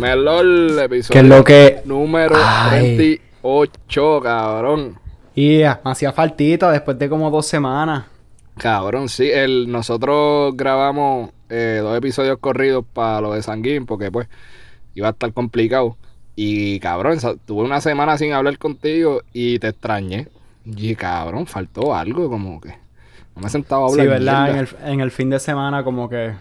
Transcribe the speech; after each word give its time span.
Dímelo 0.00 0.40
el 0.40 0.78
episodio. 0.78 1.12
Que 1.12 1.18
es 1.18 1.24
lo 1.26 1.44
que. 1.44 1.82
Número 1.84 2.34
Ay. 2.34 3.20
38, 3.42 4.20
cabrón. 4.22 4.98
Y 5.34 5.62
ah, 5.62 5.78
me 5.84 5.90
hacía 5.90 6.10
faltita 6.10 6.70
después 6.70 6.98
de 6.98 7.10
como 7.10 7.30
dos 7.30 7.44
semanas. 7.44 8.06
Cabrón, 8.56 9.10
sí. 9.10 9.30
El, 9.30 9.70
nosotros 9.70 10.56
grabamos 10.56 11.32
eh, 11.50 11.80
dos 11.82 11.98
episodios 11.98 12.38
corridos 12.38 12.82
para 12.90 13.20
lo 13.20 13.34
de 13.34 13.42
Sanguín 13.42 13.84
porque 13.84 14.10
pues 14.10 14.26
iba 14.94 15.08
a 15.08 15.10
estar 15.10 15.30
complicado. 15.34 15.98
Y 16.34 16.80
cabrón, 16.80 17.18
tuve 17.44 17.62
una 17.62 17.82
semana 17.82 18.16
sin 18.16 18.32
hablar 18.32 18.56
contigo 18.56 19.20
y 19.34 19.58
te 19.58 19.68
extrañé. 19.68 20.28
Y 20.64 20.94
cabrón, 20.94 21.46
faltó 21.46 21.94
algo 21.94 22.30
como 22.30 22.58
que... 22.58 22.70
No 23.36 23.42
me 23.42 23.50
sentaba 23.50 23.84
a 23.84 23.88
hablar. 23.90 24.06
Sí, 24.06 24.10
¿verdad? 24.10 24.50
En 24.50 24.56
el, 24.56 24.68
en 24.82 25.00
el 25.00 25.10
fin 25.10 25.28
de 25.28 25.38
semana, 25.38 25.84
como 25.84 26.08
que. 26.08 26.32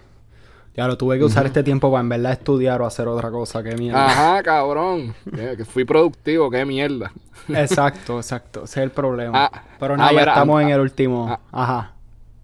Ya 0.80 0.88
lo 0.88 0.98
tuve 0.98 1.18
que 1.18 1.26
usar 1.26 1.46
este 1.46 1.62
tiempo 1.62 1.92
para 1.92 2.00
en 2.00 2.08
verdad 2.08 2.32
estudiar 2.32 2.82
o 2.82 2.86
hacer 2.86 3.06
otra 3.10 3.30
cosa. 3.30 3.62
Que 3.62 3.76
mierda. 3.76 4.06
Ajá, 4.06 4.42
cabrón. 4.42 5.14
Que, 5.30 5.66
fui 5.66 5.84
productivo, 5.84 6.50
qué 6.50 6.64
mierda. 6.64 7.12
Exacto, 7.50 8.16
exacto. 8.16 8.64
Ese 8.64 8.80
es 8.80 8.84
el 8.86 8.92
problema. 8.92 9.48
Ah, 9.52 9.64
Pero 9.78 9.96
ah, 9.96 9.98
nada, 9.98 10.12
ya 10.14 10.20
mira, 10.20 10.32
estamos 10.32 10.58
ah, 10.58 10.64
en 10.64 10.70
el 10.70 10.80
último. 10.80 11.28
ah, 11.30 11.40
Ajá. 11.52 11.94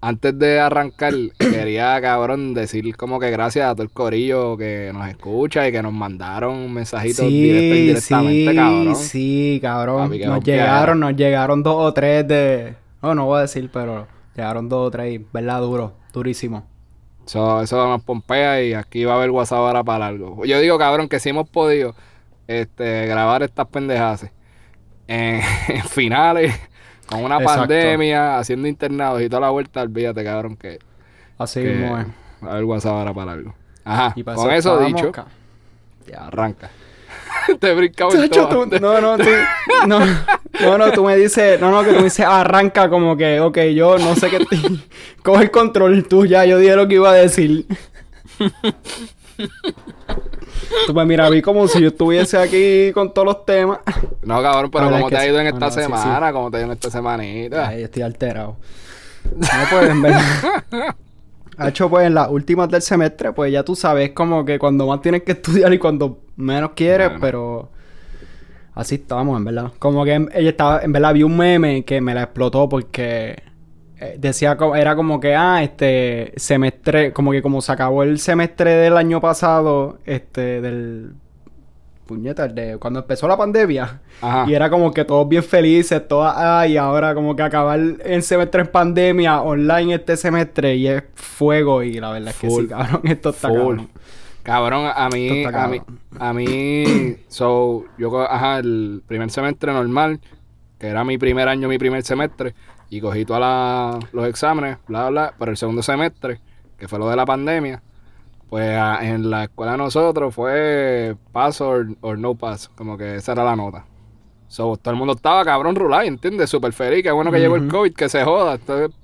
Antes 0.01 0.37
de 0.37 0.59
arrancar, 0.59 1.13
quería, 1.39 2.01
cabrón, 2.01 2.53
decir 2.53 2.97
como 2.97 3.21
que 3.21 3.31
gracias 3.31 3.69
a 3.69 3.73
todo 3.73 3.83
el 3.83 3.91
corillo 3.91 4.57
que 4.57 4.91
nos 4.93 5.07
escucha 5.07 5.65
y 5.69 5.71
que 5.71 5.81
nos 5.81 5.93
mandaron 5.93 6.73
mensajitos 6.73 7.25
directo 7.29 7.73
e 7.73 8.01
Sí, 8.01 8.13
indirectamente, 8.13 8.49
sí, 8.51 8.55
cabrón. 8.57 8.95
sí, 8.97 9.59
cabrón. 9.61 10.09
Papi, 10.09 10.25
nos 10.25 10.43
llegaron, 10.43 10.99
nos 10.99 11.15
llegaron 11.15 11.63
dos 11.63 11.75
o 11.77 11.93
tres 11.93 12.27
de. 12.27 12.75
No, 13.01 13.15
no 13.15 13.27
voy 13.27 13.37
a 13.37 13.41
decir, 13.43 13.69
pero 13.71 14.07
llegaron 14.35 14.67
dos 14.67 14.87
o 14.87 14.91
tres, 14.91 15.13
y, 15.21 15.25
¿verdad? 15.31 15.61
Duro, 15.61 15.93
durísimo. 16.11 16.74
Eso, 17.25 17.61
eso 17.61 17.87
nos 17.89 18.03
pompea 18.03 18.61
y 18.61 18.73
aquí 18.73 19.03
va 19.03 19.13
a 19.13 19.15
haber 19.17 19.31
WhatsApp 19.31 19.59
ahora 19.59 19.83
para 19.83 20.07
algo. 20.07 20.45
Yo 20.45 20.59
digo, 20.59 20.77
cabrón, 20.77 21.09
que 21.09 21.19
si 21.19 21.29
hemos 21.29 21.49
podido 21.49 21.95
este, 22.47 23.07
grabar 23.07 23.41
estas 23.43 23.67
pendejas 23.67 24.27
en, 25.07 25.41
en 25.69 25.83
finales, 25.83 26.53
con 27.09 27.23
una 27.23 27.37
Exacto. 27.37 27.61
pandemia, 27.61 28.37
haciendo 28.37 28.67
internados 28.67 29.21
y 29.21 29.29
toda 29.29 29.41
la 29.41 29.49
vuelta, 29.49 29.81
olvídate, 29.81 30.23
cabrón, 30.23 30.55
que, 30.55 30.79
Así 31.37 31.61
que 31.61 31.69
mismo 31.69 31.97
es. 31.97 32.05
va 32.43 32.49
a 32.49 32.51
haber 32.51 32.63
WhatsApp 32.65 32.93
ahora 32.93 33.13
para 33.13 33.31
algo. 33.33 33.55
Ajá, 33.83 34.13
Y 34.15 34.23
con 34.23 34.51
eso 34.51 34.79
dicho, 34.79 35.11
ya 36.07 36.27
arranca. 36.27 36.69
Te 37.59 37.91
Chacho, 37.91 38.47
todo. 38.47 38.67
tú- 38.69 38.79
no, 38.79 38.99
no, 39.01 39.17
tú, 39.17 39.29
no, 39.87 39.99
no, 40.61 40.77
no, 40.77 40.91
tú 40.91 41.03
me 41.03 41.15
dices, 41.15 41.59
no, 41.59 41.71
no, 41.71 41.83
que 41.83 41.91
tú 41.91 41.97
me 41.97 42.03
dices, 42.05 42.25
arranca 42.25 42.89
como 42.89 43.15
que, 43.17 43.39
ok, 43.39 43.57
yo 43.75 43.97
no 43.97 44.15
sé 44.15 44.29
qué, 44.29 44.45
coge 45.23 45.43
el 45.43 45.51
control 45.51 46.07
tú 46.07 46.25
ya, 46.25 46.45
yo 46.45 46.57
dije 46.57 46.75
lo 46.75 46.87
que 46.87 46.95
iba 46.95 47.11
a 47.11 47.13
decir. 47.13 47.65
Tú 50.87 50.93
me 50.93 51.05
miras 51.05 51.27
a 51.27 51.31
mí 51.31 51.41
como 51.41 51.67
si 51.67 51.81
yo 51.81 51.89
estuviese 51.89 52.37
aquí 52.37 52.91
con 52.93 53.13
todos 53.13 53.25
los 53.25 53.45
temas. 53.45 53.79
No, 54.23 54.41
cabrón, 54.41 54.71
pero 54.71 54.89
¿cómo 54.89 55.09
te 55.09 55.17
ha 55.17 55.27
ido 55.27 55.39
en 55.39 55.47
esta 55.47 55.71
semana? 55.71 56.31
¿Cómo 56.31 56.49
te 56.49 56.57
ha 56.57 56.59
ido 56.61 56.67
en 56.67 56.73
esta 56.73 56.89
semanita? 56.89 57.67
Ay, 57.67 57.83
estoy 57.83 58.03
alterado. 58.03 58.57
No, 59.35 59.47
pues, 59.69 59.89
en 59.89 60.01
verdad. 61.55 61.67
Hacho, 61.67 61.89
pues, 61.89 62.07
en 62.07 62.13
las 62.15 62.29
últimas 62.29 62.69
del 62.69 62.81
semestre, 62.81 63.31
pues 63.33 63.51
ya 63.51 63.63
tú 63.63 63.75
sabes 63.75 64.11
como 64.11 64.43
que 64.45 64.59
cuando 64.59 64.87
más 64.87 65.01
tienes 65.01 65.23
que 65.23 65.31
estudiar 65.33 65.73
y 65.73 65.79
cuando 65.79 66.19
menos 66.35 66.71
quieres, 66.75 67.07
Bueno. 67.07 67.21
pero... 67.21 67.71
Así 68.73 68.95
estábamos, 68.95 69.37
en 69.37 69.45
verdad. 69.45 69.71
Como 69.79 70.03
que 70.03 70.13
en- 70.13 70.29
ella 70.33 70.49
estaba... 70.49 70.81
En 70.81 70.91
verdad 70.91 71.13
vi 71.13 71.23
un 71.23 71.37
meme 71.37 71.85
que 71.85 72.01
me 72.01 72.13
la 72.13 72.23
explotó 72.23 72.67
porque... 72.67 73.41
eh, 73.99 74.15
Decía, 74.19 74.57
era 74.75 74.95
como 74.97 75.19
que, 75.21 75.33
ah, 75.35 75.63
este 75.63 76.33
semestre, 76.35 77.13
como 77.13 77.31
que 77.31 77.41
como 77.41 77.61
se 77.61 77.71
acabó 77.71 78.03
el 78.03 78.19
semestre 78.19 78.71
del 78.75 78.97
año 78.97 79.21
pasado, 79.21 79.99
este, 80.05 80.59
del, 80.61 81.13
puñeta, 82.05 82.45
el 82.45 82.55
de 82.55 82.77
cuando 82.77 82.99
empezó 82.99 83.27
la 83.27 83.37
pandemia, 83.37 84.01
Ajá. 84.21 84.45
y 84.47 84.53
era 84.53 84.69
como 84.69 84.93
que 84.93 85.03
todos 85.05 85.27
bien 85.27 85.43
felices, 85.43 86.07
todas, 86.07 86.35
ay, 86.37 86.77
ahora 86.77 87.13
como 87.13 87.35
que 87.35 87.43
acabar 87.43 87.79
el 87.79 88.23
semestre 88.23 88.61
en 88.61 88.67
pandemia, 88.67 89.41
online 89.41 89.95
este 89.95 90.15
semestre, 90.17 90.75
y 90.75 90.87
es 90.87 91.03
fuego, 91.15 91.83
y 91.83 91.99
la 91.99 92.11
verdad 92.11 92.29
es 92.29 92.37
que 92.37 92.49
sí, 92.49 92.67
cabrón, 92.67 93.01
esto 93.05 93.29
está 93.29 93.49
cabrón. 93.49 93.89
Cabrón, 94.43 94.91
a 94.95 95.09
mí, 95.09 95.43
a 95.43 95.67
mí, 95.67 95.81
a 96.19 96.33
mí, 96.33 97.15
so, 97.27 97.85
yo, 97.97 98.21
ajá, 98.21 98.59
el 98.59 99.01
primer 99.07 99.31
semestre 99.31 99.73
normal, 99.73 100.19
que 100.77 100.87
era 100.87 101.03
mi 101.03 101.17
primer 101.17 101.47
año, 101.47 101.67
mi 101.67 101.79
primer 101.79 102.03
semestre, 102.03 102.53
y 102.89 103.01
cogí 103.01 103.25
todos 103.25 104.05
los 104.11 104.27
exámenes, 104.27 104.77
bla, 104.87 105.09
bla, 105.09 105.33
pero 105.39 105.49
el 105.49 105.57
segundo 105.57 105.81
semestre, 105.81 106.39
que 106.77 106.87
fue 106.87 106.99
lo 106.99 107.09
de 107.09 107.15
la 107.15 107.25
pandemia, 107.25 107.81
pues 108.49 108.77
en 109.01 109.29
la 109.29 109.45
escuela 109.45 109.73
de 109.73 109.77
nosotros 109.79 110.33
fue 110.33 111.15
pass 111.31 111.61
or, 111.61 111.87
or 112.01 112.17
no 112.17 112.35
pass, 112.35 112.69
como 112.75 112.97
que 112.97 113.15
esa 113.15 113.31
era 113.33 113.43
la 113.43 113.55
nota. 113.55 113.85
So, 114.47 114.77
todo 114.77 114.93
el 114.93 114.97
mundo 114.97 115.13
estaba 115.13 115.43
cabrón 115.43 115.75
rulay, 115.75 116.07
¿entiendes? 116.07 116.49
Súper 116.49 116.71
feliz, 116.71 117.03
qué 117.03 117.11
bueno 117.11 117.31
que 117.31 117.39
llegó 117.39 117.55
el. 117.55 117.67
COVID, 117.67 117.93
que 117.93 118.07
se 118.07 118.23
joda. 118.23 118.55
Entonces, 118.55 118.95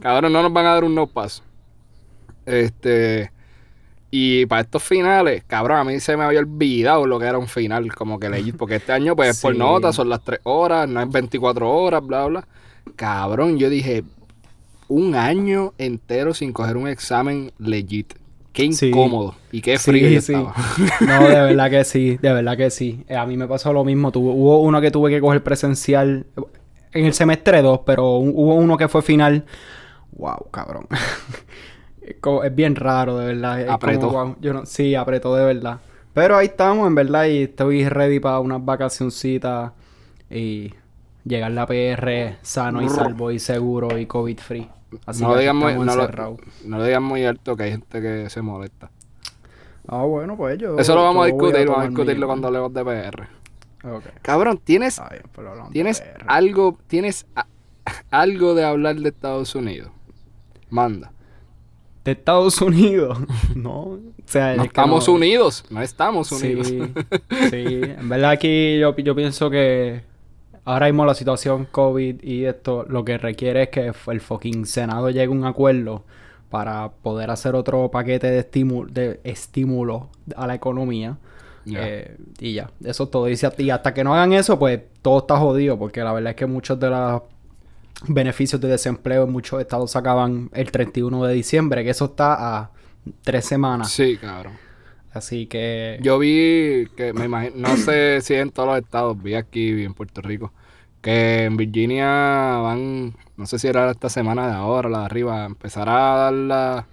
cabrón, 0.00 0.32
no 0.32 0.42
nos 0.42 0.52
van 0.52 0.66
a 0.66 0.74
dar 0.74 0.84
un 0.84 0.94
no 0.94 1.06
pass. 1.06 1.42
Este. 2.46 3.30
Y 4.10 4.46
para 4.46 4.62
estos 4.62 4.82
finales, 4.82 5.44
cabrón, 5.46 5.76
a 5.78 5.84
mí 5.84 6.00
se 6.00 6.16
me 6.16 6.24
había 6.24 6.40
olvidado 6.40 7.06
lo 7.06 7.18
que 7.18 7.26
era 7.26 7.36
un 7.36 7.46
final, 7.46 7.94
como 7.94 8.18
que 8.18 8.30
leí, 8.30 8.52
porque 8.52 8.76
este 8.76 8.92
año, 8.92 9.14
pues, 9.14 9.36
es 9.36 9.42
por 9.42 9.52
Sí. 9.52 9.58
nota, 9.58 9.92
son 9.92 10.08
las 10.08 10.24
3 10.24 10.40
horas, 10.44 10.88
no 10.88 11.02
es 11.02 11.10
24 11.10 11.70
horas, 11.70 12.04
bla, 12.04 12.24
bla. 12.24 12.48
Cabrón, 12.96 13.58
yo 13.58 13.68
dije, 13.68 14.04
un 14.88 15.14
año 15.14 15.74
entero 15.76 16.32
sin 16.32 16.54
coger 16.54 16.78
un 16.78 16.88
examen 16.88 17.52
legit. 17.58 18.14
Qué 18.58 18.72
Sí. 18.72 18.88
incómodo 18.88 19.36
y 19.52 19.60
qué 19.60 19.78
Sí, 19.78 19.92
frío 19.92 20.08
yo 20.08 20.20
sí. 20.20 20.32
estaba. 20.32 20.52
No, 21.00 21.28
de 21.28 21.40
verdad 21.42 21.70
que 21.70 21.84
sí, 21.84 22.18
de 22.20 22.32
verdad 22.32 22.56
que 22.56 22.70
sí. 22.70 23.04
Eh, 23.08 23.14
a 23.14 23.24
mí 23.24 23.36
me 23.36 23.46
pasó 23.46 23.72
lo 23.72 23.84
mismo. 23.84 24.10
Tuvo, 24.10 24.32
hubo 24.32 24.62
uno 24.62 24.80
que 24.80 24.90
tuve 24.90 25.10
que 25.10 25.20
coger 25.20 25.44
presencial 25.44 26.26
en 26.92 27.04
el 27.04 27.14
semestre 27.14 27.62
2, 27.62 27.82
pero 27.86 28.16
hubo 28.16 28.56
uno 28.56 28.76
que 28.76 28.88
fue 28.88 29.00
final. 29.02 29.44
Wow, 30.10 30.50
cabrón. 30.50 30.88
es, 32.02 32.54
bien 32.56 32.74
raro, 32.74 33.16
de 33.18 33.26
verdad. 33.26 33.68
Apretó. 33.68 34.10
wow, 34.10 34.36
yo 34.40 34.52
no, 34.52 34.66
sí, 34.66 34.96
apretó 34.96 35.36
de 35.36 35.44
verdad. 35.44 35.78
Pero 36.12 36.36
ahí 36.36 36.46
estamos, 36.46 36.88
en 36.88 36.96
verdad, 36.96 37.26
y 37.26 37.42
estoy 37.42 37.88
ready 37.88 38.18
para 38.18 38.40
unas 38.40 38.64
vacacioncitas 38.64 39.70
y 40.30 40.72
llegar 41.28 41.50
a 41.52 41.54
la 41.54 41.66
PR 41.66 42.36
sano 42.42 42.82
y 42.82 42.88
salvo 42.88 43.30
y 43.30 43.38
seguro 43.38 43.98
y 43.98 44.06
COVID 44.06 44.38
free. 44.38 44.68
Así 45.06 45.22
no, 45.22 45.34
que 45.34 45.40
digan 45.40 45.56
muy, 45.56 45.74
no, 45.74 45.84
lo, 45.94 46.08
no 46.64 46.78
lo 46.78 46.84
digan 46.84 47.02
muy 47.02 47.24
alto 47.24 47.56
que 47.56 47.64
hay 47.64 47.70
gente 47.72 48.00
que 48.00 48.30
se 48.30 48.40
molesta. 48.42 48.90
Ah, 49.86 50.02
bueno, 50.04 50.36
pues 50.36 50.58
yo. 50.58 50.78
Eso 50.78 50.94
lo 50.94 51.02
vamos 51.02 51.24
a 51.24 51.26
discutir, 51.26 51.66
vamos 51.66 51.84
a 51.84 51.88
discutirlo 51.88 52.26
cuando 52.26 52.48
hablemos 52.48 52.72
de 52.74 52.84
PR. 52.84 53.28
Cabrón, 54.22 54.60
tienes, 54.62 54.96
de 54.96 55.22
tienes 55.72 56.00
PR. 56.00 56.24
algo, 56.26 56.78
tienes 56.88 57.26
a- 57.36 57.46
algo 58.10 58.54
de 58.54 58.64
hablar 58.64 58.96
de 58.96 59.08
Estados 59.08 59.54
Unidos. 59.54 59.90
Manda. 60.70 61.12
De 62.04 62.12
Estados 62.12 62.60
Unidos. 62.60 63.18
no. 63.54 63.72
O 63.80 64.00
sea, 64.26 64.48
No 64.48 64.52
es 64.56 64.60
que 64.62 64.66
estamos 64.68 65.06
no- 65.08 65.14
unidos, 65.14 65.64
no 65.70 65.82
estamos 65.82 66.32
unidos. 66.32 66.66
Sí, 66.68 66.80
sí. 67.50 67.80
En 67.98 68.08
verdad 68.08 68.30
aquí 68.30 68.78
yo, 68.78 68.94
yo 68.96 69.14
pienso 69.14 69.48
que 69.50 70.02
ahora 70.68 70.86
mismo 70.86 71.06
la 71.06 71.14
situación 71.14 71.66
COVID 71.70 72.22
y 72.22 72.44
esto 72.44 72.84
lo 72.88 73.02
que 73.02 73.16
requiere 73.16 73.64
es 73.64 73.68
que 73.70 73.90
el 74.08 74.20
fucking 74.20 74.66
Senado 74.66 75.08
llegue 75.08 75.24
a 75.26 75.30
un 75.30 75.46
acuerdo 75.46 76.04
para 76.50 76.90
poder 76.90 77.30
hacer 77.30 77.54
otro 77.54 77.90
paquete 77.90 78.30
de 78.30 78.40
estímulo, 78.40 78.90
de 78.92 79.18
estímulo 79.24 80.10
a 80.36 80.46
la 80.46 80.54
economía. 80.54 81.16
Eh, 81.66 82.16
y 82.38 82.54
ya, 82.54 82.70
eso 82.84 83.04
es 83.04 83.10
todo. 83.10 83.28
Y, 83.28 83.70
hasta 83.70 83.94
que 83.94 84.04
no 84.04 84.14
hagan 84.14 84.32
eso, 84.34 84.58
pues 84.58 84.80
todo 85.02 85.18
está 85.18 85.38
jodido, 85.38 85.78
porque 85.78 86.00
la 86.00 86.12
verdad 86.12 86.30
es 86.30 86.36
que 86.36 86.46
muchos 86.46 86.78
de 86.78 86.90
los 86.90 87.22
beneficios 88.06 88.60
de 88.60 88.68
desempleo 88.68 89.24
en 89.24 89.32
muchos 89.32 89.60
estados 89.60 89.90
se 89.90 89.98
acaban 89.98 90.50
el 90.52 90.70
31 90.70 91.24
de 91.24 91.34
diciembre, 91.34 91.84
que 91.84 91.90
eso 91.90 92.06
está 92.06 92.58
a 92.58 92.70
tres 93.22 93.44
semanas. 93.44 93.90
Sí, 93.90 94.16
cabrón. 94.18 94.54
Así 95.12 95.46
que... 95.46 95.98
Yo 96.02 96.18
vi 96.18 96.86
que 96.96 97.12
me 97.12 97.24
imagino, 97.24 97.56
no 97.56 97.76
sé 97.76 98.20
si 98.20 98.34
en 98.34 98.50
todos 98.50 98.68
los 98.68 98.78
estados, 98.78 99.20
vi 99.22 99.34
aquí 99.34 99.82
en 99.82 99.94
Puerto 99.94 100.20
Rico, 100.22 100.52
que 101.00 101.44
en 101.44 101.56
Virginia 101.56 102.06
van, 102.62 103.14
no 103.36 103.46
sé 103.46 103.58
si 103.58 103.68
era 103.68 103.90
esta 103.90 104.08
semana 104.08 104.48
de 104.48 104.54
ahora, 104.54 104.88
la 104.88 104.98
de 105.00 105.04
arriba, 105.06 105.44
empezar 105.44 105.88
a 105.88 105.92
dar 106.16 106.32
la- 106.32 106.86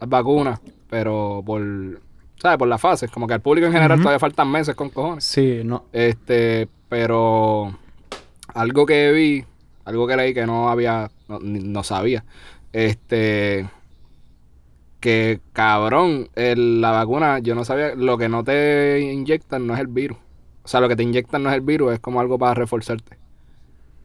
las 0.00 0.08
vacunas, 0.08 0.60
pero 0.90 1.42
por, 1.44 1.62
¿sabes? 2.40 2.58
Por 2.58 2.68
las 2.68 2.80
fases, 2.80 3.10
como 3.10 3.26
que 3.26 3.34
al 3.34 3.40
público 3.40 3.66
en 3.66 3.72
general 3.72 3.98
todavía 4.02 4.18
faltan 4.18 4.50
meses 4.50 4.74
con 4.74 4.90
cojones. 4.90 5.24
Sí, 5.24 5.62
no. 5.64 5.84
Este, 5.92 6.68
pero 6.88 7.76
algo 8.54 8.86
que 8.86 9.12
vi, 9.12 9.44
algo 9.84 10.06
que 10.06 10.16
leí 10.16 10.34
que 10.34 10.46
no 10.46 10.68
había, 10.68 11.10
no, 11.28 11.38
ni- 11.40 11.60
no 11.60 11.82
sabía, 11.82 12.24
este, 12.72 13.66
que 15.00 15.40
cabrón, 15.52 16.28
el- 16.34 16.80
la 16.80 16.90
vacuna, 16.90 17.38
yo 17.38 17.54
no 17.54 17.64
sabía, 17.64 17.94
lo 17.94 18.18
que 18.18 18.28
no 18.28 18.44
te 18.44 19.00
inyectan 19.12 19.66
no 19.66 19.74
es 19.74 19.80
el 19.80 19.86
virus. 19.86 20.18
O 20.64 20.68
sea, 20.68 20.80
lo 20.80 20.88
que 20.88 20.96
te 20.96 21.02
inyectan 21.02 21.42
no 21.42 21.48
es 21.50 21.54
el 21.54 21.60
virus, 21.62 21.94
es 21.94 22.00
como 22.00 22.20
algo 22.20 22.38
para 22.38 22.54
reforzarte 22.54 23.16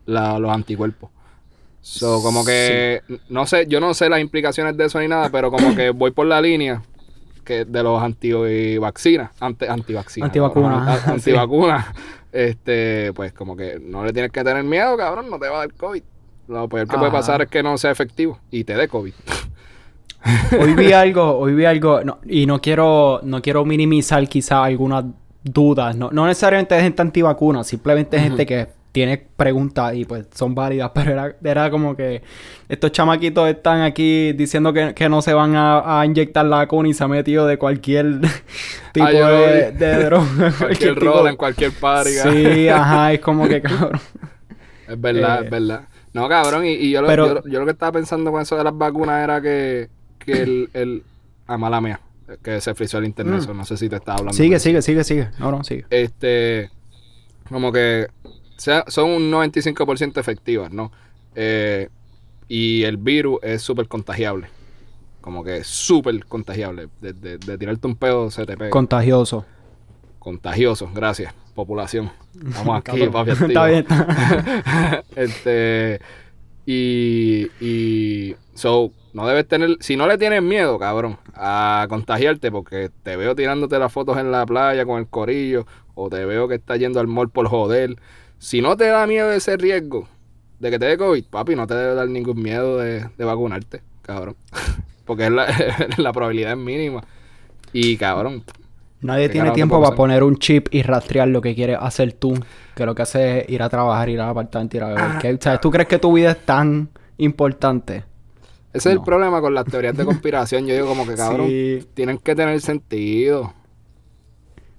la- 0.05 0.39
los 0.39 0.51
anticuerpos. 0.51 1.09
So, 1.81 2.21
como 2.21 2.45
que, 2.45 3.01
no 3.27 3.45
sé, 3.45 3.65
yo 3.67 3.81
no 3.81 3.93
sé 3.93 4.07
las 4.09 4.21
implicaciones 4.21 4.77
de 4.77 4.85
eso 4.85 4.99
ni 4.99 5.09
nada, 5.09 5.29
pero 5.29 5.51
como 5.51 5.75
que 5.75 5.89
voy 5.89 6.11
por 6.11 6.25
la 6.25 6.39
línea 6.41 6.81
que 7.43 7.65
de 7.65 7.83
los 7.83 8.01
antivacunas, 8.01 9.31
anti, 9.41 9.65
antivacunas, 9.65 10.23
antivacunas, 10.23 10.93
sí. 11.03 11.11
antivacunas, 11.11 11.85
este, 12.31 13.11
pues 13.13 13.33
como 13.33 13.57
que 13.57 13.79
no 13.79 14.05
le 14.05 14.13
tienes 14.13 14.31
que 14.31 14.43
tener 14.45 14.63
miedo, 14.63 14.95
cabrón, 14.95 15.29
no 15.29 15.37
te 15.37 15.49
va 15.49 15.57
a 15.57 15.59
dar 15.59 15.73
COVID. 15.73 16.03
Lo 16.47 16.69
peor 16.69 16.87
que 16.87 16.97
puede 16.97 17.11
pasar 17.11 17.41
es 17.41 17.49
que 17.49 17.61
no 17.61 17.77
sea 17.77 17.91
efectivo 17.91 18.39
y 18.49 18.63
te 18.63 18.75
dé 18.75 18.87
COVID. 18.87 19.13
hoy 20.59 20.73
vi 20.75 20.93
algo, 20.93 21.37
hoy 21.37 21.53
vi 21.53 21.65
algo, 21.65 21.99
y 22.25 22.45
no 22.45 22.61
quiero, 22.61 23.19
no 23.23 23.41
quiero 23.41 23.65
minimizar 23.65 24.25
quizá 24.29 24.63
algunas 24.63 25.05
dudas, 25.43 25.95
no, 25.97 26.11
no 26.11 26.25
necesariamente 26.27 26.75
de 26.75 26.81
gente 26.81 27.01
antivacuna, 27.01 27.63
simplemente 27.65 28.17
gente 28.19 28.45
que 28.45 28.69
tiene 28.93 29.17
preguntas 29.17 29.95
y 29.95 30.05
pues 30.05 30.27
son 30.33 30.55
válidas, 30.55 30.91
pero 30.95 31.11
era, 31.11 31.35
era 31.43 31.69
como 31.69 31.97
que 31.97 32.21
estos 32.69 32.91
chamaquitos 32.93 33.49
están 33.49 33.81
aquí 33.81 34.31
diciendo 34.33 34.71
que, 34.71 34.93
que 34.93 35.09
no 35.09 35.21
se 35.21 35.33
van 35.33 35.53
a, 35.55 36.03
inyectar 36.05 36.45
la 36.45 36.57
vacuna 36.57 36.87
y 36.87 36.93
se 36.93 37.03
ha 37.03 37.07
metido 37.09 37.45
de 37.45 37.57
cualquier 37.57 38.21
tipo 38.93 39.05
de, 39.07 39.71
de, 39.71 40.03
droga. 40.05 40.53
cualquier 40.57 40.95
rol, 40.95 41.27
en 41.27 41.35
cualquier 41.35 41.71
party. 41.71 42.11
Sí, 42.11 42.69
ajá, 42.69 43.11
es 43.11 43.19
como 43.19 43.47
que 43.47 43.61
cabrón. 43.61 43.99
Es 44.87 45.01
verdad, 45.01 45.41
es 45.41 45.47
eh, 45.47 45.49
verdad. 45.49 45.87
No, 46.13 46.29
cabrón, 46.29 46.63
y, 46.67 46.91
yo, 46.91 47.01
lo, 47.01 47.43
yo, 47.47 47.59
lo 47.59 47.65
que 47.65 47.71
estaba 47.71 47.93
pensando 47.93 48.31
con 48.31 48.43
eso 48.43 48.55
de 48.55 48.63
las 48.63 48.77
vacunas 48.77 49.23
era 49.23 49.41
que, 49.41 49.89
que 50.19 50.33
el, 50.33 50.69
el... 50.73 51.03
Ah, 51.47 51.57
mala 51.57 51.81
mía, 51.81 51.99
que 52.43 52.61
se 52.61 52.75
frizó 52.75 52.99
el 52.99 53.05
internet, 53.05 53.47
mm. 53.47 53.57
no 53.57 53.65
sé 53.65 53.75
si 53.77 53.89
te 53.89 53.95
estaba 53.95 54.19
hablando. 54.19 54.37
Sigue, 54.37 54.59
sigue, 54.59 54.83
sigue, 54.83 55.03
sigue. 55.03 55.29
No, 55.39 55.51
no, 55.51 55.63
sigue. 55.63 55.85
Este, 55.89 56.69
como 57.49 57.71
que 57.71 58.07
sea, 58.63 58.85
son 58.87 59.09
un 59.09 59.29
95% 59.29 60.17
efectivas, 60.17 60.71
¿no? 60.71 60.91
Eh, 61.35 61.89
y 62.47 62.83
el 62.83 62.95
virus 62.95 63.39
es 63.43 63.61
súper 63.61 63.89
contagiable. 63.89 64.47
Como 65.19 65.43
que 65.43 65.65
súper 65.65 66.25
contagiable. 66.25 66.87
De, 67.01 67.13
de, 67.13 67.57
tirarte 67.57 67.87
un 67.87 67.95
pedo 67.97 68.31
se 68.31 68.45
te 68.45 68.55
pega. 68.55 68.69
Contagioso. 68.69 69.45
Contagioso, 70.17 70.89
gracias. 70.93 71.33
Población. 71.53 72.11
Vamos 72.33 72.77
aquí, 72.85 73.05
papi. 73.07 73.31
Está 73.31 73.65
bien. 73.65 73.85
este. 75.17 75.99
Y. 76.65 77.47
Y. 77.59 78.35
So, 78.53 78.91
no 79.11 79.27
debes 79.27 79.45
tener. 79.45 79.75
Si 79.81 79.97
no 79.97 80.07
le 80.07 80.17
tienes 80.17 80.41
miedo, 80.41 80.79
cabrón, 80.79 81.17
a 81.35 81.85
contagiarte, 81.89 82.49
porque 82.49 82.91
te 83.03 83.17
veo 83.17 83.35
tirándote 83.35 83.77
las 83.77 83.91
fotos 83.91 84.17
en 84.17 84.31
la 84.31 84.45
playa 84.45 84.85
con 84.85 84.99
el 84.99 85.07
corillo, 85.07 85.65
o 85.95 86.09
te 86.09 86.23
veo 86.23 86.47
que 86.47 86.55
estás 86.55 86.79
yendo 86.79 87.01
al 87.01 87.07
mall 87.07 87.29
por 87.29 87.47
joder 87.47 87.97
si 88.43 88.61
no 88.61 88.75
te 88.75 88.87
da 88.87 89.07
miedo 89.07 89.31
ese 89.31 89.55
riesgo 89.55 90.09
de 90.59 90.69
que 90.69 90.77
te 90.77 90.85
dé 90.85 90.97
COVID, 90.97 91.23
papi, 91.29 91.55
no 91.55 91.65
te 91.65 91.75
debe 91.75 91.95
dar 91.95 92.09
ningún 92.09 92.41
miedo 92.41 92.77
de, 92.77 93.07
vacunarte, 93.17 93.81
cabrón. 94.01 94.35
Porque 95.05 95.27
es 95.27 95.31
la, 95.97 96.11
probabilidad 96.11 96.51
es 96.51 96.57
mínima. 96.57 97.05
Y 97.71 97.95
cabrón. 97.95 98.43
Nadie 98.99 99.29
tiene 99.29 99.51
tiempo 99.51 99.81
para 99.81 99.95
poner 99.95 100.23
un 100.23 100.37
chip 100.37 100.67
y 100.71 100.81
rastrear 100.81 101.29
lo 101.29 101.39
que 101.39 101.55
quieres 101.55 101.77
hacer 101.79 102.11
tú. 102.11 102.37
Que 102.75 102.85
lo 102.85 102.93
que 102.93 103.03
hace 103.03 103.39
es 103.39 103.49
ir 103.49 103.63
a 103.63 103.69
trabajar, 103.69 104.09
ir 104.09 104.19
al 104.19 104.29
apartamento, 104.31 104.75
ir 104.75 104.83
a 104.83 104.87
beber. 104.89 105.39
Ah, 105.45 105.57
¿Tú 105.61 105.71
crees 105.71 105.87
que 105.87 105.99
tu 105.99 106.11
vida 106.11 106.31
es 106.31 106.45
tan 106.45 106.89
importante? 107.17 108.03
Ese 108.73 108.89
es 108.89 108.95
el 108.95 109.01
problema 109.03 109.39
con 109.39 109.53
las 109.53 109.65
teorías 109.65 109.95
de 109.95 110.03
conspiración. 110.03 110.67
Yo 110.67 110.73
digo 110.73 110.87
como 110.87 111.07
que, 111.07 111.15
cabrón, 111.15 111.49
tienen 111.93 112.17
que 112.17 112.35
tener 112.35 112.59
sentido. 112.59 113.53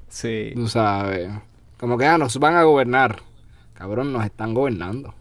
Sí. 0.08 0.52
Tú 0.54 0.68
sabes. 0.68 1.30
Como 1.78 1.96
que, 1.96 2.04
ah, 2.04 2.18
nos 2.18 2.38
van 2.38 2.56
a 2.56 2.62
gobernar. 2.62 3.16
Cabrón, 3.84 4.14
nos 4.14 4.24
están 4.24 4.54
gobernando. 4.54 5.12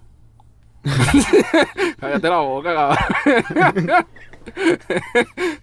Cállate 2.00 2.30
la 2.30 2.38
boca, 2.38 2.74
cabrón. 2.74 4.06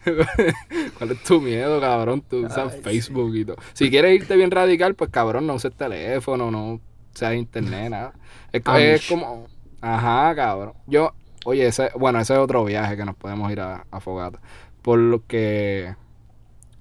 ¿Cuál 0.98 1.10
es 1.12 1.22
tu 1.22 1.40
miedo, 1.40 1.80
cabrón? 1.80 2.22
Tú 2.28 2.44
usas 2.44 2.76
Facebook 2.82 3.34
y 3.36 3.46
todo. 3.46 3.56
Si 3.72 3.88
quieres 3.88 4.20
irte 4.20 4.36
bien 4.36 4.50
radical, 4.50 4.94
pues 4.96 5.08
cabrón, 5.08 5.46
no 5.46 5.54
uses 5.54 5.74
teléfono, 5.74 6.50
no 6.50 6.78
seas 7.14 7.36
internet, 7.36 7.88
nada. 7.88 8.12
Es, 8.52 9.08
como. 9.08 9.46
Ajá, 9.80 10.34
cabrón. 10.34 10.74
Yo, 10.86 11.14
oye, 11.46 11.68
ese, 11.68 11.92
bueno, 11.98 12.20
ese 12.20 12.34
es 12.34 12.38
otro 12.38 12.66
viaje 12.66 12.98
que 12.98 13.06
nos 13.06 13.16
podemos 13.16 13.50
ir 13.50 13.62
a, 13.62 13.86
a 13.90 14.00
Fogata. 14.00 14.40
Por 14.82 14.98
lo 14.98 15.26
que. 15.26 15.94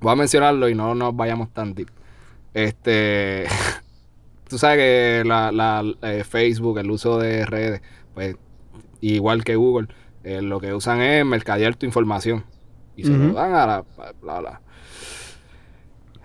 Voy 0.01 0.11
a 0.11 0.15
mencionarlo 0.17 0.67
y 0.67 0.75
no 0.75 0.95
nos 0.95 1.15
vayamos 1.15 1.53
tan 1.53 1.73
deep. 1.73 1.89
Este. 2.53 3.45
tú 4.49 4.57
sabes 4.57 4.77
que 4.77 5.23
la, 5.25 5.51
la 5.51 5.83
eh, 6.01 6.23
Facebook, 6.23 6.79
el 6.79 6.91
uso 6.91 7.17
de 7.19 7.45
redes, 7.45 7.81
pues 8.13 8.35
igual 8.99 9.43
que 9.43 9.55
Google, 9.55 9.87
eh, 10.23 10.41
lo 10.41 10.59
que 10.59 10.73
usan 10.73 11.01
es 11.01 11.25
mercadear 11.25 11.75
tu 11.75 11.85
información. 11.85 12.43
Y 12.95 13.03
se 13.03 13.11
lo 13.11 13.31
dan 13.31 13.53
a 13.53 13.65
la 13.65 13.85
bla, 14.21 14.39
bla. 14.39 14.61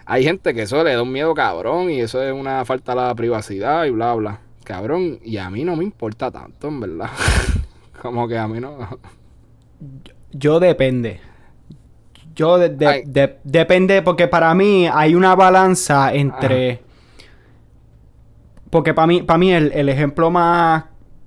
Hay 0.06 0.25
gente 0.25 0.53
que 0.55 0.62
eso 0.62 0.82
le 0.82 0.93
da 0.93 1.03
un 1.03 1.12
miedo 1.12 1.32
cabrón 1.32 1.88
y 1.88 2.00
eso 2.00 2.21
es 2.21 2.32
una 2.32 2.65
falta 2.65 2.93
a 2.93 2.97
la 2.97 3.15
privacidad 3.15 3.85
y 3.85 3.91
bla, 3.91 4.12
bla. 4.15 4.41
Cabrón, 4.65 5.20
y 5.23 5.37
a 5.37 5.49
mí 5.50 5.62
no 5.62 5.77
me 5.77 5.85
importa 5.85 6.32
tanto, 6.32 6.69
en 6.69 6.81
verdad. 6.81 7.11
Como 8.03 8.27
que 8.27 8.37
a 8.37 8.49
mí 8.49 8.59
no. 8.59 8.99
Yo, 10.32 10.59
depende. 10.59 11.20
Yo 12.35 12.59
de, 12.59 13.38
depende 13.44 14.03
porque 14.03 14.27
para 14.27 14.53
mí 14.55 14.88
hay 14.93 15.15
una 15.15 15.37
balanza 15.37 16.12
entre 16.12 16.84
porque 18.75 18.93
para 18.93 19.06
mí, 19.06 19.23
para 19.23 19.38
mí 19.38 19.53
el, 19.53 19.88
ejemplo 19.88 20.32
más, 20.32 20.87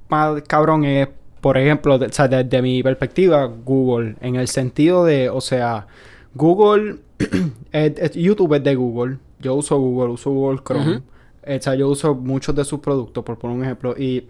más 0.09 0.41
cabrón 0.41 0.83
es, 0.83 1.07
por 1.39 1.57
ejemplo, 1.57 1.97
desde 1.97 2.61
mi 2.61 2.83
perspectiva, 2.83 3.45
Google. 3.45 4.17
En 4.19 4.35
el 4.35 4.49
sentido 4.49 5.05
de, 5.05 5.29
o 5.29 5.39
sea, 5.39 5.87
Google, 6.35 6.97
YouTube 8.13 8.53
es 8.55 8.63
de 8.65 8.75
Google. 8.75 9.19
Yo 9.39 9.55
uso 9.55 9.79
Google, 9.79 10.11
uso 10.11 10.29
Google 10.29 10.59
Chrome. 10.61 10.97
O 10.97 11.61
sea, 11.61 11.73
yo 11.75 11.87
uso 11.87 12.15
muchos 12.15 12.53
de 12.53 12.65
sus 12.65 12.81
productos, 12.81 13.23
por 13.23 13.37
poner 13.37 13.55
un 13.55 13.63
ejemplo. 13.63 13.95
Y, 13.97 14.27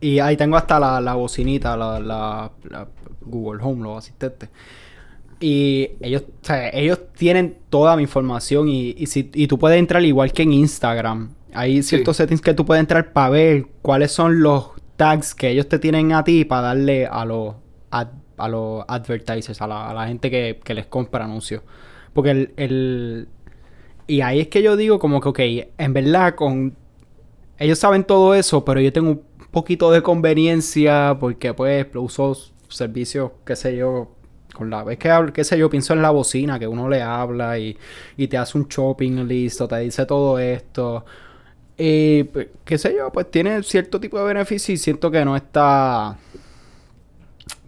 y 0.00 0.20
ahí 0.20 0.36
tengo 0.36 0.56
hasta 0.56 0.78
la, 0.78 1.00
la 1.00 1.14
bocinita, 1.14 1.76
la, 1.76 1.98
la, 1.98 2.52
Google 3.20 3.60
Home, 3.64 3.82
los 3.82 3.98
asistentes. 3.98 4.48
Y 5.40 5.90
ellos, 6.00 6.22
o 6.22 6.46
sea, 6.46 6.68
ellos 6.68 7.00
tienen 7.16 7.58
toda 7.68 7.96
mi 7.96 8.02
información 8.02 8.68
y, 8.68 8.94
y, 8.96 9.06
si, 9.06 9.28
y 9.34 9.48
tú 9.48 9.58
puedes 9.58 9.76
entrar 9.76 10.04
igual 10.04 10.32
que 10.32 10.44
en 10.44 10.52
Instagram 10.52 11.30
hay 11.52 11.82
ciertos 11.82 12.16
settings 12.16 12.40
que 12.40 12.54
tú 12.54 12.64
puedes 12.64 12.80
entrar 12.80 13.12
para 13.12 13.30
ver 13.30 13.66
cuáles 13.82 14.12
son 14.12 14.40
los 14.40 14.70
tags 14.96 15.34
que 15.34 15.50
ellos 15.50 15.68
te 15.68 15.78
tienen 15.78 16.12
a 16.12 16.24
ti 16.24 16.44
para 16.44 16.62
darle 16.62 17.06
a 17.06 17.24
los, 17.24 17.54
a 17.90 18.48
los 18.48 18.84
advertisers, 18.88 19.60
a 19.60 19.66
la, 19.66 20.06
gente 20.06 20.30
que, 20.30 20.74
les 20.74 20.86
compra 20.86 21.24
anuncios. 21.24 21.62
Porque 22.12 22.30
el, 22.30 22.52
el, 22.56 23.28
Y 24.06 24.20
ahí 24.20 24.40
es 24.40 24.48
que 24.48 24.62
yo 24.62 24.76
digo 24.76 24.98
como 24.98 25.20
que, 25.20 25.28
ok, 25.28 25.40
en 25.78 25.92
verdad 25.92 26.34
con... 26.34 26.76
Ellos 27.58 27.78
saben 27.78 28.04
todo 28.04 28.34
eso, 28.34 28.64
pero 28.64 28.80
yo 28.80 28.92
tengo 28.92 29.10
un 29.10 29.22
poquito 29.50 29.90
de 29.90 30.02
conveniencia 30.02 31.16
porque 31.18 31.54
pues 31.54 31.86
uso 31.94 32.36
servicios, 32.68 33.30
qué 33.46 33.56
sé 33.56 33.76
yo, 33.76 34.10
con 34.52 34.68
la 34.68 34.84
vez 34.84 34.98
que 34.98 35.10
qué 35.32 35.42
sé 35.42 35.56
yo, 35.56 35.70
pienso 35.70 35.94
en 35.94 36.02
la 36.02 36.10
bocina, 36.10 36.58
que 36.58 36.66
uno 36.66 36.88
le 36.88 37.00
habla 37.00 37.58
y, 37.58 37.76
y 38.18 38.28
te 38.28 38.36
hace 38.36 38.58
un 38.58 38.68
shopping 38.68 39.26
listo, 39.26 39.66
te 39.66 39.78
dice 39.78 40.04
todo 40.04 40.38
esto. 40.38 41.04
Y, 41.78 42.24
pues, 42.24 42.48
qué 42.64 42.78
sé 42.78 42.94
yo, 42.96 43.12
pues 43.12 43.30
tiene 43.30 43.62
cierto 43.62 44.00
tipo 44.00 44.18
de 44.18 44.24
beneficio 44.24 44.74
y 44.74 44.78
siento 44.78 45.10
que 45.10 45.24
no 45.24 45.36
está 45.36 46.16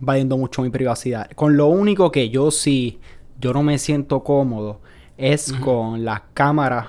valiendo 0.01 0.37
mucho 0.37 0.63
mi 0.63 0.71
privacidad. 0.71 1.31
Con 1.33 1.57
lo 1.57 1.67
único 1.67 2.11
que 2.11 2.31
yo 2.31 2.51
sí, 2.51 3.01
yo 3.39 3.53
no 3.53 3.63
me 3.63 3.79
siento 3.79 4.23
cómodo 4.25 4.81
es 5.17 5.53
con 5.53 6.05
las 6.05 6.23
cámaras 6.33 6.87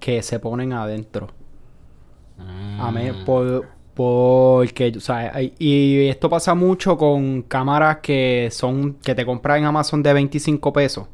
que 0.00 0.22
se 0.22 0.40
ponen 0.40 0.72
adentro. 0.72 1.28
A 2.80 2.90
mí, 2.90 3.10
mm. 3.10 3.24
por, 3.24 3.66
porque, 3.94 4.92
o 4.96 5.00
sea, 5.00 5.32
y 5.58 6.06
esto 6.08 6.30
pasa 6.30 6.54
mucho 6.54 6.96
con 6.96 7.42
cámaras 7.42 7.98
que 7.98 8.48
son, 8.50 8.94
que 8.94 9.14
te 9.14 9.26
compras 9.26 9.58
en 9.58 9.64
Amazon 9.64 10.02
de 10.02 10.12
25 10.12 10.72
pesos. 10.72 11.08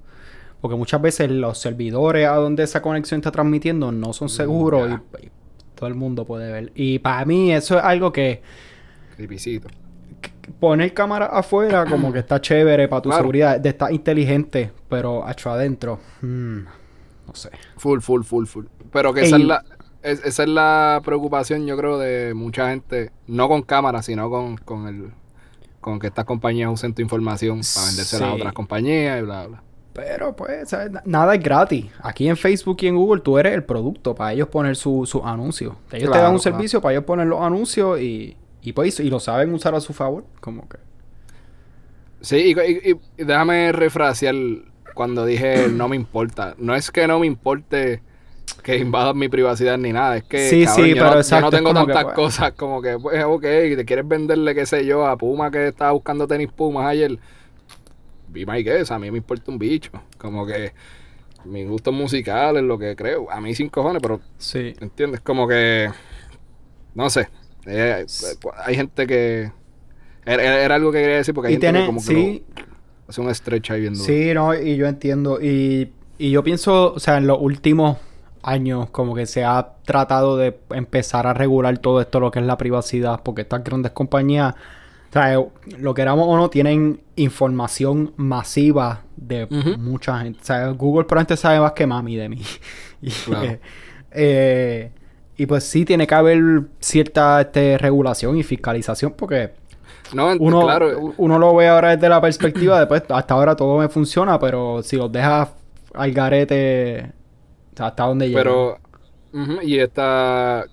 Porque 0.64 0.76
muchas 0.76 1.02
veces 1.02 1.30
los 1.30 1.58
servidores 1.58 2.26
a 2.26 2.36
donde 2.36 2.62
esa 2.62 2.80
conexión 2.80 3.20
está 3.20 3.30
transmitiendo 3.30 3.92
no 3.92 4.14
son 4.14 4.28
mm, 4.28 4.30
seguros 4.30 4.90
y, 5.20 5.28
todo 5.74 5.88
el 5.88 5.94
mundo 5.94 6.24
puede 6.24 6.50
ver. 6.50 6.72
Y 6.74 7.00
para 7.00 7.22
mí 7.26 7.52
eso 7.52 7.76
es 7.76 7.84
algo 7.84 8.10
que... 8.10 8.40
Creepycito. 9.14 9.68
Poner 10.58 10.94
cámara 10.94 11.26
afuera 11.26 11.84
como 11.84 12.10
que 12.14 12.20
está 12.20 12.40
chévere 12.40 12.88
para 12.88 13.02
tu 13.02 13.12
seguridad. 13.12 13.60
De 13.60 13.68
estar 13.68 13.92
inteligente, 13.92 14.72
pero 14.88 15.30
hecho 15.30 15.50
adentro... 15.50 16.00
Hmm, 16.22 16.60
no 17.26 17.34
sé. 17.34 17.50
Full, 17.76 18.00
full, 18.00 18.22
full, 18.22 18.46
full. 18.46 18.64
Pero 18.90 19.12
que 19.12 19.20
esa 19.20 19.36
es 19.36 19.44
la... 19.44 19.62
esa 20.00 20.42
es 20.44 20.48
la 20.48 21.02
preocupación, 21.04 21.66
yo 21.66 21.76
creo, 21.76 21.98
de 21.98 22.32
mucha 22.32 22.70
gente, 22.70 23.10
no 23.26 23.48
con 23.48 23.60
cámara, 23.60 24.02
sino 24.02 24.30
con, 24.30 24.56
con 24.56 24.88
el 24.88 25.10
con 25.82 25.98
que 25.98 26.06
estas 26.06 26.24
compañías 26.24 26.72
usen 26.72 26.94
tu 26.94 27.02
información 27.02 27.60
para 27.74 27.86
vendérsela 27.88 28.28
a 28.28 28.34
otras 28.34 28.54
compañías 28.54 29.20
y 29.20 29.22
bla, 29.26 29.46
bla. 29.46 29.62
Pero 29.94 30.34
pues, 30.34 30.76
nada 31.04 31.36
es 31.36 31.42
gratis. 31.42 31.86
Aquí 32.00 32.28
en 32.28 32.36
Facebook 32.36 32.78
y 32.80 32.88
en 32.88 32.96
Google 32.96 33.22
tú 33.22 33.38
eres 33.38 33.54
el 33.54 33.62
producto 33.62 34.14
para 34.14 34.32
ellos 34.32 34.48
poner 34.48 34.74
sus 34.74 35.08
su 35.08 35.24
anuncios. 35.24 35.74
Ellos 35.92 36.10
te 36.10 36.18
dan 36.18 36.32
un 36.32 36.40
servicio 36.40 36.80
para 36.80 36.94
ellos 36.94 37.04
poner 37.04 37.28
los 37.28 37.40
anuncios 37.40 38.00
y, 38.00 38.36
y, 38.60 38.72
pues, 38.72 38.98
y 38.98 39.08
lo 39.08 39.20
saben 39.20 39.54
usar 39.54 39.72
a 39.76 39.80
su 39.80 39.92
favor. 39.92 40.24
Como 40.40 40.68
que. 40.68 40.78
Sí, 42.20 42.56
y, 42.56 43.22
déjame 43.22 43.70
refrasear 43.70 44.34
cuando 44.94 45.24
dije 45.24 45.68
no 45.70 45.88
me 45.88 45.94
importa. 45.94 46.56
No 46.58 46.74
es 46.74 46.90
que 46.90 47.06
no 47.06 47.20
me 47.20 47.28
importe 47.28 48.02
que 48.64 48.78
invadan 48.78 49.16
mi 49.16 49.28
privacidad 49.28 49.78
ni 49.78 49.92
nada. 49.92 50.16
Es 50.16 50.24
que 50.24 50.48
Sí, 50.48 50.64
cabrón, 50.64 50.84
sí, 50.84 50.90
yo, 50.90 50.94
pero 50.96 51.06
no, 51.06 51.12
yo 51.12 51.20
exacto, 51.20 51.46
no 51.46 51.50
tengo 51.50 51.68
que, 51.70 51.74
tantas 51.74 52.04
pues- 52.04 52.14
cosas 52.16 52.52
como 52.54 52.82
que, 52.82 52.98
pues, 52.98 53.22
ok, 53.22 53.42
te 53.42 53.84
quieres 53.84 54.08
venderle, 54.08 54.56
qué 54.56 54.66
sé 54.66 54.84
yo, 54.84 55.06
a 55.06 55.16
Puma 55.16 55.52
que 55.52 55.68
estaba 55.68 55.92
buscando 55.92 56.26
tenis 56.26 56.50
Pumas 56.50 56.86
ayer. 56.86 57.16
Be 58.34 58.44
my 58.44 58.62
guess, 58.62 58.90
a 58.90 58.98
mí 58.98 59.10
me 59.10 59.18
importa 59.18 59.50
un 59.50 59.58
bicho. 59.58 59.90
Como 60.18 60.44
que 60.44 60.72
mis 61.44 61.68
gustos 61.68 61.94
musicales, 61.94 62.62
lo 62.62 62.78
que 62.78 62.96
creo, 62.96 63.30
a 63.30 63.40
mí 63.40 63.54
sin 63.54 63.68
cojones, 63.68 64.02
pero 64.02 64.20
Sí. 64.38 64.74
¿entiendes? 64.80 65.20
Como 65.20 65.46
que, 65.48 65.88
no 66.94 67.08
sé, 67.10 67.28
eh, 67.66 68.04
hay 68.64 68.74
gente 68.74 69.06
que... 69.06 69.52
Era, 70.26 70.74
algo 70.74 70.90
que 70.90 71.00
quería 71.00 71.16
decir 71.16 71.34
porque 71.34 71.48
hay 71.48 71.54
Y 71.54 71.56
gente 71.56 71.66
tiene, 71.66 71.80
que 71.80 71.86
como 71.86 72.00
que 72.00 72.06
sí, 72.06 72.44
lo- 72.56 72.64
hace 73.08 73.20
un 73.20 73.34
stretch 73.34 73.70
ahí 73.72 73.80
viendo. 73.82 74.02
Sí, 74.02 74.32
no, 74.34 74.54
y 74.54 74.76
yo 74.76 74.86
entiendo. 74.86 75.38
Y, 75.40 75.92
y 76.16 76.30
yo 76.30 76.42
pienso, 76.42 76.94
o 76.94 76.98
sea, 76.98 77.18
en 77.18 77.26
los 77.26 77.38
últimos 77.40 77.98
años, 78.42 78.88
como 78.90 79.14
que 79.14 79.26
se 79.26 79.44
ha 79.44 79.74
tratado 79.84 80.38
de 80.38 80.58
empezar 80.70 81.26
a 81.26 81.34
regular 81.34 81.76
todo 81.78 82.00
esto, 82.00 82.20
lo 82.20 82.30
que 82.30 82.38
es 82.38 82.46
la 82.46 82.56
privacidad, 82.56 83.22
porque 83.22 83.42
estas 83.42 83.62
grandes 83.64 83.92
compañías, 83.92 84.54
sea, 85.14 85.34
eh, 85.34 85.46
lo 85.78 85.94
queramos 85.94 86.26
o 86.28 86.36
no, 86.36 86.50
tienen 86.50 87.00
información 87.16 88.12
masiva 88.16 89.02
de 89.16 89.46
mucha 89.78 90.18
gente. 90.20 90.40
O 90.42 90.44
sea, 90.44 90.68
Google 90.70 91.04
probablemente 91.04 91.36
sabe 91.36 91.60
más 91.60 91.72
que 91.72 91.86
mami 91.86 92.16
de 92.16 92.28
mí. 92.28 92.42
y, 93.02 93.10
Claro. 93.10 93.58
eh, 94.10 94.90
y 95.36 95.46
pues 95.46 95.64
sí, 95.64 95.84
tiene 95.84 96.06
que 96.06 96.14
haber 96.14 96.40
cierta 96.80 97.40
este, 97.40 97.78
regulación 97.78 98.36
y 98.36 98.42
fiscalización, 98.42 99.12
porque 99.16 99.52
No, 100.12 100.32
uno, 100.38 100.62
claro, 100.62 101.14
uno 101.16 101.38
lo 101.38 101.54
ve 101.56 101.68
ahora 101.68 101.96
desde 101.96 102.08
la 102.08 102.20
perspectiva 102.20 102.78
de 102.78 102.86
pues 102.86 103.02
hasta 103.08 103.34
ahora 103.34 103.56
todo 103.56 103.78
me 103.78 103.88
funciona, 103.88 104.38
pero 104.38 104.82
si 104.82 104.96
los 104.96 105.10
dejas 105.10 105.48
al 105.92 106.12
garete, 106.12 107.12
o 107.72 107.76
sea, 107.76 107.86
hasta 107.86 108.04
dónde 108.04 108.28
llega. 108.28 108.40
Pero, 108.40 108.78
ujú, 109.32 109.60
y 109.62 109.78
esta, 109.78 110.64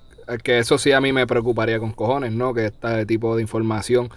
que 0.44 0.60
eso 0.60 0.78
sí 0.78 0.92
a 0.92 1.02
mí 1.02 1.12
me 1.12 1.26
preocuparía 1.26 1.80
con 1.80 1.92
cojones, 1.92 2.32
¿no? 2.32 2.54
Que 2.54 2.66
este 2.66 3.06
tipo 3.06 3.36
de 3.36 3.42
información 3.42 4.10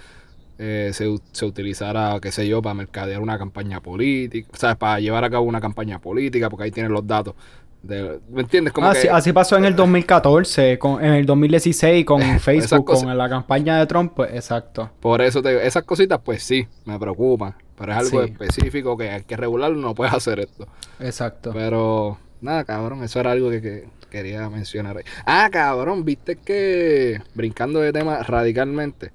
eh, 0.59 0.91
se, 0.93 1.15
se 1.33 1.45
utilizara, 1.47 2.19
qué 2.21 2.31
sé 2.33 2.47
yo, 2.47 2.63
para 2.63 2.75
mercadear 2.75 3.21
una 3.21 3.39
campaña 3.39 3.81
política, 3.81 4.49
o 4.53 4.57
sea, 4.57 4.75
para 4.77 5.01
llevar 5.01 5.25
a 5.25 5.31
cabo 5.31 5.45
una 5.45 5.61
campaña 5.61 5.99
política, 6.01 6.49
porque 6.51 6.65
ahí 6.65 6.71
tienen 6.71 6.93
los 6.93 7.07
datos. 7.07 7.35
De, 7.83 8.19
¿Me 8.31 8.41
entiendes? 8.41 8.73
Como 8.73 8.87
así, 8.89 9.03
que, 9.03 9.11
así 9.11 9.33
pasó 9.33 9.57
en 9.59 9.67
el 9.67 9.77
2014, 9.77 10.79
con, 10.79 11.05
en 11.05 11.13
el 11.15 11.27
2016 11.27 12.05
con 12.07 12.23
Facebook, 12.41 12.85
con 12.87 13.19
la 13.19 13.29
campaña 13.29 13.79
de 13.79 13.87
Trump, 13.87 14.13
pues 14.17 14.33
exacto. 14.33 14.91
Por 15.01 15.21
eso 15.21 15.43
te 15.43 15.51
digo, 15.51 15.61
esas 15.61 15.83
cositas, 15.85 16.19
pues 16.25 16.43
sí, 16.43 16.67
me 16.87 16.99
preocupan. 16.99 17.55
Pero 17.77 17.93
es 17.93 17.99
algo 17.99 18.25
Sí. 18.25 18.31
específico 18.31 18.97
que 18.97 19.11
hay 19.11 19.23
que 19.25 19.37
regularlo, 19.37 19.77
no 19.77 19.95
puedes 19.97 20.15
hacer 20.15 20.39
esto. 20.41 20.67
Exacto. 21.01 21.51
Pero, 21.53 22.19
nada, 22.41 22.63
cabrón, 22.65 23.03
eso 23.03 23.19
era 23.21 23.33
algo 23.33 23.51
que, 23.51 23.61
que 23.61 23.85
quería 24.11 24.49
mencionar. 24.49 24.99
ahí. 24.99 25.03
Ah, 25.27 25.49
cabrón, 25.53 26.05
viste 26.05 26.37
que, 26.37 27.21
brincando 27.35 27.81
de 27.81 27.93
tema 27.93 28.23
radicalmente, 28.23 29.11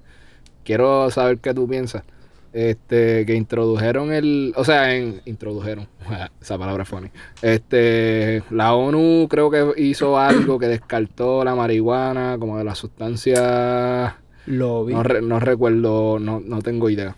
quiero 0.70 1.10
saber 1.10 1.38
qué 1.38 1.52
tú 1.54 1.68
piensas. 1.68 2.02
Este, 2.52 3.24
que 3.26 3.34
introdujeron 3.36 4.12
el, 4.12 4.52
o 4.56 4.64
sea, 4.64 4.96
en, 4.96 5.20
introdujeron, 5.24 5.86
esa 6.42 6.58
palabra 6.58 6.82
es 6.82 6.88
funny. 6.88 7.08
Este, 7.42 8.42
la 8.50 8.74
ONU 8.74 9.28
creo 9.30 9.50
que 9.52 9.72
hizo 9.80 10.18
algo 10.18 10.58
que 10.58 10.66
descartó 10.66 11.44
la 11.44 11.54
marihuana 11.54 12.36
como 12.40 12.58
de 12.58 12.64
las 12.64 12.76
sustancias, 12.78 14.14
Lo 14.46 14.84
vi. 14.84 14.94
no, 14.94 15.02
re- 15.04 15.22
no 15.22 15.38
recuerdo, 15.38 16.18
no, 16.18 16.40
no 16.40 16.60
tengo 16.60 16.90
idea. 16.90 17.14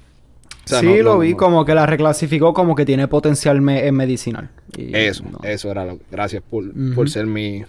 O 0.65 0.69
sea, 0.69 0.81
sí, 0.81 0.87
no- 0.87 0.97
lo 1.03 1.13
no- 1.15 1.19
vi 1.21 1.31
no- 1.33 1.37
como 1.39 1.65
que 1.65 1.75
la 1.75 1.87
reclasificó 1.87 2.53
como 2.53 2.75
que 2.75 2.85
tiene 2.85 3.09
potencial 3.09 3.63
me- 3.63 3.87
en 3.87 3.95
medicinal. 3.95 4.51
Y 4.77 4.95
Eso, 4.95 5.25
eso 5.45 5.71
era 5.71 5.87
lo. 5.87 5.99
Gracias 6.11 6.43
por, 6.43 6.65
por 6.95 7.09
ser 7.09 7.25
mi, 7.27 7.65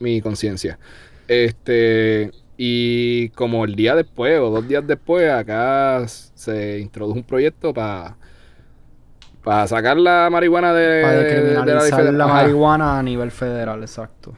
mi 0.00 0.20
conciencia. 0.20 0.78
Este, 1.28 2.30
y 2.56 3.28
como 3.30 3.64
el 3.64 3.74
día 3.74 3.94
después 3.94 4.38
o 4.40 4.50
dos 4.50 4.66
días 4.68 4.86
después, 4.86 5.30
acá 5.30 6.04
se 6.06 6.78
introdujo 6.80 7.16
un 7.18 7.24
proyecto 7.24 7.72
para 7.74 8.16
para 9.42 9.66
sacar 9.66 9.98
la 9.98 10.28
marihuana 10.30 10.72
de, 10.72 11.02
Para 11.02 11.12
de 11.18 11.22
la 11.22 11.26
ley 11.26 11.34
descriminalizar 11.34 12.14
la 12.14 12.26
marihuana 12.26 12.98
a 12.98 13.02
nivel 13.02 13.30
federal, 13.30 13.82
exacto. 13.82 14.32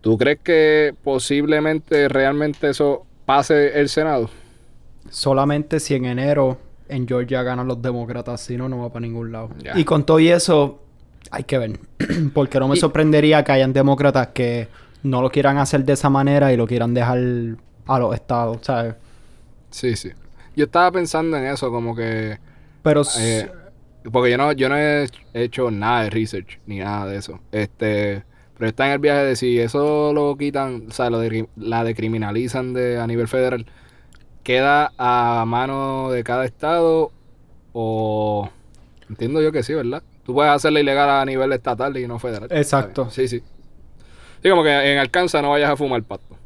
¿Tú 0.00 0.16
crees 0.16 0.38
que 0.42 0.94
posiblemente 1.02 2.08
realmente 2.08 2.70
eso 2.70 3.04
pase 3.26 3.78
el 3.78 3.88
Senado? 3.90 4.30
Solamente 5.10 5.78
si 5.80 5.94
en 5.94 6.06
enero 6.06 6.58
en 6.88 7.06
Georgia 7.06 7.42
ganan 7.42 7.66
los 7.68 7.80
demócratas, 7.82 8.40
si 8.40 8.56
no, 8.56 8.68
no 8.68 8.78
va 8.78 8.88
para 8.88 9.00
ningún 9.00 9.30
lado. 9.32 9.50
Ya. 9.62 9.78
Y 9.78 9.84
con 9.84 10.04
todo 10.04 10.20
y 10.20 10.28
eso, 10.28 10.80
hay 11.30 11.44
que 11.44 11.58
ver. 11.58 11.78
Porque 12.34 12.58
no 12.58 12.68
me 12.68 12.76
Y- 12.76 12.80
sorprendería 12.80 13.44
que 13.44 13.52
hayan 13.52 13.72
demócratas 13.74 14.28
que 14.28 14.68
no 15.04 15.22
lo 15.22 15.30
quieran 15.30 15.58
hacer 15.58 15.84
de 15.84 15.92
esa 15.92 16.10
manera 16.10 16.52
y 16.52 16.56
lo 16.56 16.66
quieran 16.66 16.94
dejar 16.94 17.18
a 17.86 17.98
los 17.98 18.14
estados, 18.14 18.58
¿sabes? 18.62 18.94
Sí, 19.70 19.94
sí. 19.94 20.10
Yo 20.56 20.64
estaba 20.64 20.90
pensando 20.90 21.36
en 21.36 21.44
eso, 21.44 21.70
como 21.70 21.94
que. 21.94 22.38
Pero 22.82 23.02
Eh, 23.20 23.50
porque 24.10 24.30
yo 24.30 24.38
no, 24.38 24.52
yo 24.52 24.68
no 24.68 24.76
he 24.76 25.08
hecho 25.32 25.70
nada 25.70 26.02
de 26.04 26.10
research 26.10 26.58
ni 26.66 26.78
nada 26.78 27.06
de 27.06 27.18
eso. 27.18 27.40
Este, 27.52 28.24
pero 28.56 28.68
está 28.68 28.86
en 28.86 28.92
el 28.92 28.98
viaje 28.98 29.24
de 29.24 29.36
si 29.36 29.58
eso 29.58 30.12
lo 30.12 30.36
quitan, 30.36 30.86
o 30.88 30.92
sea, 30.92 31.10
lo 31.10 31.18
de, 31.18 31.48
la 31.56 31.84
decriminalizan 31.84 32.72
de, 32.72 32.98
a 32.98 33.06
nivel 33.06 33.28
federal, 33.28 33.66
queda 34.42 34.92
a 34.98 35.44
mano 35.46 36.10
de 36.10 36.22
cada 36.22 36.44
estado 36.44 37.10
o 37.72 38.48
entiendo 39.08 39.42
yo 39.42 39.52
que 39.52 39.62
sí, 39.62 39.74
¿verdad? 39.74 40.02
Tú 40.24 40.34
puedes 40.34 40.52
hacerla 40.52 40.80
ilegal 40.80 41.10
a 41.10 41.24
nivel 41.24 41.52
estatal 41.52 41.96
y 41.96 42.06
no 42.06 42.18
federal. 42.18 42.48
Exacto. 42.50 43.10
Sí, 43.10 43.28
sí. 43.28 43.42
Sí, 44.44 44.50
como 44.50 44.62
que 44.62 44.92
en 44.92 44.98
Alcanza 44.98 45.40
no 45.42 45.50
vayas 45.50 45.70
a 45.70 45.76
fumar 45.76 46.02
pasto. 46.04 46.36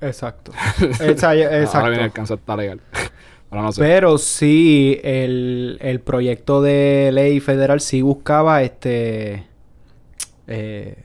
exacto. 0.00 0.52
Esa- 1.00 1.28
Ahora 1.30 1.60
exacto. 1.60 1.90
bien 1.90 2.00
Alcanza 2.02 2.34
está 2.34 2.56
legal. 2.56 2.80
Ahora 3.50 3.62
no 3.64 3.72
sé. 3.72 3.80
Pero 3.82 4.16
sí, 4.18 4.98
el, 5.04 5.76
el 5.82 6.00
proyecto 6.00 6.62
de 6.62 7.10
ley 7.12 7.40
federal 7.40 7.80
sí 7.80 8.00
buscaba 8.02 8.62
este. 8.62 9.46
Eh, 10.46 10.96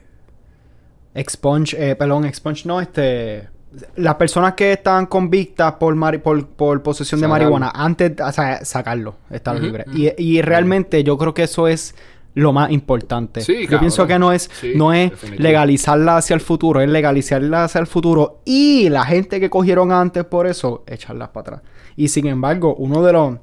expunge, 1.14 1.74
eh, 1.90 1.96
perdón, 1.96 2.24
expunge 2.24 2.66
no, 2.66 2.80
este. 2.80 3.48
Las 3.94 4.16
personas 4.16 4.54
que 4.54 4.72
estaban 4.72 5.06
convictas 5.06 5.74
por, 5.74 5.94
mari- 5.94 6.18
por, 6.18 6.44
por 6.48 6.82
posesión 6.82 7.20
de 7.20 7.28
marihuana, 7.28 7.70
antes, 7.72 8.12
o 8.20 8.32
sea, 8.32 8.64
sacarlo, 8.64 9.14
estar 9.30 9.54
Ujú, 9.54 9.64
libre. 9.66 9.84
Y, 9.94 10.10
y 10.20 10.42
realmente 10.42 11.04
yo 11.04 11.16
creo 11.16 11.34
que 11.34 11.44
eso 11.44 11.68
es 11.68 11.94
lo 12.34 12.52
más 12.52 12.70
importante. 12.70 13.40
Sí, 13.40 13.54
yo 13.54 13.60
cabrón. 13.62 13.80
pienso 13.80 14.06
que 14.06 14.18
no 14.18 14.32
es, 14.32 14.50
Sí, 14.52 14.72
no 14.76 14.92
es 14.92 15.12
legalizarla 15.38 16.16
hacia 16.18 16.34
el 16.34 16.40
futuro, 16.40 16.80
es 16.80 16.88
legalizarla 16.88 17.64
hacia 17.64 17.80
el 17.80 17.86
futuro. 17.86 18.40
Y 18.44 18.88
la 18.88 19.04
gente 19.04 19.40
que 19.40 19.50
cogieron 19.50 19.92
antes 19.92 20.24
por 20.24 20.46
eso, 20.46 20.84
echarlas 20.86 21.30
para 21.30 21.56
atrás. 21.58 21.62
Y 21.96 22.08
sin 22.08 22.26
embargo, 22.26 22.74
uno 22.76 23.02
de 23.02 23.12
los... 23.12 23.36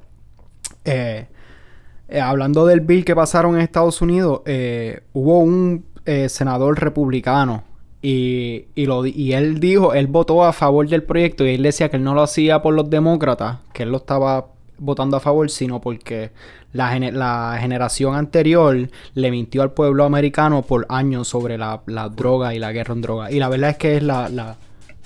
eh, 0.84 1.26
eh, 2.08 2.20
hablando 2.20 2.64
del 2.64 2.80
bill 2.80 3.04
que 3.04 3.14
pasaron 3.14 3.56
en 3.56 3.60
Estados 3.60 4.00
Unidos, 4.00 4.40
eh, 4.46 5.02
hubo 5.12 5.40
un 5.40 5.84
senador 6.28 6.80
republicano 6.80 7.64
y, 8.00 8.64
y, 8.74 8.86
lo, 8.86 9.04
y 9.04 9.34
él 9.34 9.60
dijo, 9.60 9.92
él 9.92 10.06
votó 10.06 10.42
a 10.42 10.54
favor 10.54 10.88
del 10.88 11.02
proyecto 11.02 11.44
y 11.44 11.50
él 11.56 11.62
decía 11.62 11.90
que 11.90 11.98
él 11.98 12.02
no 12.02 12.14
lo 12.14 12.22
hacía 12.22 12.62
por 12.62 12.72
los 12.72 12.88
demócratas, 12.88 13.58
que 13.74 13.82
él 13.82 13.90
lo 13.90 13.98
estaba 13.98 14.46
votando 14.78 15.16
a 15.16 15.20
favor, 15.20 15.50
sino 15.50 15.80
porque 15.80 16.30
la, 16.72 16.90
gene- 16.90 17.12
la 17.12 17.56
generación 17.60 18.14
anterior 18.14 18.88
le 19.14 19.30
mintió 19.30 19.62
al 19.62 19.72
pueblo 19.72 20.04
americano 20.04 20.62
por 20.62 20.86
años 20.88 21.28
sobre 21.28 21.58
la, 21.58 21.82
la 21.86 22.08
droga 22.08 22.54
y 22.54 22.58
la 22.58 22.72
guerra 22.72 22.94
en 22.94 23.02
droga. 23.02 23.30
Y 23.30 23.38
la 23.38 23.48
verdad 23.48 23.70
es 23.70 23.76
que 23.78 23.96
es 23.96 24.02
la, 24.02 24.28
la, 24.28 24.56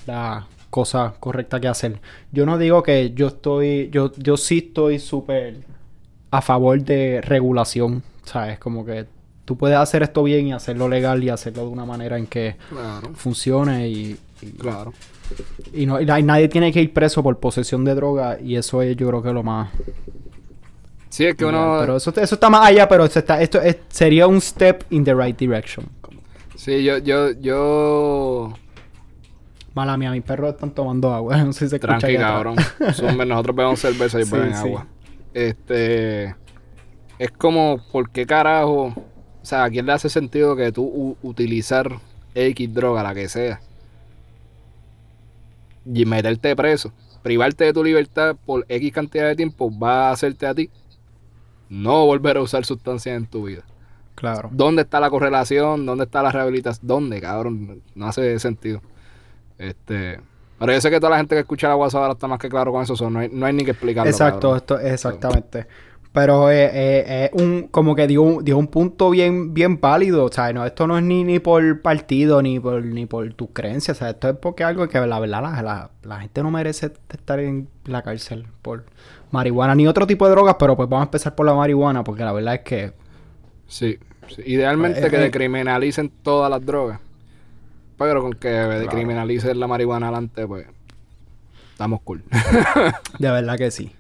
la 0.07 0.47
cosa 0.71 1.15
correcta 1.21 1.61
que 1.61 1.69
hacer. 1.69 2.01
Yo 2.33 2.47
no 2.47 2.59
digo 2.59 2.83
que 2.83 3.13
yo 3.15 3.29
estoy, 3.29 3.91
yo, 3.91 4.13
yo 4.17 4.37
sí 4.37 4.59
estoy 4.69 4.99
súper 4.99 5.65
a 6.31 6.41
favor 6.43 6.83
de 6.83 7.21
regulación, 7.23 8.03
¿sabes? 8.25 8.59
Como 8.59 8.85
que 8.85 9.07
tú 9.45 9.57
puedes 9.57 9.77
hacer 9.77 10.03
esto 10.03 10.23
bien 10.23 10.47
y 10.49 10.53
hacerlo 10.53 10.89
legal 10.89 11.23
y 11.23 11.29
hacerlo 11.29 11.63
de 11.63 11.69
una 11.69 11.85
manera 11.85 12.19
en 12.19 12.27
que 12.27 12.57
Claro, 12.69 13.15
funcione 13.15 13.89
y, 13.89 14.19
y, 14.41 14.53
claro. 14.53 14.93
Y 15.73 15.87
no, 15.87 16.01
y 16.01 16.07
na- 16.07 16.21
nadie 16.21 16.49
tiene 16.49 16.73
que 16.73 16.81
ir 16.81 16.93
preso 16.93 17.23
por 17.23 17.39
posesión 17.39 17.85
de 17.85 17.95
droga 17.95 18.39
y 18.41 18.57
eso 18.57 18.83
es 18.83 18.97
yo 18.97 19.09
creo 19.09 19.23
que 19.23 19.33
lo 19.33 19.43
más... 19.43 19.71
Sí, 21.09 21.25
es 21.27 21.35
que 21.35 21.45
uno... 21.45 21.77
Pero 21.81 21.97
eso, 21.97 22.11
eso 22.11 22.35
está 22.35 22.49
más 22.49 22.67
allá, 22.67 22.89
pero 22.89 23.05
eso 23.05 23.19
está, 23.19 23.41
esto 23.43 23.61
es- 23.61 23.79
sería 23.89 24.27
un 24.27 24.41
step 24.41 24.85
in 24.91 25.05
the 25.05 25.15
right 25.15 25.39
direction. 25.39 25.87
Sí, 26.57 26.83
yo, 26.85 26.99
yo, 26.99 27.33
yo... 27.33 28.53
Mala 29.75 29.97
mía, 29.97 30.11
mis 30.11 30.23
perros 30.23 30.55
están 30.55 30.71
tomando 30.71 31.13
agua, 31.13 31.37
no 31.45 31.53
sé 31.53 31.65
si 31.67 31.71
se 31.71 31.77
escucha 31.77 31.99
Tranqui, 31.99 32.17
cabrón. 32.19 32.57
Nosotros 32.81 33.57
bebemos 33.57 33.81
cerveza 33.81 34.21
y 34.21 34.25
Sí, 34.25 34.31
beben 34.33 34.55
sí. 34.55 34.69
agua. 34.69 34.87
Este... 35.35 36.35
Es 37.19 37.31
como, 37.39 37.79
¿por 37.93 38.11
qué 38.11 38.27
carajo? 38.27 38.87
O 38.87 39.45
sea, 39.45 39.65
¿a 39.65 39.71
quién 39.71 39.87
le 39.87 39.93
hace 39.93 40.09
sentido 40.09 40.57
que 40.57 40.73
tú 40.73 41.17
utilizar 41.23 41.89
X 42.35 42.75
droga, 42.75 43.03
la 43.03 43.15
que 43.15 43.29
sea, 43.29 43.61
y 45.85 46.05
meterte 46.05 46.55
preso, 46.57 46.93
privarte 47.23 47.65
de 47.65 47.73
tu 47.73 47.83
libertad 47.85 48.37
por 48.45 48.65
X 48.69 48.93
cantidad 48.93 49.27
de 49.27 49.37
tiempo, 49.37 49.71
va 49.77 50.09
a 50.09 50.13
hacerte 50.13 50.47
a 50.47 50.55
ti 50.55 50.71
no 51.69 52.05
volver 52.05 52.37
a 52.37 52.43
usar 52.43 52.65
sustancias 52.67 53.17
en 53.17 53.27
tu 53.27 53.45
vida. 53.45 53.63
Claro. 54.15 54.51
¿Dónde 54.53 54.83
está 54.83 55.01
la 55.01 55.09
correlación? 55.09 55.87
¿Dónde 55.87 56.05
está 56.05 56.23
la 56.23 56.31
rehabilitación? 56.31 56.87
¿Dónde, 56.87 57.21
cabrón? 57.21 57.83
No 57.95 58.07
hace 58.07 58.39
sentido. 58.39 58.83
Este. 59.59 60.21
Pero 60.59 60.73
yo 60.73 60.81
sé 60.81 60.91
que 60.91 61.01
toda 61.01 61.11
la 61.11 61.17
gente 61.17 61.35
que 61.35 61.41
escucha 61.41 61.69
la 61.69 61.77
WhatsApp 61.77 62.03
ahora 62.03 62.13
está 62.13 62.29
más 62.29 62.39
que 62.39 62.49
claro 62.49 62.73
con 62.73 62.83
eso. 62.83 62.95
so 62.95 63.09
no, 63.09 63.21
hay, 63.21 63.31
no 63.33 63.47
hay 63.47 63.55
ni 63.55 63.65
que 63.65 63.71
explicarlo. 63.71 64.11
Exacto, 64.11 64.41
cabrón. 64.41 64.57
esto, 64.59 64.79
exactamente. 64.81 65.67
Pero 66.13 66.51
eh, 66.51 66.65
eh, 66.67 67.05
eh, 67.07 67.31
un, 67.33 67.69
como 67.71 67.95
que 67.97 68.07
dio, 68.07 68.21
un- 68.21 68.45
dio 68.45 68.59
un 68.59 68.67
punto 68.67 69.09
bien, 69.09 69.55
bien 69.55 69.81
válido. 69.81 70.25
O 70.27 70.31
sea, 70.31 70.53
no, 70.53 70.67
esto 70.67 70.87
no 70.87 70.99
es 70.99 71.03
ni, 71.05 71.25
ni 71.25 71.39
por 71.39 71.81
partido 71.81 72.43
ni 72.43 72.61
por, 72.61 72.85
ni 72.85 73.07
por 73.07 73.33
tus 73.33 73.49
creencias. 73.55 73.97
O 73.97 74.01
sea, 74.01 74.11
esto 74.11 74.29
es 74.29 74.37
porque 74.37 74.63
algo 74.63 74.87
que 74.89 75.01
la 75.01 75.19
verdad 75.19 75.41
la, 75.43 75.63
la, 75.63 75.91
la 76.03 76.21
gente 76.21 76.43
no 76.43 76.51
merece 76.51 76.93
estar 77.11 77.41
en 77.41 77.69
la 77.87 78.03
cárcel 78.03 78.47
por 78.61 78.85
marihuana 79.31 79.75
ni 79.75 79.87
otro 79.89 80.07
tipo 80.07 80.27
de 80.27 80.33
drogas. 80.33 80.57
Pero 80.59 80.77
pues 80.77 80.87
vamos 80.87 81.05
a 81.05 81.07
empezar 81.07 81.35
por 81.35 81.47
la 81.47 81.55
marihuana 81.55 82.05
porque 82.05 82.25
la 82.25 82.33
verdad 82.33 82.55
es 82.57 82.61
que 82.61 82.93
Sí, 83.67 83.99
sí. 84.29 84.43
Idealmente 84.45 85.07
Eh, 85.07 85.09
que 85.09 85.17
eh. 85.17 85.21
decriminalicen 85.21 86.13
todas 86.23 86.51
las 86.51 86.65
drogas. 86.67 87.01
Pero 87.97 88.21
con 88.21 88.35
que 88.35 88.49
decriminalicen 88.51 89.59
la 89.59 89.67
marihuana 89.67 90.09
adelante, 90.09 90.47
pues. 90.47 90.67
Estamos 91.73 92.01
cool. 92.03 92.23
De 93.19 93.31
verdad 93.31 93.57
que 93.57 93.71
sí. 93.71 93.93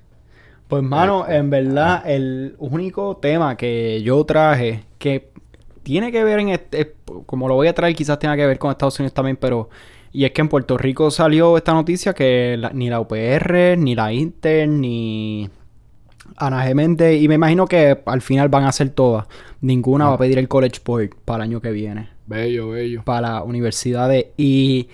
Pues, 0.73 0.83
mano, 0.83 1.29
en 1.29 1.50
verdad, 1.50 2.02
el 2.07 2.55
único 2.59 3.19
tema 3.19 3.59
que 3.59 4.00
yo 4.02 4.25
traje 4.25 4.85
que 4.97 5.29
tiene 5.83 6.11
que 6.11 6.25
ver 6.25 6.38
en 6.38 6.49
este, 6.49 6.95
como 7.26 7.47
lo 7.47 7.57
voy 7.57 7.69
a 7.69 7.75
traer, 7.75 7.95
quizás 7.95 8.19
tenga 8.19 8.35
que 8.37 8.47
ver 8.47 8.59
con 8.59 8.71
Estados 8.71 8.99
Unidos 8.99 9.12
también, 9.12 9.37
pero. 9.37 9.69
Y 10.12 10.25
es 10.25 10.31
que 10.31 10.41
en 10.41 10.49
Puerto 10.49 10.79
Rico 10.79 11.11
salió 11.11 11.59
esta 11.59 11.75
noticia 11.75 12.14
que 12.14 12.57
la- 12.59 12.71
ni 12.71 12.88
la 12.88 13.00
UPR, 13.00 13.76
ni 13.76 13.95
la 13.95 14.14
Inter, 14.14 14.67
ni 14.67 15.50
Ana 16.37 16.67
G. 16.67 16.75
Méndez, 16.75 17.21
y 17.21 17.29
me 17.29 17.35
imagino 17.35 17.67
que 17.67 18.00
al 18.07 18.23
final 18.23 18.49
van 18.49 18.64
a 18.64 18.69
hacer 18.69 18.88
todas. 18.88 19.26
Ninguna 19.61 20.09
va 20.09 20.14
a 20.14 20.19
pedir 20.19 20.38
el 20.38 20.49
College 20.49 20.81
Board 20.83 21.11
para 21.26 21.45
el 21.45 21.50
año 21.50 21.61
que 21.61 21.71
viene 21.71 22.09
bello, 22.26 22.71
bello. 22.71 23.02
para 23.05 23.33
las 23.33 23.45
universidades 23.45 24.26
y 24.38 24.88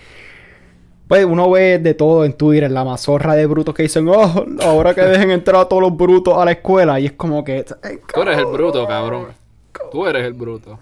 pues 1.09 1.25
uno 1.25 1.49
ve 1.49 1.79
de 1.79 1.95
todo 1.95 2.23
en 2.23 2.33
Twitter, 2.33 2.69
la 2.69 2.85
mazorra 2.85 3.33
de 3.33 3.47
brutos 3.47 3.73
que 3.73 3.81
dicen, 3.81 4.07
oh, 4.07 4.45
ahora 4.61 4.93
que 4.93 5.01
dejen 5.01 5.31
entrar 5.31 5.59
a 5.59 5.65
todos 5.65 5.81
los 5.81 5.97
brutos 5.97 6.37
a 6.37 6.45
la 6.45 6.51
escuela 6.51 6.99
y 6.99 7.07
es 7.07 7.13
como 7.13 7.43
que... 7.43 7.65
"Ay, 7.81 7.97
Tú 8.13 8.21
eres 8.21 8.37
el 8.37 8.45
bruto, 8.45 8.85
cabrón. 8.87 9.29
Tú 9.91 10.05
eres 10.05 10.23
el 10.23 10.33
bruto. 10.33 10.77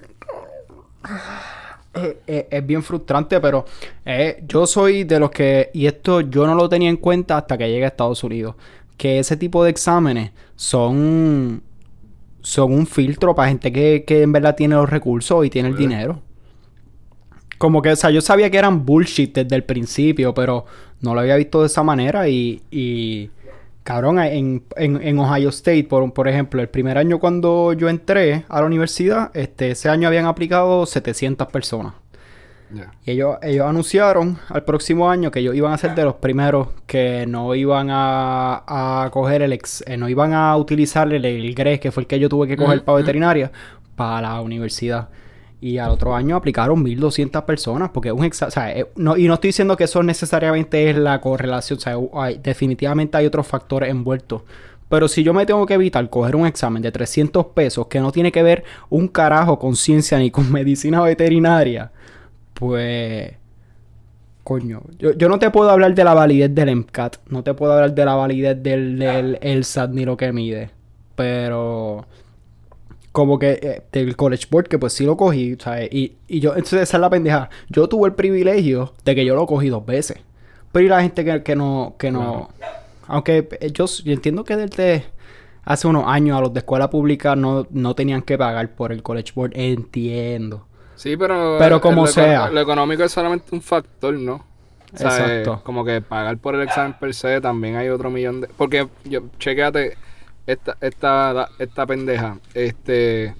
es 2.27 2.67
bien 2.67 2.83
frustrante, 2.83 3.39
pero 3.39 3.63
eh, 4.05 4.43
yo 4.45 4.67
soy 4.67 5.05
de 5.05 5.17
los 5.17 5.31
que, 5.31 5.69
y 5.73 5.85
esto 5.87 6.19
yo 6.19 6.45
no 6.45 6.55
lo 6.55 6.67
tenía 6.67 6.89
en 6.89 6.97
cuenta 6.97 7.37
hasta 7.37 7.57
que 7.57 7.69
llegué 7.69 7.85
a 7.85 7.87
Estados 7.87 8.21
Unidos, 8.21 8.55
que 8.97 9.19
ese 9.19 9.37
tipo 9.37 9.63
de 9.63 9.69
exámenes 9.69 10.31
son, 10.57 11.63
son 12.41 12.73
un 12.73 12.85
filtro 12.85 13.33
para 13.33 13.47
gente 13.47 13.71
que, 13.71 14.03
que 14.05 14.23
en 14.23 14.33
verdad 14.33 14.57
tiene 14.57 14.75
los 14.75 14.89
recursos 14.89 15.45
y 15.45 15.49
tiene 15.49 15.69
el 15.69 15.77
dinero. 15.77 16.21
Como 17.57 17.81
que, 17.81 17.91
o 17.91 17.95
sea, 17.95 18.11
yo 18.11 18.21
sabía 18.21 18.49
que 18.51 18.57
eran 18.57 18.85
bullshit 18.85 19.33
desde 19.33 19.55
el 19.55 19.63
principio, 19.63 20.33
pero 20.33 20.65
no 21.01 21.13
lo 21.13 21.21
había 21.21 21.35
visto 21.35 21.61
de 21.61 21.67
esa 21.67 21.83
manera 21.83 22.27
y... 22.29 22.61
y 22.71 23.31
Cabrón, 23.83 24.19
en, 24.19 24.63
en, 24.75 25.01
en 25.01 25.17
Ohio 25.17 25.47
State, 25.47 25.85
por, 25.85 26.11
por 26.13 26.27
ejemplo, 26.27 26.61
el 26.61 26.67
primer 26.67 26.97
año 26.97 27.19
cuando 27.19 27.71
yo 27.71 27.87
entré 27.87 28.43
a 28.49 28.59
la 28.59 28.67
universidad, 28.67 29.31
este, 29.33 29.71
ese 29.71 29.87
año 29.87 30.09
habían 30.09 30.25
aplicado 30.25 30.85
700 30.85 31.47
personas. 31.47 31.93
Y 33.05 33.11
ellos, 33.11 33.37
ellos 33.41 33.65
anunciaron 33.65 34.39
al 34.49 34.65
próximo 34.65 35.09
año 35.09 35.31
que 35.31 35.39
ellos 35.39 35.55
iban 35.55 35.71
a 35.71 35.77
ser 35.77 35.95
de 35.95 36.03
los 36.03 36.15
primeros 36.15 36.67
que 36.85 37.25
no 37.25 37.55
iban 37.55 37.87
a, 37.89 39.03
a 39.05 39.09
coger 39.09 39.41
el 39.41 39.53
ex, 39.53 39.83
eh, 39.87 39.95
no 39.95 40.09
iban 40.09 40.33
a 40.33 40.55
utilizar 40.57 41.11
el, 41.13 41.23
el 41.23 41.55
GRES, 41.55 41.79
que 41.79 41.91
fue 41.91 42.03
el 42.03 42.07
que 42.07 42.19
yo 42.19 42.27
tuve 42.27 42.45
que 42.47 42.57
coger 42.57 42.79
Ujú, 42.79 42.85
para 42.85 42.97
ujú. 42.97 42.97
veterinaria, 42.97 43.51
para 43.95 44.21
la 44.33 44.41
universidad. 44.41 45.07
Y 45.59 45.79
al 45.79 45.89
otro 45.89 46.13
año 46.15 46.35
aplicaron 46.35 46.83
1200 46.83 47.43
personas, 47.43 47.89
porque 47.89 48.09
es 48.09 48.13
un 48.15 48.23
examen. 48.25 48.49
O 48.49 48.51
sea, 48.51 48.75
no, 48.95 49.17
y 49.17 49.27
no 49.27 49.33
estoy 49.35 49.49
diciendo 49.49 49.75
que 49.75 49.85
eso 49.85 50.03
necesariamente 50.03 50.89
es 50.89 50.97
la 50.97 51.19
correlación, 51.19 51.77
o 51.77 51.81
sea, 51.81 51.95
hay- 52.13 52.37
definitivamente 52.43 53.17
hay 53.17 53.25
otros 53.25 53.47
factores 53.47 53.89
envueltos. 53.89 54.43
Pero 54.89 55.07
si 55.07 55.23
yo 55.23 55.33
me 55.33 55.45
tengo 55.45 55.65
que 55.65 55.73
evitar 55.73 56.09
coger 56.09 56.35
un 56.35 56.45
examen 56.47 56.81
de 56.81 56.91
300 56.91 57.47
pesos 57.47 57.87
que 57.87 57.99
no 57.99 58.11
tiene 58.11 58.31
que 58.31 58.41
ver 58.43 58.63
un 58.89 59.07
carajo 59.07 59.57
con 59.59 59.75
ciencia 59.75 60.17
ni 60.19 60.29
con 60.31 60.51
medicina 60.51 61.01
veterinaria, 61.01 61.91
pues. 62.53 63.33
Coño, 64.43 64.81
yo, 64.97 65.11
yo 65.11 65.27
no 65.27 65.39
te 65.39 65.49
puedo 65.51 65.69
hablar 65.69 65.93
de 65.93 66.03
la 66.05 66.13
validez 66.13 66.55
del 66.55 66.69
MCAT, 66.69 67.17
no 67.29 67.43
te 67.43 67.53
puedo 67.53 67.73
hablar 67.73 67.93
de 67.93 68.05
la 68.05 68.15
validez 68.15 68.63
del, 68.63 68.97
del 68.97 69.37
ELSAT 69.41 69.89
ni 69.91 70.05
lo 70.05 70.15
que 70.15 70.31
mide, 70.31 70.69
pero 71.15 72.05
como 73.17 73.39
que 73.39 73.59
eh, 73.63 73.81
del 73.91 74.15
College 74.15 74.45
Board, 74.47 74.67
que 74.67 74.77
pues 74.77 74.93
sí 74.93 75.03
lo 75.03 75.17
cogí, 75.17 75.57
¿sabes? 75.59 75.89
Y, 75.91 76.17
y 76.27 76.39
yo, 76.39 76.51
entonces 76.51 76.83
esa 76.83 76.97
es 76.97 77.01
la 77.01 77.09
pendeja. 77.09 77.49
Yo 77.67 77.89
tuve 77.89 78.09
el 78.09 78.13
privilegio 78.13 78.93
de 79.03 79.15
que 79.15 79.25
yo 79.25 79.33
lo 79.33 79.47
cogí 79.47 79.69
dos 79.69 79.83
veces. 79.83 80.19
Pero 80.71 80.85
y 80.85 80.87
la 80.87 81.01
gente 81.01 81.25
que, 81.25 81.41
que 81.41 81.55
no, 81.55 81.95
que 81.97 82.11
no. 82.11 82.51
Aunque 83.07 83.49
eh, 83.59 83.71
yo, 83.71 83.87
yo 83.87 84.13
entiendo 84.13 84.43
que 84.43 84.55
desde 84.55 85.05
hace 85.65 85.87
unos 85.87 86.03
años 86.05 86.37
a 86.37 86.41
los 86.41 86.53
de 86.53 86.59
escuela 86.59 86.91
pública 86.91 87.35
no, 87.35 87.65
no 87.71 87.95
tenían 87.95 88.21
que 88.21 88.37
pagar 88.37 88.69
por 88.75 88.91
el 88.91 89.01
College 89.01 89.31
Board. 89.33 89.53
Entiendo. 89.55 90.67
Sí, 90.93 91.17
pero. 91.17 91.55
Pero 91.57 91.81
como 91.81 92.05
sea. 92.05 92.51
Lo 92.51 92.61
económico 92.61 93.03
es 93.03 93.11
solamente 93.11 93.47
un 93.51 93.63
factor, 93.63 94.13
¿no? 94.13 94.45
O 94.93 94.95
sea, 94.95 95.07
Exacto. 95.07 95.53
eh, 95.55 95.59
como 95.63 95.83
que 95.83 96.01
pagar 96.01 96.37
por 96.37 96.53
el 96.53 96.61
examen 96.61 96.93
per 96.99 97.15
se 97.15 97.41
también 97.41 97.77
hay 97.77 97.89
otro 97.89 98.11
millón 98.11 98.41
de. 98.41 98.47
Porque, 98.55 98.87
yo, 99.05 99.21
chequéate, 99.39 99.97
esta, 100.47 100.77
esta, 100.81 101.49
esta 101.59 101.85
pendeja. 101.85 102.39
Este. 102.53 103.35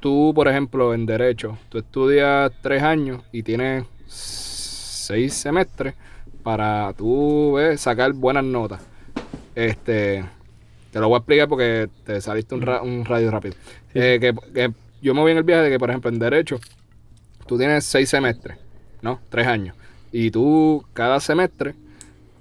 Tú, 0.00 0.32
por 0.34 0.48
ejemplo, 0.48 0.94
en 0.94 1.06
Derecho, 1.06 1.58
tú 1.68 1.78
estudias 1.78 2.50
tres 2.60 2.82
años 2.82 3.22
y 3.30 3.42
tienes 3.44 3.84
seis 4.06 5.34
semestres 5.34 5.94
para 6.42 6.92
tú 6.94 7.58
eh, 7.58 7.76
sacar 7.78 8.12
buenas 8.12 8.42
notas. 8.44 8.80
Este. 9.54 10.24
Te 10.90 11.00
lo 11.00 11.08
voy 11.08 11.16
a 11.16 11.18
explicar 11.18 11.48
porque 11.48 11.88
te 12.04 12.20
saliste 12.20 12.54
un, 12.54 12.62
ra- 12.62 12.82
un 12.82 13.04
radio 13.04 13.30
rápido. 13.30 13.54
Eh, 13.94 14.18
que, 14.20 14.34
que 14.52 14.72
yo 15.00 15.14
me 15.14 15.20
voy 15.20 15.32
en 15.32 15.38
el 15.38 15.44
viaje 15.44 15.62
de 15.62 15.70
que, 15.70 15.78
por 15.78 15.88
ejemplo, 15.90 16.10
en 16.10 16.18
Derecho, 16.18 16.58
tú 17.46 17.56
tienes 17.56 17.84
seis 17.84 18.08
semestres, 18.10 18.58
¿no? 19.02 19.20
Tres 19.30 19.46
años. 19.46 19.76
Y 20.10 20.30
tú, 20.30 20.84
cada 20.92 21.20
semestre, 21.20 21.74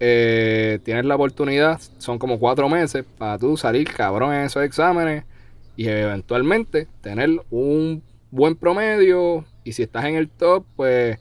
eh, 0.03 0.79
tienes 0.83 1.05
la 1.05 1.15
oportunidad, 1.15 1.79
son 1.99 2.19
como 2.19 2.39
cuatro 2.39 2.67
meses, 2.69 3.05
para 3.19 3.37
tú 3.37 3.55
salir 3.57 3.87
cabrón 3.93 4.33
en 4.33 4.41
esos 4.43 4.63
exámenes 4.63 5.25
y 5.77 5.87
eventualmente 5.87 6.87
tener 7.01 7.29
un 7.51 8.03
buen 8.31 8.55
promedio. 8.55 9.45
Y 9.63 9.73
si 9.73 9.83
estás 9.83 10.05
en 10.05 10.15
el 10.15 10.27
top, 10.29 10.65
pues, 10.75 11.19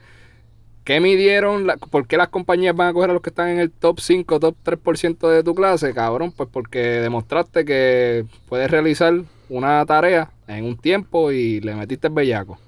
¿qué 0.84 1.00
midieron? 1.00 1.66
La- 1.66 1.76
¿Por 1.76 2.06
qué 2.06 2.16
las 2.16 2.28
compañías 2.28 2.74
van 2.76 2.88
a 2.88 2.92
coger 2.92 3.10
a 3.10 3.12
los 3.14 3.22
que 3.22 3.30
están 3.30 3.48
en 3.50 3.60
el 3.60 3.70
top 3.70 4.00
5, 4.00 4.40
top 4.40 4.56
3% 4.62 5.28
de 5.28 5.42
tu 5.44 5.54
clase, 5.54 5.94
cabrón? 5.94 6.32
Pues 6.32 6.48
porque 6.52 6.80
demostraste 6.80 7.64
que 7.64 8.26
puedes 8.48 8.70
realizar 8.70 9.14
una 9.48 9.84
tarea 9.86 10.30
en 10.48 10.64
un 10.64 10.76
tiempo 10.78 11.32
y 11.32 11.60
le 11.60 11.74
metiste 11.74 12.08
el 12.08 12.14
bellaco. 12.14 12.58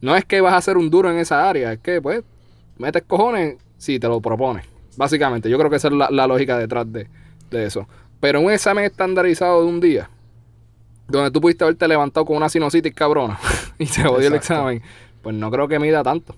No 0.00 0.16
es 0.16 0.24
que 0.24 0.40
vas 0.40 0.54
a 0.54 0.60
ser 0.62 0.76
un 0.76 0.90
duro 0.90 1.10
en 1.10 1.18
esa 1.18 1.48
área, 1.48 1.72
es 1.72 1.80
que, 1.80 2.00
pues, 2.02 2.22
metes 2.78 3.02
cojones 3.04 3.56
si 3.78 3.98
te 3.98 4.08
lo 4.08 4.20
propones. 4.20 4.64
Básicamente, 4.98 5.48
yo 5.48 5.56
creo 5.58 5.70
que 5.70 5.76
esa 5.76 5.88
es 5.88 5.94
la, 5.94 6.08
la 6.10 6.26
lógica 6.26 6.58
detrás 6.58 6.92
de, 6.92 7.06
de 7.50 7.64
eso. 7.64 7.86
Pero 8.20 8.40
un 8.40 8.50
examen 8.50 8.84
estandarizado 8.84 9.62
de 9.62 9.68
un 9.68 9.80
día, 9.80 10.10
donde 11.06 11.30
tú 11.30 11.40
pudiste 11.40 11.62
haberte 11.62 11.86
levantado 11.86 12.26
con 12.26 12.36
una 12.36 12.48
sinusitis 12.48 12.92
cabrona 12.94 13.38
y 13.78 13.86
se 13.86 14.02
jodió 14.02 14.26
el 14.26 14.34
examen, 14.34 14.82
pues 15.22 15.36
no 15.36 15.50
creo 15.52 15.68
que 15.68 15.78
mida 15.78 16.02
tanto. 16.02 16.34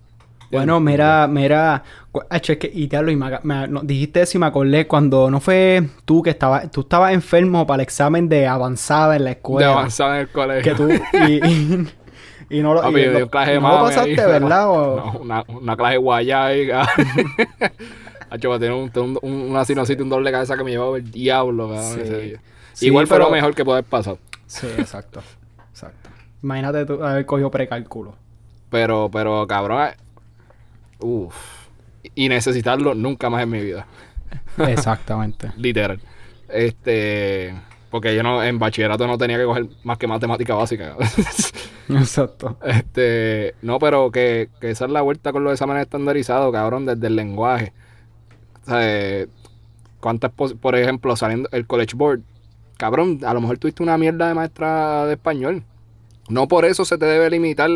Bueno, 0.53 0.79
mira, 0.81 1.27
mira, 1.29 1.85
es 2.29 2.43
que, 2.59 2.69
y 2.75 2.89
te 2.89 3.01
lo 3.01 3.17
me, 3.17 3.39
me- 3.45 3.69
no, 3.69 3.81
dijiste 3.83 4.21
eso 4.21 4.37
y 4.37 4.41
me 4.41 4.47
acordé 4.47 4.87
cuando 4.89 5.31
no 5.31 5.39
fue 5.41 5.89
tú 6.05 6.23
que 6.23 6.31
estabas, 6.31 6.69
tú 6.73 6.81
estabas 6.81 7.13
enfermo 7.15 7.67
para 7.69 7.77
el 7.77 7.81
examen 7.85 8.29
de 8.29 8.49
avanzada 8.49 9.15
en 9.15 9.23
la 9.25 9.31
De 9.31 9.37
escuela. 9.37 9.71
avanzar 9.73 10.17
en 10.17 10.21
el 10.23 10.29
colegio. 10.29 10.73
que 10.73 10.77
tú, 10.77 10.89
y, 10.91 11.47
y, 11.49 11.89
y 12.59 12.63
no 12.63 12.75
lo, 12.75 12.83
Papi, 12.83 12.99
y 13.01 13.05
lo- 13.07 13.31
clase 13.31 13.53
de 13.53 13.61
no 13.61 13.69
lo 13.69 13.85
pasaste, 13.85 14.11
ahí, 14.11 14.17
¿verdad? 14.17 14.69
O- 14.71 14.97
No, 14.97 15.19
una, 15.21 15.45
una 15.47 15.77
clase 15.77 15.93
de 15.93 15.99
guayá 15.99 16.45
ahí. 16.47 16.69
Hacho, 18.31 18.59
tiene 18.59 18.75
un, 18.75 18.91
un- 18.95 19.19
un- 19.23 19.51
una 19.51 19.65
sinusitis, 19.65 20.03
un 20.03 20.09
dolor 20.09 20.25
de 20.25 20.33
cabeza 20.33 20.57
que 20.57 20.65
me 20.65 20.71
llevaba 20.71 20.97
el 20.97 21.11
diablo, 21.11 21.69
cabrón, 21.69 21.95
Sí. 21.95 22.01
ese 22.01 22.21
día. 22.21 22.41
Sí, 22.73 22.87
Igual 22.87 23.07
fue 23.07 23.17
pero- 23.17 23.27
lo 23.29 23.35
mejor 23.35 23.55
que 23.55 23.65
puede 23.65 23.79
haber 23.79 23.91
pasado. 23.91 24.19
Sí, 24.47 24.67
exacto, 24.79 25.21
exacto. 25.71 26.09
Imagínate 26.43 26.87
tú 26.87 27.03
haber 27.05 27.27
cogido 27.27 27.51
precálculo. 27.51 28.15
Pero, 28.71 29.11
pero, 29.13 29.47
cabrón, 29.47 29.89
eh, 29.89 29.95
uff. 31.01 31.35
Y 32.15 32.29
necesitarlo 32.29 32.95
nunca 32.95 33.29
más 33.29 33.43
en 33.43 33.51
mi 33.51 33.61
vida. 33.61 33.87
Exactamente. 34.59 35.51
Literal. 35.57 36.01
Este. 36.49 37.55
Porque 37.91 38.15
yo 38.15 38.23
no, 38.23 38.43
en 38.45 38.59
bachillerato 38.61 39.07
no 39.07 39.19
tenía 39.19 39.37
que 39.37 39.45
coger 39.45 39.67
más 39.83 39.99
que 39.99 40.07
matemática 40.07 40.55
básica. 40.55 40.97
Exacto. 41.89 42.57
este. 42.65 43.55
No, 43.63 43.79
pero 43.79 44.11
que, 44.11 44.49
que 44.61 44.71
esa 44.71 44.85
es 44.85 44.91
la 44.93 45.03
vuelta 45.03 45.33
con 45.33 45.43
los 45.45 45.53
exámenes 45.53 45.83
estandarizados, 45.83 46.53
cabrón, 46.53 46.87
desde 46.87 47.07
el 47.09 47.17
lenguaje. 47.17 47.73
O 48.71 48.73
sea, 48.73 48.79
eh, 48.83 49.27
¿cuántas, 49.99 50.31
por 50.31 50.77
ejemplo, 50.77 51.17
saliendo 51.17 51.49
el 51.53 51.67
College 51.67 51.97
Board? 51.97 52.21
cabrón, 52.77 53.21
a 53.27 53.35
lo 53.35 53.43
mejor 53.43 53.59
tuviste 53.59 53.83
una 53.83 53.99
mierda 53.99 54.27
de 54.29 54.33
maestra 54.35 55.05
de 55.05 55.13
español. 55.13 55.63
No 56.31 56.49
por 56.49 56.65
eso 56.65 56.85
se 56.87 56.97
te 56.97 57.05
debe 57.05 57.29
limitar 57.29 57.69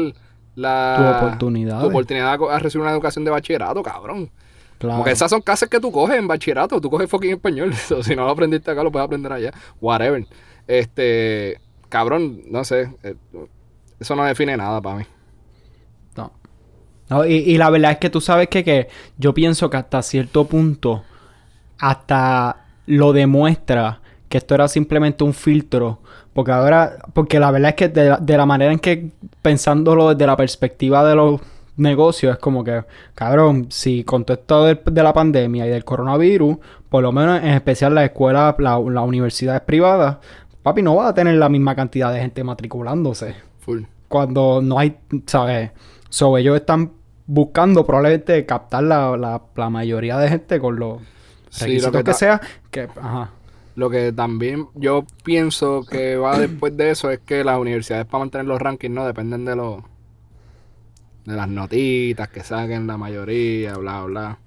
la 0.54 0.94
Tu 1.20 1.26
oportunidad. 1.26 1.80
tu 1.80 1.86
oportunidad 1.88 2.38
a 2.50 2.58
recibir 2.58 2.82
una 2.84 2.92
educación 2.92 3.22
de 3.24 3.30
bachillerato, 3.30 3.82
cabrón. 3.82 4.30
Claro. 4.78 4.96
Porque 4.98 5.10
esas 5.12 5.28
son 5.30 5.42
clases 5.42 5.68
que 5.68 5.78
tú 5.80 5.90
coges 5.92 6.16
en 6.16 6.26
bachillerato, 6.26 6.80
tú 6.80 6.88
coges 6.88 7.10
fucking 7.10 7.32
español. 7.32 7.74
So, 7.88 8.02
si 8.02 8.16
no 8.16 8.24
lo 8.24 8.30
aprendiste 8.30 8.70
acá, 8.70 8.82
lo 8.82 8.90
puedes 8.90 9.04
aprender 9.04 9.30
allá. 9.32 9.52
Whatever. 9.80 10.26
Este, 10.66 11.60
cabrón, 11.90 12.40
no 12.50 12.64
sé. 12.64 12.90
eh, 13.02 13.16
Eso 14.00 14.16
no 14.16 14.24
define 14.24 14.56
nada 14.56 14.80
para 14.80 14.96
mí. 15.00 15.04
No. 17.10 17.26
Y, 17.26 17.34
y 17.34 17.58
la 17.58 17.70
verdad 17.70 17.92
es 17.92 17.98
que 17.98 18.10
tú 18.10 18.20
sabes 18.20 18.48
que, 18.48 18.64
que 18.64 18.88
yo 19.18 19.34
pienso 19.34 19.68
que 19.70 19.76
hasta 19.76 20.02
cierto 20.02 20.46
punto, 20.46 21.02
hasta 21.78 22.56
lo 22.86 23.12
demuestra 23.12 24.00
que 24.28 24.38
esto 24.38 24.54
era 24.54 24.68
simplemente 24.68 25.24
un 25.24 25.34
filtro. 25.34 26.00
Porque 26.32 26.50
ahora, 26.50 26.96
porque 27.12 27.38
la 27.38 27.50
verdad 27.50 27.70
es 27.70 27.74
que 27.76 27.88
de 27.88 28.08
la, 28.10 28.16
de 28.16 28.36
la 28.36 28.46
manera 28.46 28.72
en 28.72 28.78
que, 28.80 29.10
pensándolo 29.42 30.10
desde 30.10 30.26
la 30.26 30.36
perspectiva 30.36 31.04
de 31.08 31.14
los 31.14 31.40
negocios, 31.76 32.32
es 32.32 32.38
como 32.40 32.64
que, 32.64 32.84
cabrón, 33.14 33.66
si 33.70 34.02
con 34.02 34.24
todo 34.24 34.36
esto 34.36 34.64
del- 34.64 34.80
de, 34.84 35.02
la 35.02 35.12
pandemia 35.12 35.66
y 35.66 35.70
del 35.70 35.84
coronavirus, 35.84 36.56
por 36.88 37.02
lo 37.02 37.12
menos 37.12 37.38
en 37.42 37.50
especial 37.50 37.94
las 37.94 38.04
escuelas, 38.04 38.54
la, 38.58 38.78
las 38.80 39.04
universidades 39.04 39.60
privadas, 39.62 40.16
papi, 40.62 40.82
no 40.82 40.96
va 40.96 41.08
a 41.08 41.14
tener 41.14 41.36
la 41.36 41.48
misma 41.48 41.76
cantidad 41.76 42.12
de 42.12 42.20
gente 42.20 42.42
matriculándose 42.42 43.36
Full. 43.60 43.82
cuando 44.08 44.60
no 44.62 44.78
hay, 44.78 44.96
¿sabes? 45.26 45.70
So, 46.14 46.38
ellos 46.38 46.54
están 46.54 46.92
buscando 47.26 47.84
probablemente 47.84 48.46
captar 48.46 48.84
la, 48.84 49.16
la, 49.16 49.42
la 49.56 49.68
mayoría 49.68 50.16
de 50.16 50.28
gente 50.28 50.60
con 50.60 50.76
los 50.78 51.02
Sí, 51.50 51.64
requisitos 51.64 51.92
lo 51.92 52.04
que, 52.04 52.14
sea. 52.14 52.40
Que, 52.70 52.82
ajá. 52.82 53.30
Lo 53.74 53.90
que 53.90 54.12
también 54.12 54.68
yo 54.76 55.04
pienso 55.24 55.84
que 55.84 56.14
va 56.16 56.38
después 56.38 56.76
de 56.76 56.90
eso 56.92 57.10
es 57.10 57.18
que 57.18 57.42
las 57.42 57.58
universidades 57.58 58.06
para 58.06 58.20
mantener 58.20 58.46
los 58.46 58.60
rankings 58.62 58.94
no 58.94 59.04
dependen 59.04 59.44
de 59.44 59.56
los 59.56 59.82
de 61.24 61.34
las 61.34 61.48
notitas 61.48 62.28
que 62.28 62.44
saquen 62.44 62.86
la 62.86 62.96
mayoría, 62.96 63.76
bla 63.76 64.04
bla. 64.04 64.38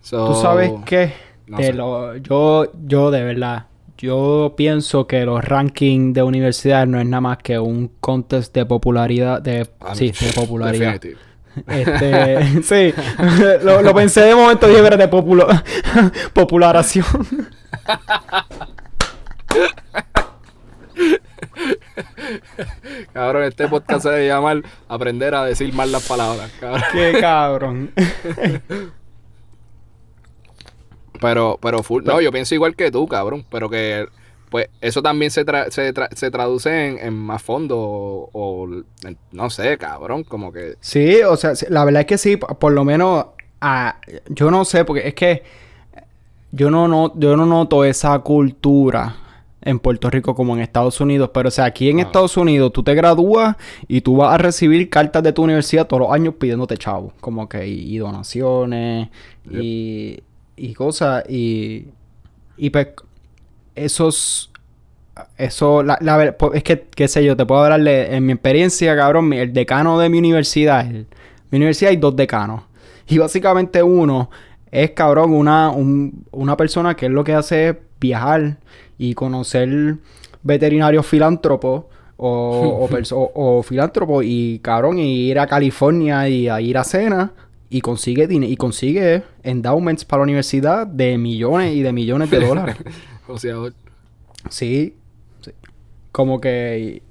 So, 0.00 0.26
Tú 0.26 0.34
sabes 0.34 0.72
que 0.84 1.12
no 1.46 1.58
lo- 1.74 2.16
yo, 2.16 2.72
yo 2.86 3.12
de 3.12 3.22
verdad, 3.22 3.66
yo 4.02 4.54
pienso 4.56 5.06
que 5.06 5.24
los 5.24 5.44
rankings 5.44 6.12
de 6.12 6.22
universidades 6.24 6.88
no 6.88 6.98
es 7.00 7.06
nada 7.06 7.20
más 7.20 7.38
que 7.38 7.58
un 7.58 7.88
contest 8.00 8.52
de 8.54 8.66
popularidad, 8.66 9.40
de, 9.40 9.68
Ah, 9.80 9.94
sí, 9.94 10.10
de 10.10 10.32
popularidad. 10.34 10.94
definitivo. 11.00 11.20
Este, 11.68 12.62
sí, 12.62 12.94
lo, 13.62 13.80
lo 13.82 13.94
pensé 13.94 14.22
de 14.22 14.34
momento 14.34 14.68
y 14.70 14.74
de 14.74 15.08
populo- 15.08 15.46
popularación. 16.32 17.04
Cabrón, 23.12 23.44
este 23.44 23.68
podcast 23.68 24.02
se 24.02 24.10
debe 24.10 24.26
llamar 24.28 24.62
Aprender 24.88 25.34
a 25.34 25.44
decir 25.44 25.72
mal 25.74 25.92
las 25.92 26.06
palabras, 26.06 26.50
cabrón. 26.60 26.82
Qué 26.92 27.16
cabrón. 27.20 27.92
Pero, 31.22 31.58
pero 31.62 31.82
full, 31.82 32.02
no, 32.04 32.20
yo 32.20 32.30
pienso 32.32 32.54
igual 32.54 32.76
que 32.76 32.90
tú, 32.90 33.06
cabrón. 33.08 33.44
Pero 33.50 33.70
que, 33.70 34.06
pues, 34.50 34.68
eso 34.80 35.00
también 35.02 35.30
se, 35.30 35.46
tra- 35.46 35.70
se, 35.70 35.94
tra- 35.94 36.14
se 36.14 36.30
traduce 36.30 36.88
en, 36.88 36.98
en 36.98 37.14
más 37.14 37.42
fondo 37.42 37.78
o, 37.78 38.28
o 38.32 38.68
en- 39.06 39.16
no 39.32 39.48
sé, 39.48 39.78
cabrón, 39.78 40.24
como 40.24 40.52
que... 40.52 40.74
Sí, 40.80 41.22
o 41.22 41.36
sea, 41.36 41.52
la 41.70 41.84
verdad 41.84 42.00
es 42.00 42.06
que 42.06 42.18
sí, 42.18 42.36
por 42.36 42.72
lo 42.72 42.84
menos, 42.84 43.26
ah, 43.60 43.96
yo 44.28 44.50
no 44.50 44.64
sé, 44.64 44.84
porque 44.84 45.08
es 45.08 45.14
que 45.14 45.42
yo 46.50 46.70
no, 46.70 46.86
no, 46.88 47.12
yo 47.18 47.36
no 47.36 47.46
noto 47.46 47.84
esa 47.84 48.18
cultura 48.18 49.16
en 49.64 49.78
Puerto 49.78 50.10
Rico 50.10 50.34
como 50.34 50.54
en 50.54 50.60
Estados 50.60 51.00
Unidos, 51.00 51.30
pero 51.32 51.48
o 51.48 51.50
sea, 51.52 51.66
aquí 51.66 51.88
en 51.88 52.00
Ah. 52.00 52.02
Estados 52.02 52.36
Unidos 52.36 52.72
tú 52.72 52.82
te 52.82 52.94
gradúas 52.94 53.56
y 53.88 54.00
tú 54.00 54.16
vas 54.16 54.34
a 54.34 54.38
recibir 54.38 54.90
cartas 54.90 55.22
de 55.22 55.32
tu 55.32 55.44
universidad 55.44 55.86
todos 55.86 56.00
los 56.02 56.12
años 56.12 56.34
pidiéndote 56.34 56.76
chavo, 56.76 57.12
como 57.20 57.48
que 57.48 57.66
y, 57.68 57.94
y 57.94 57.98
donaciones 57.98 59.08
y, 59.48 60.20
y 60.56 60.74
cosas 60.74 61.24
y 61.28 61.86
y 62.56 62.70
pues 62.70 62.88
esos 63.74 64.50
eso, 65.36 65.82
la, 65.82 65.98
la 66.00 66.34
es 66.54 66.62
que, 66.62 66.86
qué 66.94 67.06
sé 67.06 67.22
yo, 67.24 67.36
te 67.36 67.44
puedo 67.44 67.62
hablar 67.62 67.82
de, 67.82 68.16
en 68.16 68.24
mi 68.24 68.32
experiencia, 68.32 68.96
cabrón, 68.96 69.32
el 69.34 69.52
decano 69.52 69.98
de 69.98 70.08
mi 70.08 70.18
universidad, 70.18 70.86
el- 70.86 71.06
mi 71.50 71.56
universidad 71.58 71.90
hay 71.90 71.98
dos 71.98 72.16
decanos. 72.16 72.62
Y 73.06 73.18
básicamente 73.18 73.82
uno 73.82 74.30
es, 74.70 74.92
cabrón, 74.92 75.34
una, 75.34 75.70
un- 75.70 76.24
una 76.30 76.56
persona 76.56 76.94
que 76.96 77.06
es 77.06 77.12
lo 77.12 77.24
que 77.24 77.34
hace 77.34 77.68
es 77.68 77.76
viajar 78.00 78.56
y 78.96 79.12
conocer 79.12 79.96
veterinarios 80.42 81.06
filántropos 81.06 81.84
o, 82.16 82.88
o, 82.88 82.88
o- 83.12 83.58
o 83.58 83.62
filántropos 83.62 84.24
y, 84.26 84.60
cabrón, 84.60 84.98
y 84.98 85.28
ir 85.30 85.38
a 85.38 85.46
California 85.46 86.26
y 86.28 86.48
a 86.48 86.58
ir 86.62 86.78
a 86.78 86.84
cena 86.84 87.32
y 87.76 87.80
consigue 87.80 88.28
y 88.30 88.56
consigue 88.56 89.22
endowments 89.42 90.04
para 90.04 90.20
la 90.20 90.24
universidad 90.24 90.86
de 90.86 91.16
millones 91.18 91.74
y 91.74 91.82
de 91.82 91.92
millones 91.92 92.30
de 92.30 92.40
dólares. 92.40 92.76
O 93.28 93.38
sea, 93.38 93.54
Sí, 94.50 94.96
sí. 95.40 95.52
Como 96.10 96.40
que. 96.40 97.02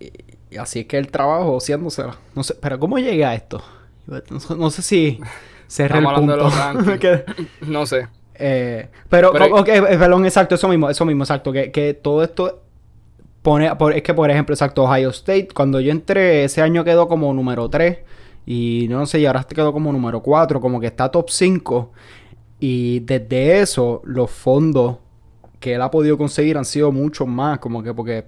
Y, 0.00 0.04
y- 0.04 0.12
y 0.50 0.56
así 0.56 0.80
es 0.80 0.86
que 0.86 0.98
el 0.98 1.08
trabajo, 1.08 1.56
haciéndosela. 1.58 2.16
No 2.34 2.42
sé, 2.42 2.54
pero 2.60 2.78
¿cómo 2.80 2.98
llegué 2.98 3.24
a 3.24 3.34
esto? 3.34 3.62
No, 4.06 4.40
sé- 4.40 4.54
no 4.56 4.70
sé 4.70 4.82
si 4.82 5.20
cerré 5.68 5.98
el 5.98 6.04
de 6.04 6.10
punto. 6.14 6.36
los 6.36 6.56
rankings. 6.56 6.98
Que- 7.00 7.24
no 7.66 7.86
sé. 7.86 8.08
eh, 8.34 8.88
pero, 9.08 9.32
Pero- 9.32 9.54
ok, 9.56 9.68
eh, 9.68 9.82
perdón, 9.98 10.24
exacto, 10.24 10.54
eso 10.56 10.68
mismo, 10.68 10.90
eso 10.90 11.04
mismo, 11.04 11.22
exacto. 11.22 11.52
Que, 11.52 11.70
que 11.70 11.94
todo 11.94 12.22
esto 12.24 12.62
pone. 13.42 13.74
por- 13.76 13.92
es 13.94 14.02
que, 14.02 14.14
por 14.14 14.30
ejemplo, 14.30 14.54
exacto, 14.54 14.82
Ohio 14.84 15.10
State, 15.10 15.48
cuando 15.54 15.80
yo 15.80 15.92
entré, 15.92 16.44
ese 16.44 16.60
año 16.62 16.82
quedó 16.84 17.06
como 17.08 17.32
número 17.34 17.68
3. 17.68 17.98
Y 18.46 18.86
no 18.90 19.06
sé, 19.06 19.20
y 19.20 19.26
ahora 19.26 19.44
quedó 19.44 19.72
como 19.72 19.92
número 19.92 20.20
4, 20.22 20.60
como 20.60 20.80
que 20.80 20.88
está 20.88 21.10
top 21.10 21.30
5. 21.30 21.92
Y 22.60 23.00
desde 23.00 23.60
eso, 23.60 24.02
los 24.04 24.30
fondos 24.30 24.98
que 25.60 25.74
él 25.74 25.82
ha 25.82 25.90
podido 25.90 26.18
conseguir 26.18 26.58
han 26.58 26.64
sido 26.64 26.92
muchos 26.92 27.28
más, 27.28 27.58
como 27.60 27.82
que 27.82 27.94
porque 27.94 28.26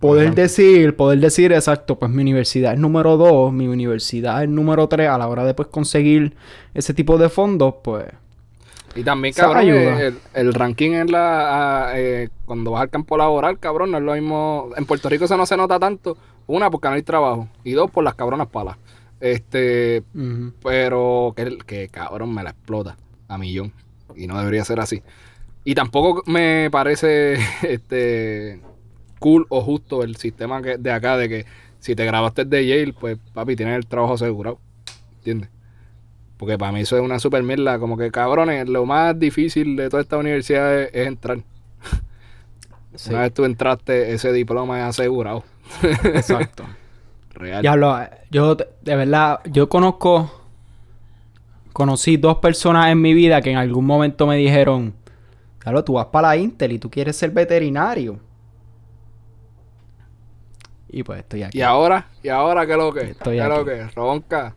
poder 0.00 0.28
Ajá. 0.28 0.34
decir, 0.34 0.96
poder 0.96 1.20
decir 1.20 1.52
exacto, 1.52 1.98
pues 1.98 2.10
mi 2.10 2.22
universidad 2.22 2.74
es 2.74 2.80
número 2.80 3.16
2, 3.16 3.52
mi 3.52 3.68
universidad 3.68 4.42
es 4.44 4.48
número 4.48 4.88
3, 4.88 5.08
a 5.10 5.18
la 5.18 5.28
hora 5.28 5.44
de 5.44 5.54
pues 5.54 5.68
conseguir 5.68 6.36
ese 6.74 6.94
tipo 6.94 7.18
de 7.18 7.28
fondos, 7.28 7.76
pues 7.82 8.06
Y 8.94 9.04
también, 9.04 9.34
cabrón, 9.34 9.68
ayuda. 9.68 10.08
el, 10.08 10.22
el 10.32 10.54
ranking 10.54 10.92
en 10.92 11.12
la... 11.12 11.92
eh, 11.94 12.30
cuando 12.44 12.72
vas 12.72 12.82
al 12.82 12.90
campo 12.90 13.16
laboral, 13.16 13.58
cabrón, 13.60 13.90
no 13.92 13.98
es 13.98 14.02
lo 14.04 14.14
mismo... 14.14 14.70
En 14.76 14.86
Puerto 14.86 15.08
Rico 15.08 15.26
eso 15.26 15.36
no 15.36 15.46
se 15.46 15.56
nota 15.56 15.78
tanto. 15.78 16.16
Una, 16.46 16.70
porque 16.70 16.88
no 16.88 16.94
hay 16.94 17.02
trabajo. 17.02 17.48
Y 17.62 17.72
dos, 17.72 17.90
por 17.90 18.02
las 18.02 18.14
cabronas 18.14 18.48
palas. 18.48 18.76
Este... 19.20 20.02
Pero 20.62 21.34
que, 21.36 21.58
que 21.66 21.88
cabrón 21.88 22.34
me 22.34 22.42
la 22.42 22.50
explota 22.50 22.96
a 23.28 23.38
millón. 23.38 23.72
Y 24.16 24.26
no 24.26 24.38
debería 24.38 24.64
ser 24.64 24.80
así. 24.80 25.02
Y 25.64 25.74
tampoco 25.74 26.22
me 26.26 26.70
parece 26.70 27.34
este 27.62 28.60
cool 29.18 29.46
o 29.48 29.60
justo 29.60 30.02
el 30.02 30.16
sistema 30.16 30.62
que, 30.62 30.78
de 30.78 30.92
acá 30.92 31.16
de 31.16 31.28
que 31.28 31.46
si 31.80 31.94
te 31.94 32.04
grabaste 32.04 32.44
de 32.44 32.66
Yale, 32.66 32.92
pues 32.92 33.18
papi, 33.34 33.56
tienes 33.56 33.76
el 33.76 33.86
trabajo 33.86 34.14
asegurado. 34.14 34.58
¿Entiendes? 35.18 35.50
Porque 36.36 36.56
para 36.56 36.72
mí 36.72 36.80
eso 36.80 36.96
es 36.96 37.02
una 37.02 37.18
super 37.18 37.42
mierda. 37.42 37.78
Como 37.78 37.96
que 37.96 38.10
cabrones, 38.10 38.68
lo 38.68 38.86
más 38.86 39.18
difícil 39.18 39.76
de 39.76 39.88
toda 39.90 40.02
esta 40.02 40.16
universidad 40.16 40.82
es, 40.82 40.90
es 40.94 41.06
entrar. 41.06 41.42
Sí, 42.94 43.10
Una 43.10 43.22
vez 43.22 43.34
tú 43.34 43.44
entraste, 43.44 44.12
ese 44.12 44.32
diploma 44.32 44.78
es 44.78 44.84
asegurado. 44.84 45.44
exacto. 45.82 46.64
Real. 47.38 47.62
Yo 48.30 48.54
de 48.56 48.96
verdad, 48.96 49.40
yo 49.46 49.68
conozco, 49.68 50.30
conocí 51.72 52.16
dos 52.16 52.38
personas 52.38 52.88
en 52.90 53.00
mi 53.00 53.14
vida 53.14 53.40
que 53.40 53.50
en 53.50 53.56
algún 53.56 53.86
momento 53.86 54.26
me 54.26 54.36
dijeron, 54.36 54.92
claro, 55.58 55.84
tú 55.84 55.94
vas 55.94 56.06
para 56.06 56.28
la 56.28 56.36
Intel 56.36 56.72
y 56.72 56.78
tú 56.78 56.90
quieres 56.90 57.16
ser 57.16 57.30
veterinario. 57.30 58.18
Y 60.90 61.02
pues 61.02 61.20
estoy 61.20 61.42
aquí. 61.42 61.58
Y 61.58 61.62
ahora, 61.62 62.06
y 62.22 62.28
ahora, 62.28 62.66
¿qué 62.66 62.72
es 62.72 62.78
lo 62.78 62.92
que? 62.92 63.00
Estoy 63.10 63.36
¿Qué 63.36 63.42
es 63.42 63.48
lo 63.48 63.54
aquí. 63.56 63.64
que? 63.66 63.86
Ronca. 63.88 64.54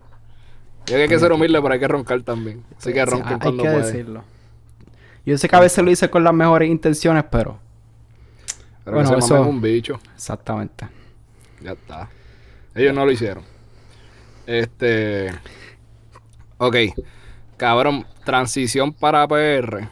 Yo 0.88 0.96
que 0.96 1.04
hay 1.04 1.08
que 1.10 1.20
ser 1.20 1.32
humilde, 1.32 1.62
pero 1.62 1.74
hay 1.74 1.80
que 1.80 1.88
roncar 1.88 2.22
también. 2.24 2.64
Así 2.78 2.92
que 2.94 3.00
Sí, 3.00 3.06
ronquen 3.06 3.34
hay 3.34 3.40
cuando 3.40 3.64
que 3.64 3.70
pueden. 3.70 3.86
decirlo. 3.86 4.24
Yo 5.26 5.38
sé 5.38 5.48
que 5.48 5.56
a 5.56 5.60
veces 5.60 5.84
lo 5.84 5.92
hice 5.92 6.10
con 6.10 6.24
las 6.24 6.34
mejores 6.34 6.70
intenciones, 6.70 7.24
pero 7.30 7.60
Pero 8.84 8.96
Bueno, 8.96 9.12
que 9.12 9.20
eso- 9.20 9.36
mamen 9.36 9.50
un 9.50 9.62
bicho. 9.62 10.00
exactamente. 10.16 10.88
Ya 11.62 11.74
está. 11.74 12.10
Ellos 12.76 12.94
no 12.94 13.06
lo 13.06 13.12
hicieron. 13.12 13.44
Este. 14.48 15.32
Ok. 16.58 16.76
Cabrón, 17.58 18.06
transición 18.26 18.94
para 18.94 19.28
PR. 19.28 19.88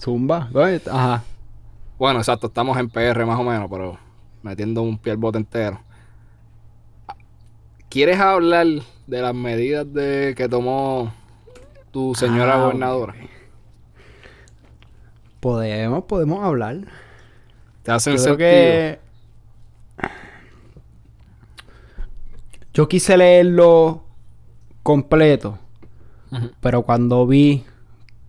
Zumba. 0.00 0.48
Ajá. 0.90 1.24
Bueno, 1.98 2.18
exacto, 2.20 2.48
estamos 2.48 2.76
en 2.78 2.88
PR 2.88 3.24
más 3.24 3.38
o 3.38 3.44
menos, 3.44 3.68
pero 3.70 3.98
metiendo 4.42 4.82
un 4.82 4.98
pie 4.98 5.12
al 5.12 5.18
bote 5.18 5.38
entero. 5.38 5.80
¿Quieres 7.88 8.18
hablar 8.18 8.66
de 9.06 9.20
las 9.22 9.34
medidas 9.34 9.92
de 9.92 10.34
que 10.36 10.48
tomó 10.48 11.12
tu 11.90 12.14
señora 12.14 12.54
Ah, 12.54 12.62
gobernadora? 12.64 13.14
Podemos, 15.40 16.04
podemos 16.04 16.42
hablar. 16.44 16.78
Te 17.82 17.92
hacen 17.92 18.16
Yo 18.16 18.22
creo 18.22 18.36
sentido. 18.36 18.38
que. 18.38 18.98
Yo 22.74 22.88
quise 22.88 23.16
leerlo 23.16 24.02
completo, 24.82 25.58
pero 26.60 26.82
cuando 26.82 27.26
vi 27.26 27.64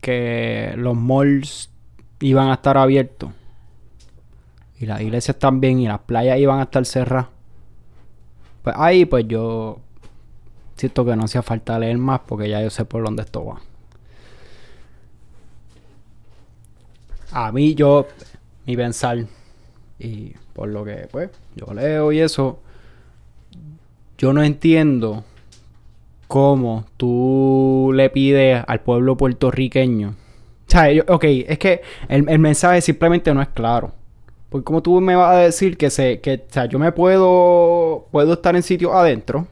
que 0.01 0.73
los 0.75 0.95
malls 0.97 1.69
iban 2.19 2.49
a 2.49 2.55
estar 2.55 2.77
abiertos 2.77 3.31
y 4.79 4.85
las 4.85 5.01
iglesias 5.01 5.39
también 5.39 5.79
y 5.79 5.87
las 5.87 5.99
playas 6.01 6.37
iban 6.39 6.59
a 6.59 6.63
estar 6.63 6.85
cerradas, 6.85 7.27
pues 8.63 8.75
ahí 8.77 9.05
pues 9.05 9.25
yo 9.27 9.79
siento 10.75 11.05
que 11.05 11.15
no 11.15 11.23
hacía 11.23 11.41
falta 11.41 11.79
leer 11.79 11.97
más 11.97 12.21
porque 12.27 12.49
ya 12.49 12.61
yo 12.61 12.69
sé 12.69 12.83
por 12.83 13.03
dónde 13.03 13.23
esto 13.23 13.45
va. 13.45 13.61
A 17.31 17.51
mí 17.51 17.75
yo, 17.75 18.07
mi 18.65 18.75
pensar, 18.75 19.25
y 19.99 20.33
por 20.53 20.69
lo 20.69 20.83
que 20.83 21.07
pues 21.11 21.29
yo 21.55 21.73
leo 21.73 22.11
y 22.11 22.19
eso, 22.19 22.59
yo 24.17 24.33
no 24.33 24.43
entiendo 24.43 25.23
cómo 26.27 26.85
tú 26.97 27.91
le 27.93 28.09
pides 28.09 28.63
al 28.67 28.81
pueblo 28.81 29.17
puertorriqueño. 29.17 30.09
O 30.67 30.71
sea, 30.71 30.91
yo- 30.91 31.03
ok, 31.07 31.23
es 31.47 31.59
que 31.59 31.81
el, 32.09 32.27
el 32.29 32.39
mensaje 32.39 32.81
simplemente 32.81 33.33
no 33.33 33.41
es 33.41 33.49
claro. 33.49 33.91
Porque 34.49 34.63
como 34.65 34.81
tú 34.81 34.99
me 35.01 35.15
vas 35.15 35.35
a 35.35 35.39
decir 35.39 35.77
que 35.77 35.89
se, 35.89 36.19
que, 36.21 36.35
o 36.47 36.53
sea, 36.53 36.65
yo 36.65 36.79
me 36.79 36.91
puedo, 36.91 38.07
puedo 38.11 38.33
estar 38.33 38.55
en 38.55 38.63
sitios 38.63 38.93
adentro 38.93 39.47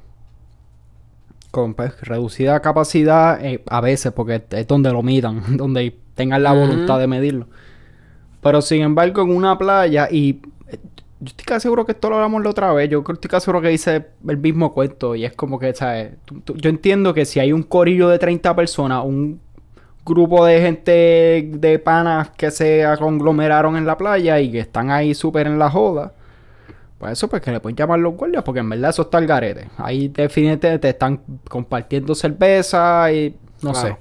con 1.52 1.74
pues, 1.74 2.00
reducida 2.02 2.62
capacidad 2.62 3.44
eh, 3.44 3.62
a 3.68 3.82
veces, 3.82 4.14
porque 4.14 4.42
es 4.52 4.68
donde 4.68 4.92
lo 4.92 5.04
midan, 5.04 5.42
donde 5.58 5.96
tengan 6.16 6.44
la 6.44 6.54
voluntad 6.54 6.98
de 7.00 7.08
medirlo. 7.08 7.48
Pero 8.42 8.62
sin 8.62 8.82
embargo, 8.82 9.22
en 9.22 9.36
una 9.36 9.58
playa, 9.58 10.08
y 10.10 10.40
yo 11.22 11.28
estoy 11.28 11.46
casi 11.46 11.62
seguro 11.64 11.86
que 11.86 11.94
esto 11.94 12.10
lo 12.10 12.16
hablamos 12.16 12.44
la 12.44 12.50
otra 12.50 12.74
vez, 12.74 12.90
yo 12.90 13.00
estoy 13.08 13.30
casi 13.30 13.46
seguro 13.46 13.62
que 13.62 13.70
dice 13.70 14.08
el 14.28 14.38
mismo 14.38 14.74
cuento, 14.74 15.16
y 15.16 15.24
es 15.24 15.34
como 15.34 15.58
que, 15.60 15.74
¿sabes? 15.74 16.14
Tú- 16.26 16.42
tú- 16.42 16.56
yo 16.58 16.70
entiendo 16.70 17.14
que 17.14 17.26
si 17.26 17.40
hay 17.40 17.54
un 17.54 17.64
corillo 17.64 18.10
de 18.10 18.20
30 18.20 18.56
personas, 18.56 19.04
un 19.06 19.40
grupo 20.04 20.44
de 20.46 20.60
gente 20.62 21.48
de 21.54 21.80
panas 21.80 22.32
que 22.32 22.50
se 22.52 22.84
conglomeraron 23.00 23.78
en 23.78 23.86
la 23.86 23.98
playa 23.98 24.40
y 24.40 24.52
que 24.52 24.60
están 24.60 24.90
ahí 24.90 25.14
súper 25.14 25.46
en 25.48 25.60
la 25.60 25.70
joda, 25.70 26.12
pues 26.98 27.14
eso, 27.14 27.28
pues 27.30 27.42
que 27.42 27.52
le 27.52 27.60
pueden 27.60 27.76
llamar 27.76 28.00
los 28.00 28.16
guardias, 28.16 28.44
porque 28.44 28.60
en 28.60 28.70
verdad 28.70 28.90
eso 28.90 29.04
está 29.04 29.20
al 29.20 29.28
garete. 29.28 29.68
Ahí 29.78 30.08
definitivamente 30.08 30.80
te 30.80 30.90
están 30.90 31.20
compartiendo 31.48 32.14
cerveza 32.16 33.12
y 33.12 33.36
no 33.62 33.72
Claro. 33.74 33.88
sé. 33.90 33.98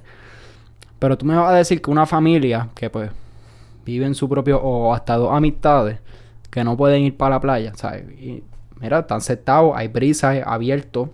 Pero 0.99 1.17
tú 1.17 1.25
me 1.25 1.35
vas 1.35 1.49
a 1.51 1.55
decir 1.55 1.81
que 1.81 1.89
una 1.89 2.05
familia 2.05 2.69
que 2.75 2.89
pues 2.89 3.09
vive 3.85 4.05
en 4.05 4.13
su 4.15 4.29
propio, 4.29 4.59
o 4.61 4.93
hasta 4.93 5.15
dos 5.17 5.33
amistades, 5.33 5.97
que 6.51 6.63
no 6.63 6.77
pueden 6.77 7.01
ir 7.03 7.17
para 7.17 7.35
la 7.35 7.39
playa, 7.41 7.73
¿sabes? 7.75 8.03
Y 8.21 8.43
mira, 8.79 8.99
están 8.99 9.21
sentados, 9.21 9.73
hay 9.75 9.87
brisa, 9.87 10.37
es 10.37 10.45
abierto. 10.45 11.09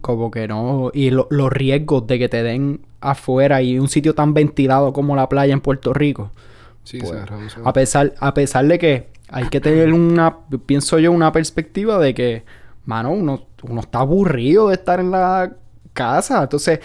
Como 0.00 0.30
que 0.30 0.46
no. 0.48 0.90
Y 0.94 1.10
lo- 1.10 1.26
los 1.30 1.50
riesgos 1.52 2.06
de 2.06 2.18
que 2.18 2.28
te 2.28 2.42
den 2.42 2.80
afuera 3.00 3.62
y 3.62 3.78
un 3.78 3.88
sitio 3.88 4.14
tan 4.14 4.32
ventilado 4.34 4.92
como 4.92 5.16
la 5.16 5.28
playa 5.28 5.52
en 5.52 5.60
Puerto 5.60 5.92
Rico. 5.92 6.30
Sí, 6.84 6.98
Pues. 7.00 7.12
A 7.64 7.72
pesar, 7.72 8.14
a 8.18 8.32
pesar 8.32 8.66
de 8.66 8.78
que 8.78 9.08
hay 9.28 9.48
que 9.48 9.60
tener 9.60 9.92
una, 9.92 10.36
pienso 10.64 10.98
yo, 10.98 11.12
una 11.12 11.32
perspectiva 11.32 11.98
de 11.98 12.14
que, 12.14 12.44
mano, 12.86 13.10
uno, 13.10 13.42
uno 13.62 13.80
está 13.80 13.98
aburrido 14.00 14.68
de 14.68 14.74
estar 14.74 15.00
en 15.00 15.10
la 15.10 15.52
casa. 15.92 16.42
Entonces, 16.44 16.80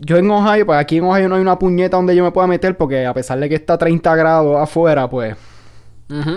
yo 0.00 0.18
en 0.18 0.30
Ohio, 0.30 0.66
pues 0.66 0.78
aquí 0.78 0.98
en 0.98 1.04
Ohio 1.04 1.28
no 1.28 1.34
hay 1.34 1.40
una 1.42 1.58
puñeta 1.58 1.96
donde 1.96 2.14
yo 2.14 2.22
me 2.22 2.30
pueda 2.30 2.46
meter 2.46 2.76
porque 2.76 3.06
a 3.06 3.14
pesar 3.14 3.40
de 3.40 3.48
que 3.48 3.56
está 3.56 3.72
a 3.74 3.78
30 3.78 4.14
grados 4.14 4.56
afuera, 4.56 5.08
pues 5.10 5.34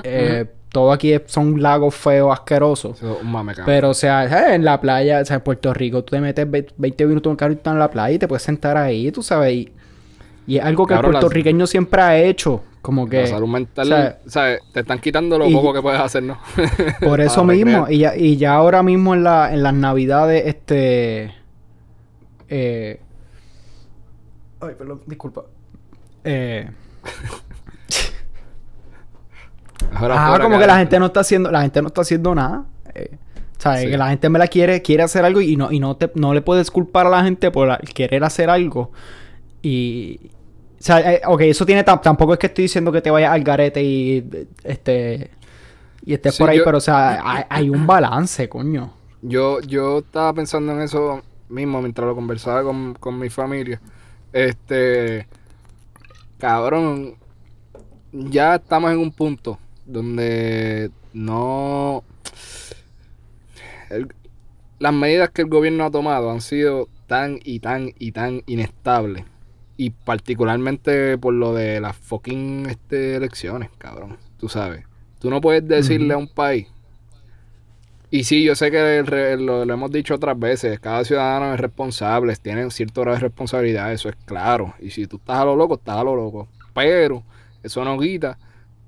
Eh, 0.03 0.45
todo 0.69 0.91
aquí 0.91 1.13
son 1.27 1.61
lagos 1.61 1.95
feos, 1.95 2.31
asquerosos. 2.31 2.99
mame. 3.23 3.53
Pero, 3.65 3.89
o 3.89 3.93
sea, 3.93 4.25
eh, 4.25 4.55
en 4.55 4.63
la 4.65 4.79
playa, 4.81 5.21
o 5.21 5.25
sea, 5.25 5.37
en 5.37 5.41
Puerto 5.41 5.73
Rico, 5.73 6.03
tú 6.03 6.11
te 6.11 6.21
metes 6.21 6.49
ve- 6.49 6.67
20 6.77 7.05
minutos 7.05 7.31
en 7.31 7.35
carro 7.37 7.53
y 7.53 7.55
estás 7.55 7.73
en 7.73 7.79
la 7.79 7.89
playa 7.89 8.15
y 8.15 8.19
te 8.19 8.27
puedes 8.27 8.43
sentar 8.43 8.77
ahí, 8.77 9.11
tú 9.11 9.23
sabes. 9.23 9.53
Y, 9.53 9.71
y 10.45 10.57
es 10.57 10.63
algo 10.63 10.85
que 10.85 10.93
el 10.93 11.01
la- 11.01 11.09
puertorriqueño 11.09 11.65
siempre 11.67 12.01
ha 12.01 12.17
hecho. 12.17 12.63
Como 12.81 13.07
que. 13.09 13.21
La 13.21 13.27
salud 13.27 13.47
mental. 13.49 14.17
Te 14.73 14.79
están 14.79 14.99
quitando 14.99 15.37
lo 15.37 15.47
y- 15.47 15.53
poco 15.53 15.73
que 15.73 15.81
puedes 15.81 15.99
hacer, 15.99 16.23
¿no? 16.23 16.37
Por 17.01 17.19
eso 17.21 17.43
mismo, 17.43 17.87
y 17.89 17.97
ya, 17.99 18.15
y 18.15 18.37
ya 18.37 18.53
ahora 18.53 18.81
mismo 18.83 19.13
en, 19.13 19.23
la, 19.23 19.53
en 19.53 19.63
las 19.63 19.73
navidades, 19.73 20.43
este... 20.45 21.33
Eh, 22.49 23.01
ay, 24.61 24.73
perdón, 24.77 25.01
disculpa. 25.05 25.43
Eh, 26.23 26.69
Ahora 29.93 30.33
ah, 30.35 30.39
como 30.39 30.59
que 30.59 30.67
la 30.67 30.77
gente 30.77 30.99
no 30.99 31.07
está 31.07 31.21
haciendo, 31.21 31.51
la 31.51 31.61
gente 31.61 31.81
no 31.81 31.87
está 31.87 32.01
haciendo 32.01 32.33
nada. 32.35 32.65
Eh, 32.95 33.17
¿sabes? 33.57 33.81
Sí. 33.81 33.89
Que 33.89 33.97
la 33.97 34.09
gente 34.09 34.29
me 34.29 34.39
la 34.39 34.47
quiere, 34.47 34.81
quiere 34.81 35.03
hacer 35.03 35.25
algo 35.25 35.41
y 35.41 35.55
no, 35.55 35.71
y 35.71 35.79
no 35.79 35.95
te, 35.97 36.11
no 36.15 36.33
le 36.33 36.41
puedes 36.41 36.71
culpar 36.71 37.07
a 37.07 37.09
la 37.09 37.23
gente 37.23 37.51
por 37.51 37.67
la- 37.67 37.77
querer 37.77 38.23
hacer 38.23 38.49
algo. 38.49 38.91
Y. 39.61 40.31
O 40.79 40.83
sea, 40.83 41.13
eh, 41.13 41.21
ok, 41.25 41.41
eso 41.41 41.65
tiene 41.65 41.83
tam- 41.83 42.01
tampoco 42.01 42.33
es 42.33 42.39
que 42.39 42.47
estoy 42.47 42.63
diciendo 42.63 42.91
que 42.91 43.01
te 43.01 43.09
vayas 43.09 43.31
al 43.31 43.43
garete 43.43 43.81
y 43.83 44.23
este. 44.63 45.31
Y 46.05 46.13
estés 46.13 46.35
Sí, 46.35 46.43
por 46.43 46.49
ahí, 46.49 46.57
yo- 46.59 46.63
pero 46.65 46.77
o 46.77 46.81
sea, 46.81 47.21
hay, 47.25 47.43
hay 47.49 47.69
un 47.69 47.85
balance, 47.87 48.47
coño. 48.47 48.93
Yo, 49.21 49.59
yo 49.61 49.99
estaba 49.99 50.33
pensando 50.33 50.71
en 50.73 50.81
eso 50.81 51.21
mismo 51.49 51.81
mientras 51.81 52.05
lo 52.07 52.13
conversaba 52.15 52.61
con, 52.63 52.93
con 52.93 53.17
mi 53.17 53.29
familia. 53.29 53.81
Este, 54.31 55.27
cabrón, 56.37 57.15
ya 58.11 58.55
estamos 58.55 58.91
en 58.91 58.99
un 58.99 59.11
punto 59.11 59.57
donde 59.87 60.91
no... 61.13 62.03
el- 63.89 64.13
las 64.79 64.93
medidas 64.93 65.31
que 65.31 65.41
el 65.41 65.47
gobierno 65.49 65.85
ha 65.85 65.91
tomado 65.91 66.29
han 66.29 66.41
sido 66.41 66.87
tan 67.07 67.39
y 67.43 67.59
tan 67.59 67.93
y 67.97 68.11
tan 68.11 68.43
inestables. 68.45 69.25
Y 69.75 69.89
particularmente 69.91 71.17
por 71.17 71.33
lo 71.33 71.53
de 71.53 71.79
las 71.79 71.95
fucking 71.95 72.67
este, 72.67 73.15
elecciones, 73.15 73.69
cabrón. 73.77 74.17
Tú 74.39 74.49
sabes. 74.49 74.85
Tú 75.19 75.29
no 75.31 75.41
puedes 75.41 75.67
decirle 75.67 76.13
a 76.13 76.17
un 76.17 76.27
país 76.27 76.67
y 78.09 78.23
sí, 78.23 78.43
yo 78.43 78.55
sé 78.55 78.71
que 78.71 78.99
el 78.99 79.05
re- 79.05 79.37
lo, 79.37 79.65
lo 79.65 79.73
hemos 79.73 79.91
dicho 79.91 80.15
otras 80.15 80.39
veces, 80.39 80.79
cada 80.79 81.03
ciudadano 81.03 81.53
es 81.53 81.59
responsable, 81.59 82.33
tiene 82.37 82.69
cierto 82.71 83.01
grado 83.01 83.17
de 83.17 83.21
responsabilidad, 83.21 83.91
eso 83.91 84.07
es 84.07 84.15
claro. 84.25 84.73
Y 84.79 84.91
si 84.91 85.07
tú 85.07 85.17
estás 85.17 85.39
a 85.39 85.45
lo 85.45 85.57
loco, 85.57 85.73
estás 85.75 85.97
a 85.97 86.03
lo 86.05 86.15
loco. 86.15 86.47
Pero 86.73 87.23
eso 87.63 87.83
no 87.83 87.99
quita 87.99 88.37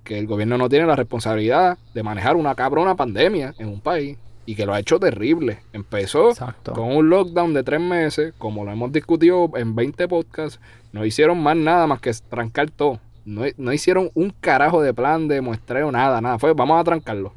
que 0.09 0.17
el 0.17 0.25
gobierno 0.25 0.57
no 0.57 0.67
tiene 0.69 0.87
la 0.87 0.95
responsabilidad 0.95 1.77
de 1.93 2.01
manejar 2.01 2.35
una 2.35 2.55
cabrona 2.55 2.95
pandemia 2.95 3.53
en 3.59 3.67
un 3.67 3.79
país 3.79 4.17
y 4.47 4.55
que 4.55 4.65
lo 4.65 4.73
ha 4.73 4.79
hecho 4.79 4.99
terrible. 4.99 5.59
Empezó 5.71 6.31
Exacto. 6.31 6.73
con 6.73 6.91
un 6.95 7.09
lockdown 7.11 7.53
de 7.53 7.61
tres 7.61 7.79
meses, 7.79 8.33
como 8.39 8.65
lo 8.65 8.71
hemos 8.71 8.91
discutido 8.91 9.51
en 9.55 9.75
20 9.75 10.07
podcasts, 10.07 10.59
no 10.93 11.05
hicieron 11.05 11.39
más 11.43 11.55
nada 11.55 11.85
más 11.85 12.01
que 12.01 12.11
trancar 12.27 12.71
todo. 12.71 12.99
No, 13.23 13.43
no 13.57 13.71
hicieron 13.71 14.09
un 14.15 14.33
carajo 14.41 14.81
de 14.81 14.95
plan 14.95 15.27
de 15.27 15.41
muestreo, 15.41 15.91
nada, 15.91 16.19
nada. 16.21 16.39
Fue, 16.39 16.53
vamos 16.53 16.81
a 16.81 16.83
trancarlo. 16.83 17.31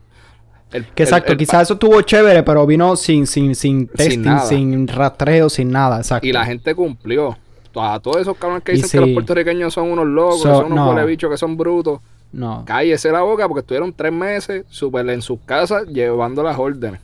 El- 0.73 0.87
Que 0.87 1.03
exacto, 1.03 1.37
quizás 1.37 1.65
eso 1.65 1.75
estuvo 1.75 2.01
chévere, 2.01 2.43
pero 2.43 2.65
vino 2.67 2.97
sin, 2.97 3.27
sin, 3.27 3.55
sin 3.55 3.87
testing, 3.89 4.39
sin, 4.49 4.89
rastreo, 4.89 5.51
sin 5.51 5.71
nada, 5.71 5.99
exacto. 5.99 6.27
Y 6.27 6.33
la 6.33 6.47
gente 6.47 6.75
cumplió. 6.75 7.37
A 7.75 8.01
todos 8.01 8.19
esos 8.23 8.37
cabrones 8.39 8.65
que 8.65 8.73
dicen 8.73 8.89
que 8.91 9.01
los 9.07 9.11
puertorriqueños 9.15 9.75
son 9.75 9.91
unos 9.91 10.07
locos, 10.07 10.41
So- 10.41 10.49
que 10.49 10.55
son 10.55 10.73
unos 10.73 10.95
no. 10.97 11.07
bichos, 11.07 11.31
que 11.31 11.37
son 11.37 11.57
brutos. 11.59 12.01
No. 12.33 12.65
Cállese 12.67 13.11
la 13.13 13.21
boca 13.23 13.47
porque 13.47 13.61
estuvieron 13.61 13.93
tres 13.93 14.13
meses 14.13 14.65
súper 14.69 15.09
en 15.11 15.21
sus 15.23 15.39
casas 15.45 15.87
llevando 15.87 16.43
las 16.43 16.59
órdenes. 16.59 17.01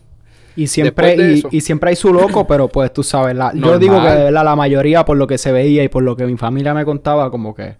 Y 0.56 0.66
siempre, 0.66 1.16
de 1.16 1.42
y, 1.52 1.60
siempre 1.60 1.90
hay 1.90 1.96
su 1.96 2.12
loco, 2.12 2.46
pero 2.46 2.66
pues 2.66 2.92
tú 2.92 3.04
sabes, 3.04 3.36
la, 3.36 3.52
yo 3.54 3.78
digo 3.78 4.02
que 4.02 4.08
de 4.08 4.24
verdad 4.24 4.44
la 4.44 4.56
mayoría 4.56 5.04
por 5.04 5.16
lo 5.16 5.26
que 5.28 5.38
se 5.38 5.52
veía 5.52 5.84
y 5.84 5.88
por 5.88 6.02
lo 6.02 6.16
que 6.16 6.26
mi 6.26 6.36
familia 6.36 6.74
me 6.74 6.84
contaba, 6.84 7.30
como 7.30 7.54
que 7.54 7.76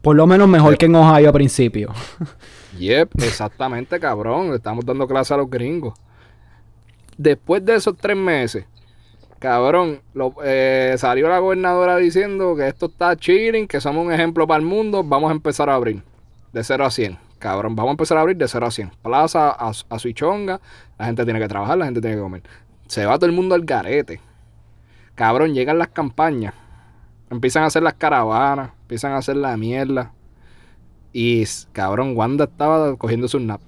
por 0.00 0.16
lo 0.16 0.26
menos 0.26 0.48
mejor 0.48 0.70
Yep. 0.72 0.78
que 0.78 0.86
en 0.86 0.94
Ohio 0.94 1.28
a 1.28 1.32
principio. 1.32 1.92
Yep, 2.78 3.22
exactamente, 3.22 3.98
cabrón. 3.98 4.50
Le 4.50 4.56
estamos 4.56 4.84
dando 4.84 5.06
clase 5.08 5.32
a 5.32 5.38
los 5.38 5.48
gringos. 5.50 5.94
Después 7.16 7.64
de 7.64 7.74
esos 7.76 7.96
tres 7.96 8.16
meses, 8.16 8.66
cabrón, 9.38 10.00
lo- 10.14 10.34
eh, 10.44 10.94
salió 10.98 11.28
la 11.28 11.38
gobernadora 11.38 11.96
diciendo 11.96 12.54
que 12.54 12.68
esto 12.68 12.86
está 12.86 13.16
chilling, 13.16 13.66
que 13.66 13.80
somos 13.80 14.04
un 14.04 14.12
ejemplo 14.12 14.46
para 14.46 14.60
el 14.60 14.66
mundo. 14.66 15.02
Vamos 15.02 15.30
a 15.30 15.32
empezar 15.34 15.70
a 15.70 15.74
abrir 15.74 16.02
de 16.56 16.64
0 16.64 16.86
a 16.86 16.90
100. 16.90 17.18
Cabrón, 17.38 17.76
vamos 17.76 17.90
a 17.90 17.92
empezar 17.92 18.16
a 18.16 18.22
abrir 18.22 18.38
de 18.38 18.48
0 18.48 18.66
a 18.66 18.70
100. 18.70 18.90
Plaza 19.02 19.50
a, 19.50 19.68
a 19.68 19.98
su 19.98 20.10
chonga. 20.12 20.58
La 20.98 21.04
gente 21.04 21.22
tiene 21.24 21.38
que 21.38 21.48
trabajar, 21.48 21.76
la 21.76 21.84
gente 21.84 22.00
tiene 22.00 22.16
que 22.16 22.22
comer. 22.22 22.42
Se 22.86 23.04
va 23.04 23.16
todo 23.16 23.26
el 23.26 23.32
mundo 23.32 23.54
al 23.54 23.66
garete. 23.66 24.22
Cabrón, 25.14 25.52
llegan 25.52 25.78
las 25.78 25.88
campañas. 25.88 26.54
Empiezan 27.28 27.64
a 27.64 27.66
hacer 27.66 27.82
las 27.82 27.92
caravanas. 27.92 28.70
Empiezan 28.82 29.12
a 29.12 29.18
hacer 29.18 29.36
la 29.36 29.54
mierda. 29.58 30.12
Y, 31.12 31.44
cabrón, 31.72 32.16
Wanda 32.16 32.44
estaba 32.44 32.96
cogiendo 32.96 33.28
su 33.28 33.38
nap. 33.38 33.60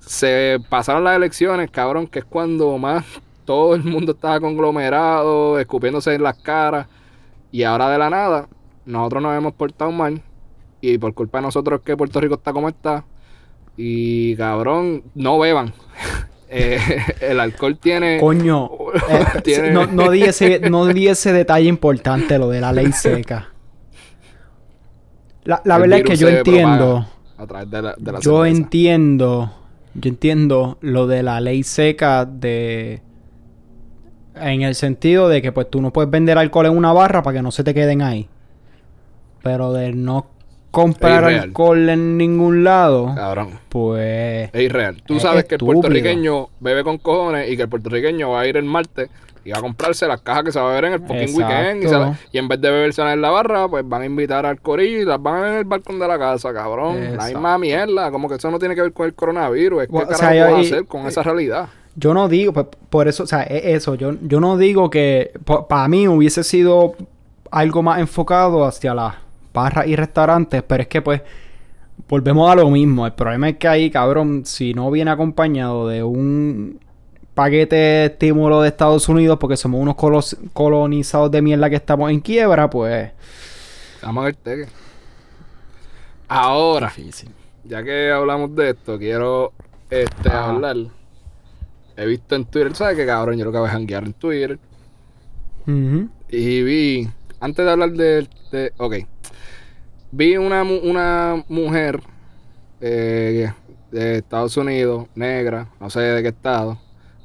Se 0.00 0.58
pasaron 0.70 1.04
las 1.04 1.16
elecciones, 1.16 1.70
cabrón, 1.70 2.06
que 2.06 2.20
es 2.20 2.24
cuando 2.24 2.78
más 2.78 3.04
todo 3.44 3.74
el 3.74 3.84
mundo 3.84 4.12
estaba 4.12 4.40
conglomerado, 4.40 5.58
escupiéndose 5.58 6.14
en 6.14 6.22
las 6.22 6.38
caras. 6.38 6.86
Y 7.52 7.64
ahora 7.64 7.90
de 7.90 7.98
la 7.98 8.08
nada, 8.08 8.48
nosotros 8.86 9.22
nos 9.22 9.36
hemos 9.36 9.52
portado 9.52 9.92
mal. 9.92 10.22
Y 10.92 10.98
por 10.98 11.14
culpa 11.14 11.38
de 11.38 11.42
nosotros 11.42 11.80
que 11.82 11.96
Puerto 11.96 12.20
Rico 12.20 12.34
está 12.34 12.52
como 12.52 12.68
está. 12.68 13.04
Y 13.76 14.34
cabrón, 14.36 15.02
no 15.14 15.38
beban. 15.38 15.72
Eh, 16.48 16.78
el 17.22 17.40
alcohol 17.40 17.76
tiene. 17.76 18.20
Coño, 18.20 18.70
eh, 19.10 19.40
tiene- 19.42 19.72
no, 19.72 19.86
no, 19.88 20.12
di 20.12 20.22
ese, 20.22 20.60
no 20.70 20.86
di 20.86 21.08
ese 21.08 21.32
detalle 21.32 21.66
importante, 21.68 22.38
lo 22.38 22.48
de 22.48 22.60
la 22.60 22.72
ley 22.72 22.92
seca. 22.92 23.48
La, 25.42 25.60
la 25.64 25.78
verdad 25.78 25.98
es 25.98 26.04
que 26.04 26.16
yo 26.16 26.28
entiendo. 26.28 27.04
A 27.36 27.46
través 27.48 27.68
de 27.70 27.82
la, 27.82 27.94
de 27.98 28.12
la 28.12 28.20
Yo 28.20 28.44
cerveza. 28.44 28.56
entiendo. 28.56 29.52
Yo 29.94 30.08
entiendo 30.08 30.78
lo 30.80 31.08
de 31.08 31.24
la 31.24 31.40
ley 31.40 31.64
seca 31.64 32.24
de. 32.24 33.02
En 34.36 34.62
el 34.62 34.76
sentido 34.76 35.28
de 35.28 35.42
que 35.42 35.50
pues 35.50 35.68
tú 35.68 35.82
no 35.82 35.92
puedes 35.92 36.10
vender 36.10 36.38
alcohol 36.38 36.66
en 36.66 36.76
una 36.76 36.92
barra 36.92 37.22
para 37.24 37.38
que 37.38 37.42
no 37.42 37.50
se 37.50 37.64
te 37.64 37.74
queden 37.74 38.02
ahí. 38.02 38.28
Pero 39.42 39.72
de 39.72 39.92
no 39.92 40.30
comprar 40.82 41.24
alcohol 41.24 41.88
en 41.88 42.18
ningún 42.18 42.62
lado, 42.64 43.12
Cabrón. 43.14 43.58
pues. 43.68 44.50
Es 44.52 44.60
irreal. 44.62 45.02
Tú 45.06 45.16
Es 45.16 45.22
sabes 45.22 45.44
que 45.44 45.54
el 45.54 45.58
puertorriqueño 45.60 46.48
bebe 46.60 46.84
con 46.84 46.98
cojones 46.98 47.50
y 47.50 47.56
que 47.56 47.62
el 47.62 47.68
puertorriqueño 47.68 48.30
va 48.30 48.40
a 48.40 48.46
ir 48.46 48.56
el 48.56 48.64
martes 48.64 49.08
y 49.44 49.52
va 49.52 49.58
a 49.58 49.60
comprarse 49.60 50.06
las 50.08 50.20
cajas 50.22 50.44
que 50.44 50.52
se 50.52 50.58
va 50.60 50.66
a 50.66 50.68
beber 50.70 50.84
en 50.86 50.92
el 50.94 51.00
fucking 51.00 51.16
Exacto. 51.18 51.38
weekend. 51.46 51.82
Y, 51.84 51.86
la- 51.86 52.18
en 52.32 52.48
vez 52.48 52.60
de 52.60 52.70
bebérselas 52.70 53.14
en 53.14 53.20
la 53.22 53.30
barra, 53.30 53.68
pues 53.68 53.88
van 53.88 54.02
a 54.02 54.06
invitar 54.06 54.44
al 54.44 54.60
corillo 54.60 54.98
y 55.00 55.04
las 55.04 55.22
van 55.22 55.34
a 55.36 55.40
beber 55.40 55.52
en 55.52 55.58
el 55.58 55.64
balcón 55.64 55.98
de 55.98 56.08
la 56.08 56.18
casa, 56.18 56.52
cabrón. 56.52 56.96
La 57.00 57.04
Exacto. 57.10 57.26
misma 57.32 57.58
mierda. 57.58 58.10
Como 58.10 58.28
que 58.28 58.34
eso 58.34 58.50
no 58.50 58.58
tiene 58.58 58.74
que 58.74 58.82
ver 58.82 58.92
con 58.92 59.06
el 59.06 59.14
coronavirus. 59.14 59.82
Es 59.82 59.86
que 59.86 59.92
Bueno, 59.92 60.08
¿qué 60.08 60.14
o 60.14 60.18
sea, 60.18 60.44
vas 60.44 60.52
a 60.54 60.58
hacer 60.58 60.84
con 60.86 61.06
esa 61.06 61.22
realidad? 61.22 61.68
Yo 61.94 62.12
no 62.12 62.28
digo, 62.28 62.52
pues, 62.52 62.66
por 62.90 63.08
eso, 63.08 63.22
o 63.22 63.26
sea, 63.26 63.42
es 63.44 63.62
eso, 63.64 63.94
yo, 63.94 64.12
yo 64.20 64.38
no 64.40 64.58
digo 64.58 64.90
que 64.90 65.30
para 65.68 65.88
mí 65.88 66.06
hubiese 66.08 66.42
sido 66.44 66.94
algo 67.50 67.82
más 67.82 68.00
enfocado 68.00 68.64
hacia 68.66 68.92
las 68.94 69.14
barras 69.56 69.86
y 69.88 69.96
restaurantes, 69.96 70.62
pero 70.62 70.82
es 70.82 70.88
que 70.88 71.00
pues 71.02 71.22
volvemos 72.08 72.50
a 72.50 72.54
lo 72.54 72.70
mismo. 72.70 73.06
El 73.06 73.14
problema 73.14 73.48
es 73.48 73.56
que 73.56 73.66
ahí, 73.68 73.90
cabrón, 73.90 74.42
si 74.44 74.74
no 74.74 74.90
viene 74.90 75.10
acompañado 75.10 75.88
de 75.88 76.02
un 76.02 76.78
paquete 77.34 77.76
de 77.76 78.04
estímulo 78.06 78.60
de 78.62 78.68
Estados 78.68 79.08
Unidos 79.08 79.38
porque 79.40 79.56
somos 79.56 79.80
unos 79.80 79.96
colos- 79.96 80.36
colonizados 80.52 81.30
de 81.30 81.42
mierda 81.42 81.68
que 81.70 81.76
estamos 81.76 82.10
en 82.10 82.20
quiebra, 82.20 82.68
pues... 82.70 83.10
Vamos 84.02 84.22
a 84.22 84.24
ver 84.26 84.36
teque. 84.36 84.66
Ahora, 86.28 86.92
Difícil. 86.94 87.30
ya 87.64 87.82
que 87.82 88.10
hablamos 88.10 88.54
de 88.54 88.70
esto, 88.70 88.98
quiero 88.98 89.52
este, 89.90 90.28
Ah. 90.30 90.50
hablar. 90.50 90.76
He 91.96 92.04
visto 92.06 92.34
en 92.34 92.44
Twitter, 92.44 92.74
¿sabes 92.74 92.96
qué 92.96 93.06
cabrón? 93.06 93.38
Yo 93.38 93.44
lo 93.46 93.52
que 93.52 93.58
voy 93.58 93.68
a 93.68 93.72
janguear 93.72 94.04
en 94.04 94.12
Twitter. 94.12 94.58
Ujú. 95.66 96.08
Y 96.28 96.62
vi, 96.62 97.08
antes 97.40 97.64
de 97.64 97.70
hablar 97.70 97.92
de, 97.92 98.28
de 98.52 98.72
ok, 98.76 98.94
vi 100.12 100.36
una, 100.36 100.62
una 100.62 101.44
mujer 101.48 102.00
eh, 102.80 103.52
de 103.90 104.18
Estados 104.18 104.56
Unidos, 104.56 105.06
negra, 105.14 105.68
no 105.80 105.90
sé 105.90 106.00
de 106.00 106.22
qué 106.22 106.28
estado, 106.28 106.78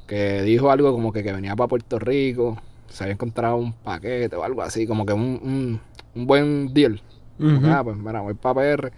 que 0.08 0.42
dijo 0.44 0.72
algo 0.72 0.92
como 0.92 1.12
que, 1.12 1.24
que 1.24 1.32
venía 1.32 1.56
para 1.56 1.68
Puerto 1.68 2.00
Rico, 2.00 2.58
se 2.90 3.04
había 3.04 3.14
encontrado 3.14 3.56
un 3.58 3.74
paquete 3.74 4.36
o 4.36 4.44
algo 4.44 4.62
así, 4.62 4.86
como 4.86 5.06
que 5.06 5.14
un, 5.14 5.40
un, 5.42 5.82
un 6.16 6.28
buen 6.28 6.74
deal. 6.74 7.02
Ujú. 7.40 7.66
Ah, 7.66 7.82
pues 7.84 7.98
mira, 7.98 8.22
voy 8.22 8.34
para 8.34 8.56
PR 8.56 8.92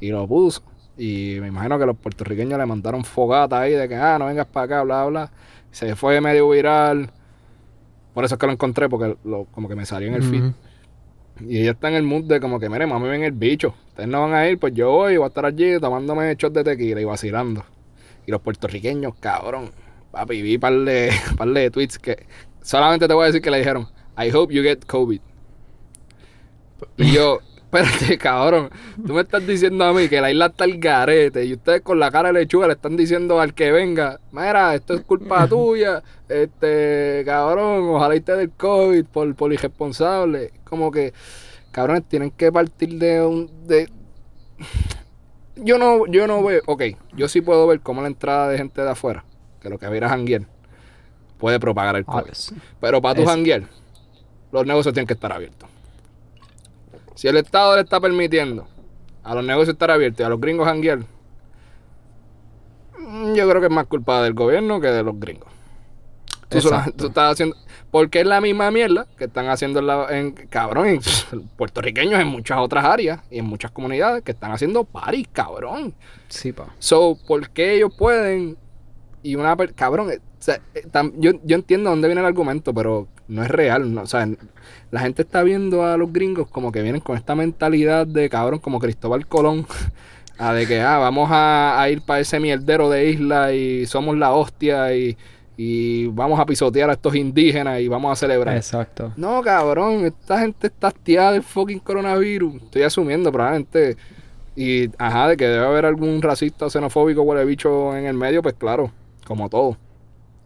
y 0.00 0.10
lo 0.10 0.26
puso. 0.28 0.62
Y 0.96 1.38
me 1.40 1.48
imagino 1.48 1.78
que 1.78 1.86
los 1.86 1.96
puertorriqueños 1.96 2.58
le 2.58 2.66
mandaron 2.66 3.04
fogata 3.04 3.60
ahí 3.60 3.72
de 3.72 3.88
que, 3.88 3.94
ah, 3.94 4.18
no 4.18 4.26
vengas 4.26 4.46
para 4.46 4.64
acá, 4.64 4.82
bla, 4.82 5.04
bla. 5.06 5.30
Se 5.70 5.94
fue 5.96 6.20
medio 6.20 6.48
viral. 6.50 7.10
Por 8.18 8.24
eso 8.24 8.34
es 8.34 8.40
que 8.40 8.46
lo 8.46 8.52
encontré, 8.52 8.88
porque 8.88 9.16
lo, 9.22 9.44
como 9.44 9.68
que 9.68 9.76
me 9.76 9.86
salió 9.86 10.08
en 10.08 10.14
el 10.14 10.24
feed. 10.24 10.42
Y 11.48 11.60
ella 11.60 11.70
está 11.70 11.86
en 11.86 11.94
el 11.94 12.02
mood 12.02 12.24
de 12.24 12.40
como 12.40 12.58
que, 12.58 12.68
mire, 12.68 12.84
mami, 12.84 13.06
ven 13.06 13.22
el 13.22 13.30
bicho. 13.30 13.76
Ustedes 13.90 14.08
no 14.08 14.22
van 14.22 14.34
a 14.34 14.48
ir, 14.48 14.58
pues 14.58 14.74
yo 14.74 14.90
voy, 14.90 15.18
voy 15.18 15.24
a 15.24 15.28
estar 15.28 15.46
allí 15.46 15.78
tomándome 15.78 16.34
shots 16.34 16.52
de 16.52 16.64
tequila 16.64 17.00
y 17.00 17.04
vacilando. 17.04 17.64
Y 18.26 18.32
los 18.32 18.40
puertorriqueños, 18.40 19.14
cabrón. 19.20 19.70
Papi, 20.10 20.42
vi 20.42 20.58
par 20.58 20.72
de, 20.80 21.12
par 21.36 21.46
de 21.46 21.70
tweets 21.70 21.96
que 22.00 22.26
solamente 22.60 23.06
te 23.06 23.14
voy 23.14 23.22
a 23.22 23.26
decir 23.26 23.40
que 23.40 23.52
le 23.52 23.58
dijeron, 23.58 23.86
I 24.18 24.34
hope 24.34 24.52
you 24.52 24.64
get 24.64 24.84
COVID. 24.84 25.20
Y 26.96 27.12
yo, 27.12 27.38
espérate, 27.70 28.18
cabrón. 28.18 28.70
Tú 29.06 29.12
me 29.14 29.20
estás 29.22 29.46
diciendo 29.46 29.84
a 29.84 29.92
mí 29.92 30.08
que 30.08 30.20
la 30.20 30.30
isla 30.30 30.46
está 30.46 30.64
el 30.64 30.78
garete 30.78 31.44
y 31.44 31.52
ustedes 31.54 31.82
con 31.82 31.98
la 32.00 32.10
cara 32.10 32.28
de 32.32 32.40
lechuga 32.40 32.66
le 32.66 32.72
están 32.74 32.96
diciendo 32.96 33.40
al 33.40 33.54
que 33.54 33.70
venga, 33.72 34.18
mira, 34.32 34.74
esto 34.74 34.94
es 34.94 35.02
culpa 35.02 35.46
tuya, 35.48 36.02
este, 36.28 37.22
cabrón, 37.26 37.88
ojalá 37.90 38.16
y 38.16 38.20
te 38.20 38.36
del 38.36 38.50
COVID 38.50 39.04
por, 39.06 39.34
por 39.34 39.52
irresponsable. 39.52 40.52
Como 40.64 40.90
que, 40.90 41.12
cabrones, 41.70 42.04
tienen 42.08 42.30
que 42.30 42.50
partir 42.50 42.98
de 42.98 43.22
un... 43.24 43.50
De... 43.66 43.88
Yo 45.60 45.76
no, 45.76 46.06
yo 46.06 46.28
no 46.28 46.40
veo, 46.44 46.62
ok, 46.66 46.82
yo 47.16 47.26
sí 47.26 47.40
puedo 47.40 47.66
ver 47.66 47.80
cómo 47.80 48.00
la 48.00 48.06
entrada 48.06 48.48
de 48.48 48.56
gente 48.58 48.80
de 48.80 48.90
afuera, 48.90 49.24
que 49.60 49.68
lo 49.68 49.76
que 49.76 49.88
va 49.88 49.92
a 49.92 49.96
ir 49.96 50.04
a 50.04 50.08
janguear, 50.08 50.42
puede 51.36 51.58
propagar 51.58 51.96
el 51.96 52.04
Ah, 52.06 52.22
COVID. 52.22 52.32
Pero 52.80 53.02
para 53.02 53.16
tu 53.16 53.22
Es- 53.22 53.28
janguear, 53.28 53.62
los 54.52 54.64
negocios 54.64 54.94
tienen 54.94 55.08
que 55.08 55.14
estar 55.14 55.32
abiertos. 55.32 55.68
Si 57.18 57.26
el 57.26 57.36
Estado 57.36 57.74
le 57.74 57.82
está 57.82 57.98
permitiendo 57.98 58.68
a 59.24 59.34
los 59.34 59.44
negocios 59.44 59.70
estar 59.72 59.90
abiertos 59.90 60.20
y 60.20 60.22
a 60.22 60.28
los 60.28 60.40
gringos 60.40 60.68
janguear, 60.68 61.00
mm, 62.96 63.34
yo 63.34 63.48
creo 63.48 63.60
que 63.60 63.66
es 63.66 63.72
más 63.72 63.88
culpa 63.88 64.22
del 64.22 64.34
gobierno 64.34 64.80
que 64.80 64.86
de 64.86 65.02
los 65.02 65.18
gringos. 65.18 65.48
Tú, 66.48 66.58
estás 66.58 67.32
haciendo. 67.32 67.56
Porque 67.90 68.20
es 68.20 68.26
la 68.28 68.40
misma 68.40 68.70
mierda 68.70 69.08
que 69.16 69.24
están 69.24 69.48
haciendo 69.48 69.80
en, 69.80 69.88
la- 69.88 70.06
en 70.16 70.30
cabrón, 70.30 70.86
en 70.86 71.00
puertorriqueños 71.56 72.20
en 72.20 72.28
muchas 72.28 72.58
otras 72.58 72.84
áreas 72.84 73.20
y 73.32 73.40
en 73.40 73.46
muchas 73.46 73.72
comunidades 73.72 74.22
que 74.22 74.30
están 74.30 74.52
haciendo 74.52 74.84
paris, 74.84 75.26
cabrón. 75.32 75.94
Sí, 76.28 76.52
pa. 76.52 76.66
So, 76.78 77.18
¿por 77.26 77.50
qué 77.50 77.74
ellos 77.74 77.92
pueden? 77.98 78.56
Y 79.24 79.34
una 79.34 79.56
cabrón, 79.74 80.12
o 80.38 80.42
sea, 80.42 80.60
eh, 80.74 80.82
tam- 80.92 81.12
yo, 81.18 81.32
yo 81.44 81.56
entiendo 81.56 81.90
dónde 81.90 82.08
viene 82.08 82.20
el 82.20 82.26
argumento, 82.26 82.72
pero 82.72 83.08
no 83.28 83.42
es 83.42 83.48
real. 83.48 83.92
no, 83.94 84.02
o 84.02 84.06
sea, 84.06 84.28
la 84.90 85.00
gente 85.00 85.22
está 85.22 85.42
viendo 85.42 85.84
a 85.84 85.96
los 85.96 86.12
gringos 86.12 86.48
como 86.48 86.70
que 86.72 86.82
vienen 86.82 87.00
con 87.00 87.16
esta 87.16 87.34
mentalidad 87.34 88.06
de 88.06 88.28
cabrón, 88.28 88.58
como 88.60 88.78
Cristóbal 88.78 89.26
Colón, 89.26 89.66
a 90.38 90.52
de 90.54 90.66
que 90.66 90.80
ah, 90.80 90.98
vamos 90.98 91.28
a, 91.32 91.80
a 91.80 91.90
ir 91.90 92.02
para 92.02 92.20
ese 92.20 92.38
mierdero 92.40 92.88
de 92.88 93.10
isla 93.10 93.52
y 93.52 93.86
somos 93.86 94.16
la 94.16 94.32
hostia 94.32 94.94
y, 94.94 95.16
y 95.56 96.06
vamos 96.06 96.38
a 96.38 96.46
pisotear 96.46 96.88
a 96.88 96.92
estos 96.92 97.16
indígenas 97.16 97.80
y 97.80 97.88
vamos 97.88 98.12
a 98.12 98.16
celebrar. 98.16 98.56
Exacto. 98.56 99.12
No, 99.16 99.42
cabrón, 99.42 100.06
esta 100.06 100.38
gente 100.38 100.68
está 100.68 100.86
hastiada 100.86 101.32
del 101.32 101.42
fucking 101.42 101.80
coronavirus. 101.80 102.54
Estoy 102.62 102.82
asumiendo, 102.82 103.32
probablemente. 103.32 103.96
Y, 104.54 104.88
ajá, 104.98 105.28
de 105.28 105.36
que 105.36 105.46
debe 105.46 105.64
haber 105.66 105.84
algún 105.84 106.22
racista, 106.22 106.70
xenofóbico, 106.70 107.22
huele 107.22 107.44
bicho 107.44 107.96
en 107.96 108.06
el 108.06 108.14
medio, 108.14 108.40
pues 108.42 108.54
claro, 108.54 108.90
como 109.24 109.48
todo. 109.48 109.76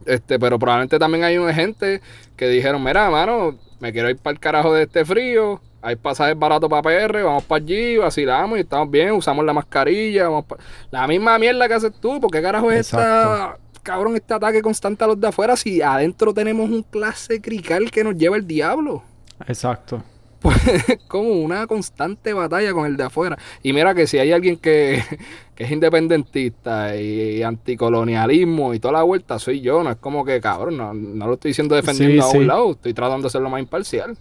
Este, 0.05 0.39
pero 0.39 0.57
probablemente 0.59 0.99
también 0.99 1.23
hay 1.23 1.37
una 1.37 1.53
gente 1.53 2.01
que 2.35 2.47
dijeron, 2.47 2.83
mira, 2.83 3.09
mano, 3.09 3.55
me 3.79 3.91
quiero 3.91 4.09
ir 4.09 4.17
para 4.17 4.33
el 4.33 4.39
carajo 4.39 4.73
de 4.73 4.83
este 4.83 5.05
frío, 5.05 5.61
hay 5.81 5.95
pasajes 5.97 6.37
baratos 6.37 6.69
para 6.69 6.81
PR, 6.81 7.23
vamos 7.23 7.43
para 7.43 7.61
allí, 7.63 7.97
vacilamos 7.97 8.57
y 8.57 8.61
estamos 8.61 8.89
bien, 8.89 9.11
usamos 9.11 9.43
la 9.45 9.53
mascarilla, 9.53 10.23
vamos 10.29 10.45
pa- 10.45 10.57
La 10.91 11.05
misma 11.07 11.37
mierda 11.37 11.67
que 11.67 11.73
haces 11.73 11.93
tú, 11.99 12.19
porque 12.21 12.41
carajo 12.41 12.71
es 12.71 12.79
esta, 13.01 13.57
cabrón, 13.81 14.15
este 14.15 14.33
ataque 14.33 14.61
constante 14.61 15.03
a 15.03 15.07
los 15.07 15.19
de 15.19 15.27
afuera 15.27 15.55
si 15.57 15.81
adentro 15.81 16.33
tenemos 16.33 16.69
un 16.69 16.83
clase 16.83 17.41
crical 17.41 17.91
que 17.91 18.03
nos 18.03 18.15
lleva 18.15 18.37
el 18.37 18.47
diablo? 18.47 19.03
Exacto. 19.47 20.01
Pues 20.43 20.67
es 20.67 20.99
como 21.07 21.31
una 21.31 21.65
constante 21.67 22.33
batalla 22.33 22.71
con 22.73 22.85
el 22.85 22.95
de 22.97 23.03
afuera. 23.05 23.37
Y 23.63 23.73
mira 23.73 23.95
que 23.95 24.05
si 24.07 24.19
hay 24.19 24.31
alguien 24.31 24.57
que, 24.57 25.01
que 25.55 25.63
es 25.63 25.71
independentista 25.71 26.95
y 26.95 27.41
anticolonialismo 27.43 28.73
y 28.73 28.79
toda 28.79 28.91
la 28.95 29.03
vuelta, 29.03 29.39
soy 29.39 29.61
yo. 29.61 29.81
No 29.83 29.89
es 29.91 29.97
como 29.97 30.23
que, 30.25 30.39
cabrón, 30.41 30.77
no, 30.77 30.93
no 30.93 31.27
lo 31.27 31.33
estoy 31.35 31.49
diciendo 31.49 31.75
defendiendo 31.75 32.21
Sí, 32.23 32.29
a 32.29 32.31
sí. 32.31 32.37
un 32.39 32.47
lado. 32.47 32.71
Estoy 32.71 32.93
tratando 32.93 33.23
de 33.27 33.29
ser 33.31 33.41
lo 33.41 33.49
más 33.49 33.61
imparcial. 33.61 34.17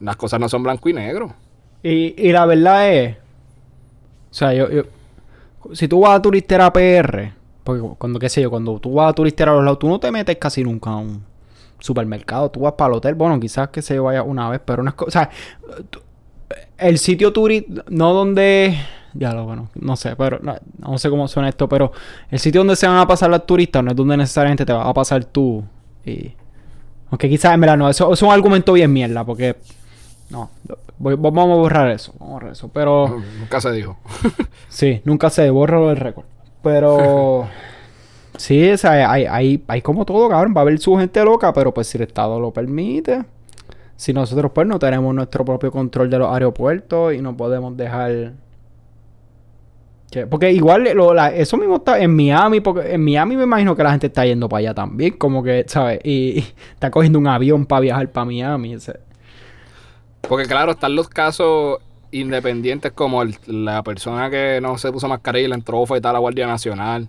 Las 0.00 0.16
cosas 0.16 0.38
no 0.40 0.48
son 0.48 0.62
blanco 0.62 0.88
y 0.88 0.92
negro. 0.92 1.32
Y, 1.82 2.14
y 2.18 2.32
la 2.32 2.44
verdad 2.44 2.92
es. 2.92 3.16
O 4.30 4.34
sea, 4.34 4.52
yo, 4.52 4.68
yo- 4.70 4.82
Si 5.72 5.88
tú 5.88 6.00
vas 6.00 6.18
a 6.18 6.22
turistear 6.22 6.60
a 6.60 6.72
PR, 6.72 7.32
porque 7.64 7.82
cuando, 7.98 8.18
qué 8.18 8.28
sé 8.28 8.42
yo, 8.42 8.50
cuando 8.50 8.78
tú 8.78 8.94
vas 8.94 9.10
a 9.10 9.12
turistear 9.14 9.48
a 9.48 9.54
los 9.54 9.64
lados, 9.64 9.78
tú 9.78 9.88
no 9.88 9.98
te 10.00 10.10
metes 10.10 10.36
casi 10.36 10.62
nunca 10.62 10.90
a 10.90 10.96
un 10.96 11.24
supermercado. 11.86 12.50
Tú 12.50 12.60
vas 12.60 12.74
para 12.74 12.88
el 12.92 12.96
hotel, 12.98 13.14
bueno, 13.14 13.40
quizás 13.40 13.68
que 13.70 13.80
se 13.82 13.98
vaya 13.98 14.22
una 14.22 14.50
vez, 14.50 14.60
pero 14.64 14.82
unas 14.82 14.94
cosas. 14.94 15.08
O 15.08 15.10
sea, 15.72 15.82
tú- 15.90 16.00
el 16.78 16.98
sitio 16.98 17.32
turístico, 17.32 17.82
no 17.88 18.12
donde. 18.12 18.76
Ya 19.14 19.32
lo 19.32 19.46
bueno, 19.46 19.70
no 19.76 19.96
sé, 19.96 20.14
pero 20.14 20.38
no, 20.42 20.54
no 20.78 20.98
sé 20.98 21.08
cómo 21.08 21.26
suena 21.26 21.48
esto, 21.48 21.66
pero 21.70 21.90
el 22.30 22.38
sitio 22.38 22.60
donde 22.60 22.76
se 22.76 22.86
van 22.86 22.98
a 22.98 23.06
pasar 23.06 23.30
los 23.30 23.46
turistas 23.46 23.82
no 23.82 23.90
es 23.92 23.96
donde 23.96 24.14
necesariamente 24.18 24.66
te 24.66 24.74
vas 24.74 24.86
a 24.86 24.92
pasar 24.92 25.24
tú. 25.24 25.64
Y, 26.04 26.34
aunque 27.10 27.26
quizás 27.28 27.54
en 27.54 27.60
verdad 27.62 27.78
no, 27.78 27.88
eso, 27.88 28.04
eso 28.04 28.12
es 28.12 28.22
un 28.22 28.30
argumento 28.30 28.74
bien 28.74 28.92
mierda, 28.92 29.24
porque 29.24 29.56
no, 30.28 30.50
voy- 30.98 31.14
vamos 31.16 31.44
a 31.50 31.54
borrar 31.54 31.90
eso, 31.92 32.12
vamos 32.18 32.28
a 32.28 32.32
borrar 32.34 32.52
eso, 32.52 32.68
pero 32.68 33.22
Nunca 33.40 33.58
se 33.58 33.72
dijo. 33.72 33.96
sí, 34.68 35.00
nunca 35.04 35.30
se 35.30 35.48
borra 35.48 35.78
el 35.90 35.96
récord. 35.96 36.26
Pero 36.62 37.48
sí, 38.36 38.70
o 38.70 38.76
sea, 38.78 39.10
hay, 39.10 39.24
hay, 39.26 39.64
hay 39.68 39.82
como 39.82 40.04
todo, 40.04 40.28
cabrón, 40.28 40.54
va 40.56 40.60
a 40.60 40.62
haber 40.62 40.78
su 40.78 40.96
gente 40.96 41.24
loca, 41.24 41.52
pero 41.52 41.72
pues 41.74 41.86
si 41.88 41.98
el 41.98 42.04
Estado 42.04 42.38
lo 42.40 42.52
permite, 42.52 43.24
si 43.96 44.12
nosotros 44.12 44.52
pues 44.54 44.66
no 44.66 44.78
tenemos 44.78 45.14
nuestro 45.14 45.44
propio 45.44 45.70
control 45.70 46.10
de 46.10 46.18
los 46.18 46.32
aeropuertos 46.32 47.14
y 47.14 47.20
no 47.22 47.36
podemos 47.36 47.76
dejar 47.76 48.32
Que- 50.10 50.26
porque 50.26 50.52
igual 50.52 50.86
eso 51.34 51.56
mismo 51.56 51.76
está 51.76 51.98
en 52.00 52.14
Miami, 52.14 52.60
porque 52.60 52.92
en 52.94 53.04
Miami 53.04 53.36
me 53.36 53.42
imagino 53.44 53.74
que 53.74 53.82
la 53.82 53.90
gente 53.90 54.06
está 54.06 54.24
yendo 54.24 54.48
para 54.48 54.60
allá 54.60 54.74
también, 54.74 55.16
como 55.18 55.42
que, 55.42 55.64
¿sabes? 55.66 56.00
Y, 56.04 56.38
está 56.74 56.90
cogiendo 56.90 57.18
un 57.18 57.26
avión 57.26 57.66
para 57.66 57.80
viajar 57.80 58.10
para 58.12 58.24
Miami. 58.24 58.78
sea. 58.78 58.96
Porque 60.28 60.46
claro, 60.46 60.72
están 60.72 60.94
los 60.94 61.08
casos 61.08 61.78
independientes 62.12 62.92
como 62.92 63.22
la 63.46 63.82
persona 63.82 64.30
que 64.30 64.60
no 64.62 64.78
se 64.78 64.92
puso 64.92 65.08
mascarilla 65.08 65.46
y 65.46 65.48
le 65.48 65.54
entró 65.54 65.84
a 65.84 66.12
la 66.12 66.18
Guardia 66.18 66.46
Nacional. 66.46 67.08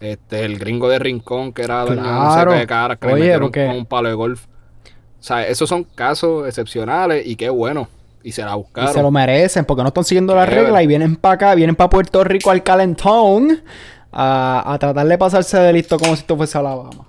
Este, 0.00 0.44
el 0.44 0.58
gringo 0.58 0.88
de 0.88 0.98
Rincón 0.98 1.52
que 1.52 1.62
era 1.62 1.84
Claro. 1.84 2.52
de 2.52 2.66
caras 2.66 2.98
que 2.98 3.06
le 3.08 3.12
Oye, 3.14 3.22
metieron 3.22 3.42
porque- 3.48 3.66
con 3.66 3.76
un 3.76 3.86
palo 3.86 4.08
de 4.08 4.14
golf. 4.14 4.44
O 5.18 5.22
sea, 5.22 5.46
esos 5.46 5.68
son 5.68 5.84
casos 5.84 6.46
excepcionales 6.46 7.26
y 7.26 7.36
qué 7.36 7.48
bueno. 7.50 7.88
Y 8.22 8.32
se 8.32 8.42
la 8.42 8.52
Y 8.52 8.56
buscaron. 8.56 8.92
se 8.92 9.02
lo 9.02 9.10
merecen 9.10 9.64
porque 9.64 9.82
no 9.82 9.88
están 9.88 10.04
siguiendo 10.04 10.34
las 10.34 10.48
reglas 10.48 10.82
y 10.82 10.86
vienen 10.86 11.16
para 11.16 11.34
acá, 11.34 11.54
vienen 11.54 11.76
para 11.76 11.88
Puerto 11.90 12.22
Rico 12.24 12.50
al 12.50 12.62
calentón 12.62 13.62
a, 14.12 14.62
a 14.72 14.78
tratar 14.78 15.06
de 15.06 15.16
pasarse 15.18 15.58
de 15.58 15.72
listo 15.72 15.98
como 15.98 16.14
si 16.16 16.20
esto 16.22 16.36
fuese 16.36 16.58
Alabama. 16.58 17.06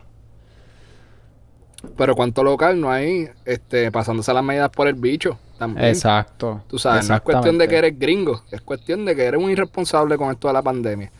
Pero 1.96 2.16
cuánto 2.16 2.44
local 2.44 2.80
no 2.80 2.92
hay 2.92 3.30
este, 3.46 3.92
pasándose 3.92 4.34
las 4.34 4.44
medidas 4.44 4.70
por 4.70 4.88
el 4.88 4.96
bicho 4.96 5.38
también. 5.58 5.88
Exacto. 5.88 6.64
Tú 6.68 6.78
sabes, 6.78 7.08
no 7.10 7.16
es 7.16 7.22
cuestión 7.22 7.58
de 7.58 7.68
que 7.68 7.78
eres 7.78 7.98
gringo, 7.98 8.44
es 8.52 8.62
cuestión 8.62 9.06
de 9.06 9.16
que 9.16 9.24
eres 9.26 9.42
un 9.42 9.50
irresponsable 9.50 10.18
con 10.18 10.32
esto 10.32 10.48
de 10.48 10.54
la 10.54 10.62
pandemia. 10.62 11.12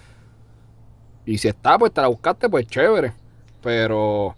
Y 1.28 1.38
si 1.38 1.48
está, 1.48 1.78
pues 1.78 1.92
te 1.94 2.02
la 2.02 2.08
buscaste, 2.08 2.50
pues 2.50 2.66
chévere. 2.68 3.14
Pero 3.62 4.36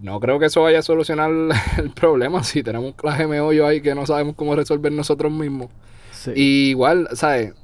no 0.00 0.20
creo 0.20 0.38
que 0.38 0.46
eso 0.46 0.62
vaya 0.62 0.80
a 0.80 0.82
solucionar 0.82 1.30
el 1.78 1.90
problema 1.90 2.42
si 2.44 2.62
tenemos 2.62 2.86
un 2.88 2.92
clase 2.92 3.26
meollo 3.26 3.66
ahí 3.66 3.80
que 3.80 3.94
no 3.94 4.06
sabemos 4.06 4.34
cómo 4.36 4.54
resolver 4.54 4.92
nosotros 4.92 5.32
mismos. 5.32 5.68
Sí. 6.12 6.32
Y 6.36 6.68
igual, 6.70 7.08
¿sabes? 7.14 7.54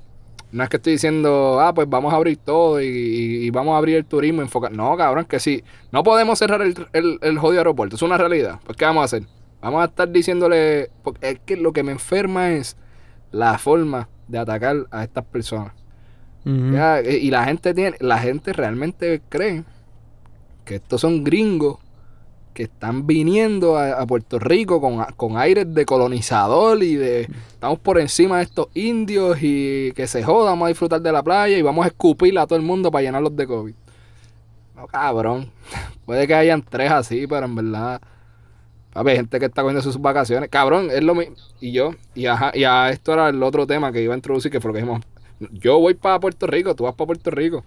No 0.52 0.64
es 0.64 0.68
que 0.68 0.78
estoy 0.78 0.94
diciendo, 0.94 1.60
ah, 1.60 1.72
pues 1.72 1.88
vamos 1.88 2.12
a 2.12 2.16
abrir 2.16 2.36
todo 2.38 2.80
y, 2.80 2.86
y- 2.86 3.44
y 3.46 3.50
vamos 3.50 3.74
a 3.74 3.78
abrir 3.78 3.96
el 3.96 4.04
turismo. 4.04 4.42
Enfocar. 4.42 4.72
No, 4.72 4.96
cabrón, 4.96 5.26
que 5.26 5.38
sí. 5.38 5.62
No 5.92 6.02
podemos 6.02 6.38
cerrar 6.40 6.60
el, 6.62 6.74
el, 6.92 7.18
el 7.22 7.38
jodido 7.38 7.60
aeropuerto. 7.60 7.94
Es 7.96 8.02
una 8.02 8.18
realidad. 8.18 8.58
Pues, 8.64 8.76
¿qué 8.76 8.84
vamos 8.84 9.02
a 9.02 9.04
hacer? 9.04 9.22
Vamos 9.60 9.82
a 9.82 9.84
estar 9.84 10.10
diciéndole. 10.10 10.90
Porque 11.04 11.28
es 11.30 11.38
que 11.46 11.56
lo 11.56 11.72
que 11.72 11.84
me 11.84 11.92
enferma 11.92 12.50
es 12.50 12.76
la 13.30 13.58
forma 13.58 14.08
de 14.26 14.38
atacar 14.38 14.86
a 14.90 15.04
estas 15.04 15.24
personas. 15.24 15.72
Eh, 16.44 17.18
y 17.20 17.30
la 17.30 17.44
gente 17.44 17.74
tiene, 17.74 17.96
la 18.00 18.18
gente 18.18 18.52
realmente 18.52 19.20
cree 19.28 19.64
que 20.64 20.76
estos 20.76 21.00
son 21.00 21.24
gringos 21.24 21.78
que 22.54 22.64
están 22.64 23.06
viniendo 23.06 23.76
a, 23.76 23.92
a 23.92 24.06
Puerto 24.06 24.38
Rico 24.38 24.80
con, 24.80 25.04
con 25.16 25.36
aires 25.36 25.72
de 25.72 25.84
colonizador 25.84 26.82
y 26.82 26.96
de 26.96 27.28
estamos 27.52 27.78
por 27.78 27.98
encima 28.00 28.38
de 28.38 28.44
estos 28.44 28.68
indios 28.74 29.38
y 29.40 29.92
que 29.92 30.06
se 30.06 30.22
jodan, 30.22 30.52
vamos 30.52 30.66
a 30.66 30.68
disfrutar 30.68 31.00
de 31.00 31.12
la 31.12 31.22
playa 31.22 31.56
y 31.56 31.62
vamos 31.62 31.84
a 31.84 31.88
escupir 31.88 32.38
a 32.38 32.46
todo 32.46 32.58
el 32.58 32.64
mundo 32.64 32.90
para 32.90 33.02
llenarlos 33.02 33.36
de 33.36 33.46
COVID. 33.46 33.74
No, 34.76 34.86
cabrón. 34.86 35.50
Puede 36.06 36.26
que 36.26 36.34
hayan 36.34 36.62
tres 36.62 36.90
así, 36.90 37.26
pero 37.26 37.46
en 37.46 37.54
verdad. 37.54 38.00
Papi, 38.92 39.10
hay 39.10 39.16
gente 39.16 39.38
que 39.38 39.46
está 39.46 39.62
cogiendo 39.62 39.82
sus 39.82 40.00
vacaciones. 40.00 40.48
Cabrón, 40.50 40.88
es 40.90 41.04
lo 41.04 41.14
mismo. 41.14 41.36
Y 41.60 41.70
yo, 41.70 41.92
y 42.14 42.22
y 42.22 42.26
a 42.64 42.90
esto 42.90 43.12
era 43.12 43.28
el 43.28 43.40
otro 43.42 43.66
tema 43.66 43.92
que 43.92 44.02
iba 44.02 44.14
a 44.14 44.16
introducir, 44.16 44.50
que 44.50 44.60
fue 44.60 44.70
lo 44.70 44.74
que 44.74 44.80
dijimos. 44.80 45.02
Yo 45.52 45.78
voy 45.78 45.94
para 45.94 46.20
Puerto 46.20 46.46
Rico, 46.46 46.74
tú 46.74 46.84
vas 46.84 46.94
para 46.94 47.06
Puerto 47.06 47.30
Rico. 47.30 47.64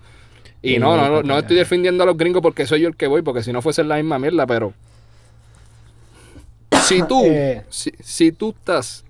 Y 0.61 0.79
no, 0.79 0.95
no, 0.95 1.09
no, 1.09 1.23
no 1.23 1.39
estoy 1.39 1.57
defendiendo 1.57 2.03
a 2.03 2.05
los 2.05 2.15
gringos 2.15 2.41
porque 2.41 2.65
soy 2.65 2.81
yo 2.81 2.87
el 2.87 2.95
que 2.95 3.07
voy, 3.07 3.21
porque 3.21 3.43
si 3.43 3.51
no 3.51 3.61
fuese 3.61 3.83
la 3.83 3.97
misma 3.97 4.17
mierda, 4.17 4.47
pero. 4.47 4.73
Si 6.83 7.01
tú, 7.03 7.21
Eh. 7.25 7.63
si, 7.69 7.91
si 7.99 8.31
tú 8.31 8.55
estás 8.57 9.03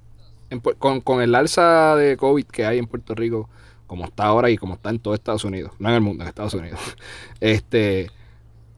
en 0.49 0.59
con, 0.59 1.01
con 1.01 1.21
el 1.21 1.35
alza 1.35 1.95
de 1.95 2.17
COVID 2.17 2.45
que 2.45 2.65
hay 2.65 2.79
en 2.79 2.87
Puerto 2.87 3.13
Rico, 3.13 3.49
como 3.87 4.05
está 4.05 4.25
ahora 4.25 4.49
y 4.49 4.57
como 4.57 4.73
está 4.75 4.89
en 4.89 4.99
todo 4.99 5.13
Estados 5.13 5.43
Unidos, 5.43 5.73
no 5.77 5.89
en 5.89 5.95
el 5.95 6.01
mundo, 6.01 6.23
en 6.23 6.29
Estados 6.29 6.53
Unidos, 6.55 6.79
este, 7.39 8.09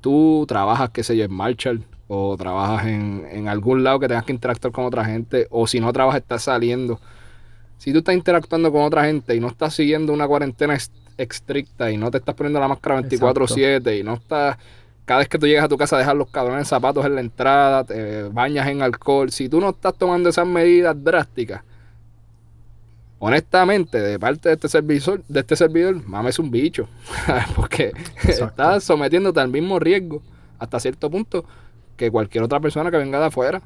tú 0.01 0.45
trabajas, 0.47 0.89
qué 0.89 1.03
sé 1.03 1.15
yo, 1.15 1.23
en 1.23 1.33
Marshall, 1.33 1.83
o 2.07 2.35
trabajas 2.37 2.87
en, 2.87 3.25
en 3.31 3.47
algún 3.47 3.83
lado 3.83 3.99
que 3.99 4.07
tengas 4.07 4.25
que 4.25 4.33
interactuar 4.33 4.73
con 4.73 4.85
otra 4.85 5.05
gente, 5.05 5.47
o 5.49 5.65
si 5.65 5.79
no 5.79 5.93
trabajas, 5.93 6.21
estás 6.21 6.43
saliendo. 6.43 6.99
Si 7.77 7.91
tú 7.91 7.99
estás 7.99 8.15
interactuando 8.15 8.71
con 8.71 8.81
otra 8.83 9.05
gente 9.05 9.35
y 9.35 9.39
no 9.39 9.47
estás 9.47 9.75
siguiendo 9.75 10.13
una 10.13 10.27
cuarentena 10.27 10.77
estricta 11.17 11.91
y 11.91 11.97
no 11.97 12.11
te 12.11 12.17
estás 12.17 12.35
poniendo 12.35 12.59
la 12.59 12.67
máscara 12.67 13.01
24/7 13.01 13.99
y 13.99 14.03
no 14.03 14.15
estás, 14.15 14.57
cada 15.05 15.19
vez 15.19 15.29
que 15.29 15.37
tú 15.37 15.45
llegas 15.45 15.65
a 15.65 15.69
tu 15.69 15.77
casa 15.77 15.97
dejas 15.97 16.15
los 16.15 16.29
cabrones 16.29 16.67
zapatos 16.67 17.05
en 17.05 17.15
la 17.15 17.21
entrada, 17.21 17.83
te 17.83 18.23
bañas 18.23 18.67
en 18.67 18.81
alcohol, 18.81 19.31
si 19.31 19.49
tú 19.49 19.61
no 19.61 19.69
estás 19.69 19.93
tomando 19.95 20.29
esas 20.29 20.47
medidas 20.47 20.95
drásticas, 21.01 21.61
honestamente, 23.19 23.99
de 23.99 24.19
parte 24.19 24.49
de 24.49 24.55
este 24.55 24.67
servidor, 24.67 25.23
de 25.27 25.39
este 25.39 25.55
servidor, 25.55 26.05
mames 26.07 26.39
un 26.39 26.51
bicho, 26.51 26.87
porque 27.55 27.91
Exacto. 28.23 28.45
estás 28.45 28.83
sometiéndote 28.83 29.39
al 29.39 29.49
mismo 29.49 29.79
riesgo 29.79 30.21
hasta 30.59 30.79
cierto 30.79 31.09
punto 31.09 31.45
que 31.97 32.11
cualquier 32.11 32.43
otra 32.43 32.59
persona 32.59 32.91
que 32.91 32.97
venga 32.97 33.19
de 33.19 33.25
afuera. 33.25 33.61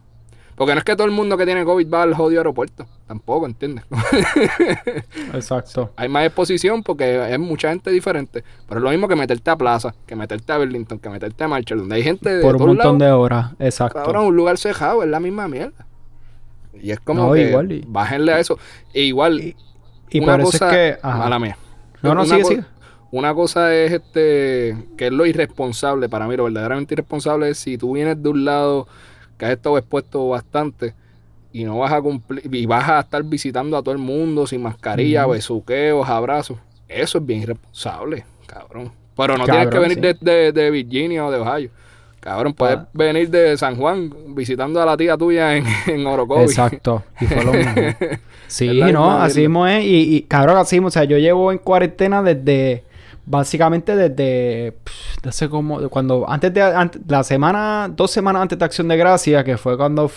Porque 0.60 0.74
no 0.74 0.80
es 0.80 0.84
que 0.84 0.96
todo 0.96 1.06
el 1.08 1.12
mundo 1.12 1.38
que 1.38 1.46
tiene 1.46 1.64
COVID 1.66 1.90
va 1.92 2.04
al 2.04 2.14
jodido 2.14 2.42
aeropuerto. 2.42 2.86
Tampoco, 3.08 3.46
¿entiendes? 3.48 3.86
Exacto. 5.34 5.92
Hay 5.96 6.10
más 6.10 6.26
exposición 6.26 6.84
porque 6.84 7.04
hay 7.20 7.38
mucha 7.38 7.70
gente 7.70 7.90
diferente. 7.92 8.44
Pero 8.68 8.80
es 8.80 8.84
lo 8.84 8.90
mismo 8.90 9.08
que 9.08 9.16
meterte 9.16 9.50
a 9.50 9.56
Plaza, 9.56 9.94
que 10.06 10.16
meterte 10.16 10.52
a 10.52 10.58
Burlington, 10.58 11.00
que 11.00 11.10
meterte 11.10 11.44
a 11.44 11.48
Marshall, 11.48 11.80
donde 11.80 11.96
hay 11.96 12.04
gente 12.04 12.30
de 12.30 12.42
Por 12.42 12.56
un 12.58 12.68
montón 12.68 13.00
lados. 13.00 13.00
de 13.00 13.12
horas. 13.12 13.52
Exacto. 13.60 14.00
Cabrón, 14.04 14.26
un 14.28 14.36
lugar 14.36 14.58
cejado, 14.58 15.04
es 15.04 15.10
la 15.10 15.20
misma 15.20 15.48
mierda. 15.48 15.86
Y 16.74 16.92
es 16.92 17.00
como 17.00 17.28
No, 17.28 17.34
que 17.34 17.50
igual 17.50 17.72
y- 17.72 17.84
bájenle 17.88 18.34
a 18.34 18.40
eso. 18.40 18.58
E 18.94 19.04
igual, 19.04 19.40
Y, 19.40 19.56
y 20.12 20.20
una 20.20 20.40
cosa, 20.40 20.68
es 20.68 20.98
que. 20.98 21.00
ajá. 21.02 21.18
mala 21.18 21.40
mía. 21.40 21.58
No, 22.02 22.14
no, 22.16 22.22
Una 22.24 22.30
sigue, 22.36 22.46
sigue. 22.46 22.64
Una 23.12 23.34
cosa 23.34 23.74
es 23.76 23.92
este, 23.92 24.78
que 24.98 25.08
es 25.08 25.12
lo 25.12 25.26
irresponsable 25.26 26.10
para 26.10 26.28
mí, 26.28 26.38
lo 26.38 26.44
verdaderamente 26.44 26.94
irresponsable 26.94 27.50
es 27.50 27.58
si 27.58 27.78
tú 27.78 27.94
vienes 27.94 28.22
de 28.22 28.30
un 28.30 28.46
lado 28.46 28.88
que 29.40 29.46
has 29.46 29.52
estado 29.54 29.78
expuesto 29.80 30.28
bastante 30.30 30.94
y 31.52 31.64
no 31.64 31.80
vas 31.80 31.92
a 31.92 32.00
cumplir, 32.02 32.54
y 32.54 32.66
vas 32.68 32.88
a 32.88 33.00
estar 33.00 33.24
visitando 33.24 33.76
a 33.76 33.82
todo 33.82 33.94
el 33.94 33.98
mundo 33.98 34.46
sin 34.46 34.62
mascarilla, 34.62 35.24
Ujú. 35.24 35.32
besuqueos, 35.34 36.08
abrazos. 36.08 36.60
Eso 36.88 37.18
es 37.18 37.26
bien 37.26 37.42
irresponsable, 37.42 38.26
cabrón. 38.46 38.92
Pero 39.18 39.36
no 39.38 39.46
tienes 39.46 39.68
que 39.70 39.80
venir 39.80 39.96
sí. 39.96 40.02
de, 40.02 40.14
de- 40.14 40.52
de 40.52 40.70
Virginia 40.72 41.26
o 41.26 41.32
de 41.32 41.40
Ohio. 41.40 41.70
Cabrón, 42.20 42.54
puedes 42.54 42.78
Ah. 42.78 42.88
venir 42.94 43.30
de 43.30 43.58
San 43.58 43.78
Juan 43.78 44.14
visitando 44.36 44.82
a 44.82 44.86
la 44.86 44.98
tía 44.98 45.18
tuya 45.18 45.56
en, 45.56 45.66
en 45.88 46.06
Orocovi. 46.06 46.44
Exacto. 46.44 47.04
Y 47.20 47.26
fue 47.26 47.44
lo 47.46 47.54
mismo. 47.54 47.74
Sí, 48.48 48.82
no, 48.92 49.12
así 49.22 49.42
mismo 49.42 49.68
es. 49.68 49.86
Y, 49.86 50.16
y 50.16 50.22
cabrón, 50.24 50.58
así 50.58 50.76
mismo. 50.78 50.88
O 50.88 50.92
sea, 50.92 51.04
yo 51.04 51.18
llevo 51.20 51.52
en 51.52 51.60
cuarentena 51.60 52.24
desde. 52.24 52.84
Básicamente 53.32 53.96
desde. 53.96 54.72
pff, 54.84 55.24
No 55.24 55.32
sé 55.32 55.48
cómo. 55.50 55.88
Cuando. 55.90 56.28
Antes 56.28 56.52
de. 56.52 56.90
la 57.08 57.24
semana. 57.24 57.88
Dos 57.96 58.10
semanas 58.10 58.42
antes 58.42 58.58
de 58.58 58.66
Acción 58.66 58.88
de 58.88 58.98
Gracia, 58.98 59.44
que 59.44 59.56
fue 59.56 59.78
cuando 59.78 60.10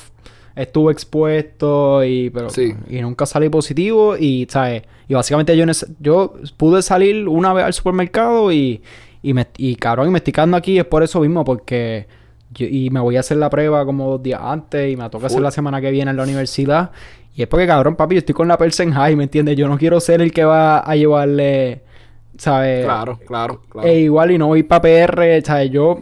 estuve 0.57 0.93
expuesto 0.93 2.03
y. 2.05 2.31
Pero, 2.31 2.49
Sí. 2.49 2.75
Y 2.89 3.03
nunca 3.03 3.27
salí 3.27 3.51
positivo. 3.51 4.17
Y, 4.17 4.47
¿sabes? 4.51 4.85
Y 5.09 5.15
básicamente 5.15 5.55
yo, 5.57 5.67
yo 6.01 6.35
pude 6.57 6.81
salir 6.81 7.29
una 7.29 7.53
vez 7.53 7.67
al 7.67 7.75
supermercado 7.75 8.51
y. 8.51 8.83
Y, 9.23 9.35
me, 9.35 9.47
y 9.59 9.77
cabrón, 9.77 10.09
y 10.09 10.11
me 10.11 10.19
estoy 10.19 10.33
quedando 10.33 10.57
aquí 10.57 10.79
es 10.79 10.85
por 10.87 11.03
eso 11.03 11.21
mismo, 11.21 11.45
porque. 11.45 12.07
yo- 12.55 12.67
y 12.67 12.89
me 12.89 12.99
voy 13.01 13.19
a 13.19 13.21
hacer 13.21 13.37
la 13.37 13.51
prueba 13.51 13.85
como 13.85 14.09
dos 14.13 14.23
días 14.23 14.41
antes 14.43 14.91
y 14.91 14.97
me 14.97 15.09
toca 15.11 15.27
hacer 15.27 15.43
la 15.43 15.51
semana 15.51 15.83
que 15.83 15.91
viene 15.91 16.11
en 16.11 16.17
la 16.17 16.23
universidad. 16.23 16.91
Y 17.35 17.43
es 17.43 17.49
porque, 17.49 17.67
cabrón, 17.67 17.95
papi, 17.97 18.15
yo 18.15 18.19
estoy 18.21 18.35
con 18.35 18.49
la 18.49 18.57
Persen 18.59 18.91
High, 18.93 19.17
¿me 19.17 19.25
entiendes? 19.25 19.57
Yo 19.57 19.69
no 19.69 19.77
quiero 19.79 20.01
ser 20.01 20.21
el 20.23 20.33
que 20.33 20.45
va 20.45 20.79
a 20.81 20.97
llevarle, 20.97 21.83
¿sabes? 22.43 22.85
Claro, 22.85 23.19
claro, 23.25 23.61
claro. 23.69 23.87
E 23.87 24.01
igual 24.01 24.33
y 24.33 24.39
no 24.39 24.49
voy 24.49 24.65
para 24.65 24.83
PR, 24.83 25.41
¿sabes? 25.45 25.71
Yo... 25.71 26.01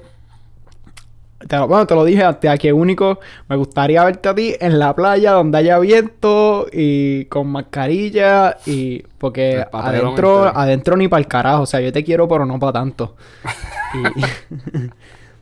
Te 1.47 1.57
lo, 1.57 1.69
bueno, 1.69 1.87
te 1.87 1.95
lo 1.95 2.05
dije 2.05 2.23
antes, 2.23 2.51
aquí 2.51 2.71
único 2.71 3.19
me 3.49 3.57
gustaría 3.57 4.05
verte 4.05 4.29
a 4.29 4.35
ti 4.35 4.55
en 4.61 4.79
la 4.79 4.95
playa 4.95 5.33
donde 5.33 5.57
haya 5.59 5.79
viento 5.79 6.67
y 6.71 7.25
con 7.27 7.49
mascarilla 7.49 8.57
y 8.67 9.03
porque 9.19 9.65
adentro 9.73 10.47
entero. 10.47 10.59
adentro 10.59 10.97
ni 10.97 11.09
para 11.09 11.21
el 11.21 11.27
carajo, 11.27 11.63
o 11.63 11.67
sea, 11.67 11.81
yo 11.81 11.93
te 11.93 12.05
quiero 12.05 12.29
pero 12.29 12.45
no 12.47 12.59
para 12.59 12.73
tanto. 12.73 13.17
Y- 13.95 14.25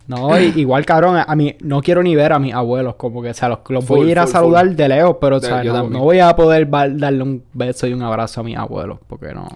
no, 0.09 0.41
y- 0.41 0.53
igual 0.57 0.87
cabrón, 0.87 1.23
a, 1.25 1.37
mí 1.37 1.55
no 1.61 1.83
quiero 1.83 2.03
ni 2.03 2.17
ver 2.17 2.33
a 2.33 2.39
mis 2.39 2.55
abuelos, 2.55 2.95
como 2.95 3.21
que 3.21 3.31
o 3.31 3.35
sea, 3.35 3.49
los, 3.51 3.59
los 3.69 3.87
voy 3.87 3.99
Full, 3.99 4.09
a 4.09 4.11
ir 4.11 4.19
a 4.21 4.23
full, 4.23 4.33
saludar 4.33 4.71
de 4.71 4.89
lejos, 4.89 5.17
pero 5.21 5.37
o 5.37 5.41
sea, 5.41 5.63
no, 5.63 5.91
no 5.91 6.01
voy 6.01 6.21
a 6.21 6.35
poder 6.35 6.69
darle 6.71 7.23
un 7.23 7.43
beso 7.53 7.87
y 7.87 7.93
un 7.93 8.03
abrazo 8.03 8.41
a 8.41 8.45
mis 8.45 8.57
abuelos, 8.57 8.99
porque 9.07 9.35
no. 9.35 9.49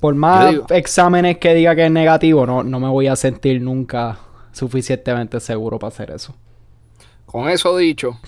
Por 0.00 0.14
más 0.14 0.54
exámenes 0.70 1.38
que 1.38 1.54
diga 1.54 1.74
que 1.76 1.84
es 1.86 1.90
negativo, 1.90 2.46
no, 2.46 2.62
no 2.62 2.80
me 2.80 2.88
voy 2.88 3.06
a 3.06 3.16
sentir 3.16 3.60
nunca 3.60 4.18
suficientemente 4.52 5.40
seguro 5.40 5.78
para 5.78 5.88
hacer 5.88 6.10
eso. 6.10 6.34
Con 7.26 7.48
eso 7.48 7.76
dicho, 7.76 8.18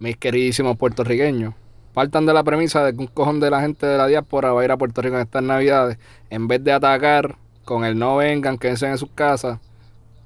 mis 0.00 0.16
queridísimos 0.16 0.76
puertorriqueños, 0.76 1.54
partan 1.94 2.26
de 2.26 2.34
la 2.34 2.42
premisa 2.42 2.84
de 2.84 2.92
que 2.92 2.98
un 2.98 3.06
cojón 3.06 3.40
de 3.40 3.50
la 3.50 3.60
gente 3.60 3.86
de 3.86 3.96
la 3.96 4.06
diáspora 4.06 4.52
va 4.52 4.60
a 4.60 4.64
ir 4.64 4.72
a 4.72 4.76
Puerto 4.76 5.00
Rico 5.00 5.14
en 5.16 5.22
estas 5.22 5.42
navidades, 5.42 5.98
en 6.30 6.48
vez 6.48 6.62
de 6.64 6.72
atacar 6.72 7.36
con 7.64 7.84
el 7.84 7.98
no 7.98 8.16
vengan, 8.16 8.58
quédense 8.58 8.86
en 8.86 8.98
sus 8.98 9.10
casas, 9.14 9.58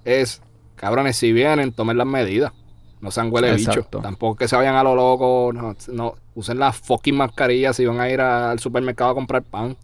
es, 0.05 0.41
cabrones, 0.77 1.17
si 1.17 1.33
vienen, 1.33 1.73
tomen 1.73 1.99
las 1.99 2.07
medidas. 2.07 2.53
No 3.01 3.11
sean 3.13 3.29
huele 3.31 3.49
bicho. 3.59 3.71
Tampoco 4.01 4.37
que 4.37 4.49
se 4.49 4.57
vayan 4.57 4.75
a 4.75 4.83
lo 4.83 4.97
loco. 4.97 5.53
No, 5.55 5.77
no, 5.93 6.15
usen 6.35 6.59
las 6.59 6.77
fucking 6.79 7.15
mascarillas 7.17 7.77
si 7.77 7.87
van 7.87 8.01
a 8.01 8.11
ir 8.11 8.21
a- 8.21 8.51
al 8.51 8.59
supermercado 8.59 9.11
a 9.11 9.15
comprar 9.15 9.43
pan. 9.45 9.77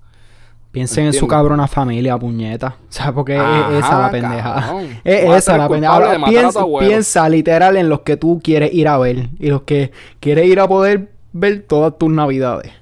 Piensen 0.74 1.06
en 1.06 1.12
su 1.12 1.28
cabrona 1.28 1.68
familia, 1.68 2.18
puñeta. 2.18 2.76
¿Sabes? 2.88 3.12
Porque 3.14 3.36
Ajá, 3.36 3.70
es 3.72 3.78
esa 3.78 3.98
la 4.00 4.10
pendeja. 4.10 4.54
cabrón. 4.54 4.88
Es 5.04 5.28
vas 5.28 5.38
esa 5.38 5.56
la 5.56 5.68
pendeja. 5.68 5.92
Ahora, 5.94 6.24
piensa, 6.26 6.64
piensa 6.80 7.28
literal 7.28 7.76
en 7.76 7.88
los 7.88 8.00
que 8.00 8.16
tú 8.16 8.40
quieres 8.42 8.74
ir 8.74 8.88
a 8.88 8.98
ver. 8.98 9.28
Y 9.38 9.46
los 9.48 9.62
que 9.62 9.92
quieres 10.18 10.46
ir 10.46 10.58
a 10.58 10.66
poder 10.66 11.12
ver 11.32 11.62
todas 11.62 11.96
tus 11.96 12.10
navidades. 12.10 12.72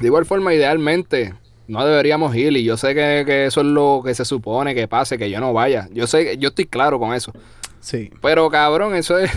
De 0.00 0.06
igual 0.06 0.24
forma, 0.24 0.54
idealmente, 0.54 1.34
no 1.66 1.84
deberíamos 1.84 2.34
ir. 2.36 2.56
Y 2.56 2.62
yo 2.64 2.76
sé 2.76 2.94
que, 2.94 3.24
que 3.26 3.46
eso 3.46 3.60
es 3.60 3.66
lo 3.66 4.00
que 4.04 4.14
se 4.14 4.24
supone 4.24 4.74
que 4.74 4.86
pase, 4.88 5.18
que 5.18 5.28
yo 5.30 5.40
no 5.40 5.52
vaya. 5.52 5.88
Yo 5.92 6.06
sé, 6.06 6.24
que- 6.24 6.38
yo 6.38 6.50
estoy 6.50 6.66
claro 6.66 6.98
con 7.00 7.12
eso. 7.12 7.32
Sí. 7.80 8.10
Pero 8.22 8.48
cabrón, 8.50 8.94
eso 8.94 9.18
es. 9.18 9.30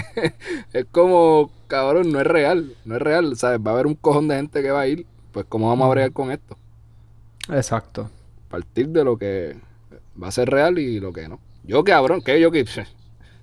es 0.72 0.86
como, 0.92 1.50
cabrón, 1.66 2.12
no 2.12 2.20
es 2.20 2.26
real. 2.26 2.74
No 2.84 2.96
es 2.96 3.02
real, 3.02 3.36
¿sabes? 3.36 3.58
Va 3.66 3.72
a 3.72 3.74
haber 3.74 3.86
un 3.86 3.94
cojón 3.94 4.28
de 4.28 4.36
gente 4.36 4.62
que 4.62 4.70
va 4.70 4.80
a 4.82 4.86
ir. 4.86 5.06
Pues, 5.32 5.46
¿cómo 5.48 5.68
vamos 5.68 5.86
a 5.86 5.90
bregar 5.90 6.12
con 6.12 6.30
esto? 6.30 6.56
Exacto. 7.48 8.10
Partir 8.48 8.88
de 8.88 9.04
lo 9.04 9.16
que 9.16 9.56
va 10.20 10.28
a 10.28 10.32
ser 10.32 10.50
real 10.50 10.78
y 10.78 11.00
lo 11.00 11.12
que 11.12 11.28
no. 11.28 11.40
Yo, 11.64 11.84
cabrón, 11.84 12.22
que 12.22 12.40
yo 12.40 12.50
que. 12.50 12.64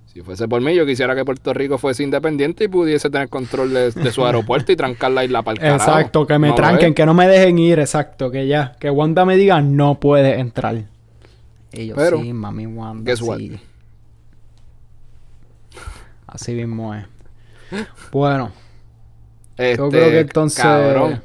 Si 0.07 0.23
fuese 0.23 0.47
por 0.47 0.61
mí, 0.61 0.73
yo 0.73 0.83
quisiera 0.85 1.13
que 1.15 1.23
Puerto 1.23 1.53
Rico 1.53 1.77
fuese 1.77 2.01
independiente 2.01 2.63
y 2.63 2.67
pudiese 2.69 3.07
tener 3.11 3.29
control 3.29 3.71
de, 3.71 3.91
de 3.91 4.11
su 4.11 4.25
aeropuerto 4.25 4.71
y 4.71 4.75
trancar 4.75 5.11
la 5.11 5.23
isla 5.23 5.43
para 5.43 5.53
el 5.53 5.59
carajo. 5.59 5.91
Exacto, 5.91 6.25
que 6.25 6.39
me 6.39 6.47
No 6.47 6.55
tranquen, 6.55 6.95
que 6.95 7.05
no 7.05 7.13
me 7.13 7.27
dejen 7.27 7.59
ir, 7.59 7.77
exacto, 7.77 8.31
que 8.31 8.47
ya, 8.47 8.75
que 8.79 8.89
Wanda 8.89 9.25
me 9.25 9.35
diga 9.35 9.61
no 9.61 9.99
puede 9.99 10.39
entrar. 10.39 10.85
Yo 11.71 11.93
Pero, 11.95 12.19
sí, 12.21 12.33
mami 12.33 12.65
Wanda, 12.65 13.03
guess 13.11 13.21
what? 13.21 13.37
sí. 13.37 13.59
Así 16.25 16.53
mismo 16.53 16.95
es. 16.95 17.05
Bueno, 18.11 18.51
Este, 19.57 19.77
yo 19.77 19.89
creo 19.89 20.09
que 20.09 20.19
entonces 20.21 20.63
Cabrón. 20.63 21.21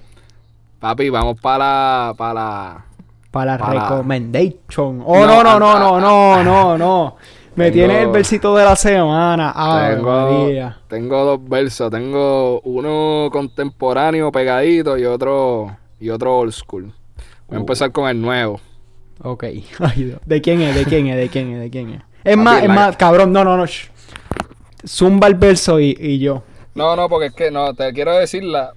Papi, 0.83 1.09
vamos 1.11 1.41
para 1.41 1.59
la. 1.65 2.15
Para 2.19 2.35
la 2.35 2.85
para 3.31 3.53
la 3.55 3.59
para- 3.59 3.81
recommendation. 3.89 5.03
Oh, 5.07 5.25
No, 5.25 5.43
no, 5.45 5.59
no, 5.59 5.79
no, 5.79 5.95
ah, 5.97 6.01
no, 6.01 6.35
ah, 6.35 6.43
no, 6.43 6.77
no. 6.77 7.17
Me 7.55 7.71
Tengo- 7.71 7.75
tiene 7.87 8.03
el 8.03 8.09
versito 8.09 8.57
de 8.57 8.65
la 8.65 8.75
semana. 8.75 9.53
Ay, 9.55 9.95
tengo, 9.95 10.11
María. 10.11 10.79
tengo 10.89 11.25
dos 11.25 11.49
versos. 11.49 11.89
Tengo 11.91 12.61
uno 12.63 13.29
contemporáneo 13.31 14.33
pegadito 14.33 14.99
y 14.99 15.05
otro. 15.05 15.77
Y 16.01 16.11
otro 16.11 16.37
old 16.39 16.53
school. 16.53 16.93
Voy 17.47 17.57
a 17.57 17.59
Uh. 17.59 17.61
empezar 17.61 17.93
con 17.93 18.09
el 18.09 18.21
nuevo. 18.21 18.61
Ok. 19.23 19.45
Ay. 19.79 20.17
¿De 20.27 20.41
quién 20.43 20.61
es? 20.63 20.75
¿De 20.75 20.85
quién 20.85 21.07
es? 21.07 21.17
¿De 21.17 21.29
quién 21.29 21.53
es? 21.53 21.61
¿De 21.61 21.71
quién 21.71 21.91
es? 21.91 22.03
Es 22.25 22.35
Papi, 22.37 22.45
más, 22.45 22.63
es 22.63 22.69
la- 22.69 22.75
más, 22.75 22.97
cabrón, 22.97 23.33
no, 23.33 23.45
no, 23.45 23.57
no. 23.57 23.67
shh. 23.67 23.89
Zumba 24.85 25.29
el 25.29 25.37
verso 25.37 25.79
y, 25.79 25.97
y 25.97 26.19
yo. 26.19 26.43
No, 26.75 26.97
no, 26.97 27.09
porque 27.09 27.27
es 27.27 27.35
que 27.35 27.51
no, 27.53 27.73
te 27.73 27.93
quiero 27.93 28.17
decirla 28.17 28.73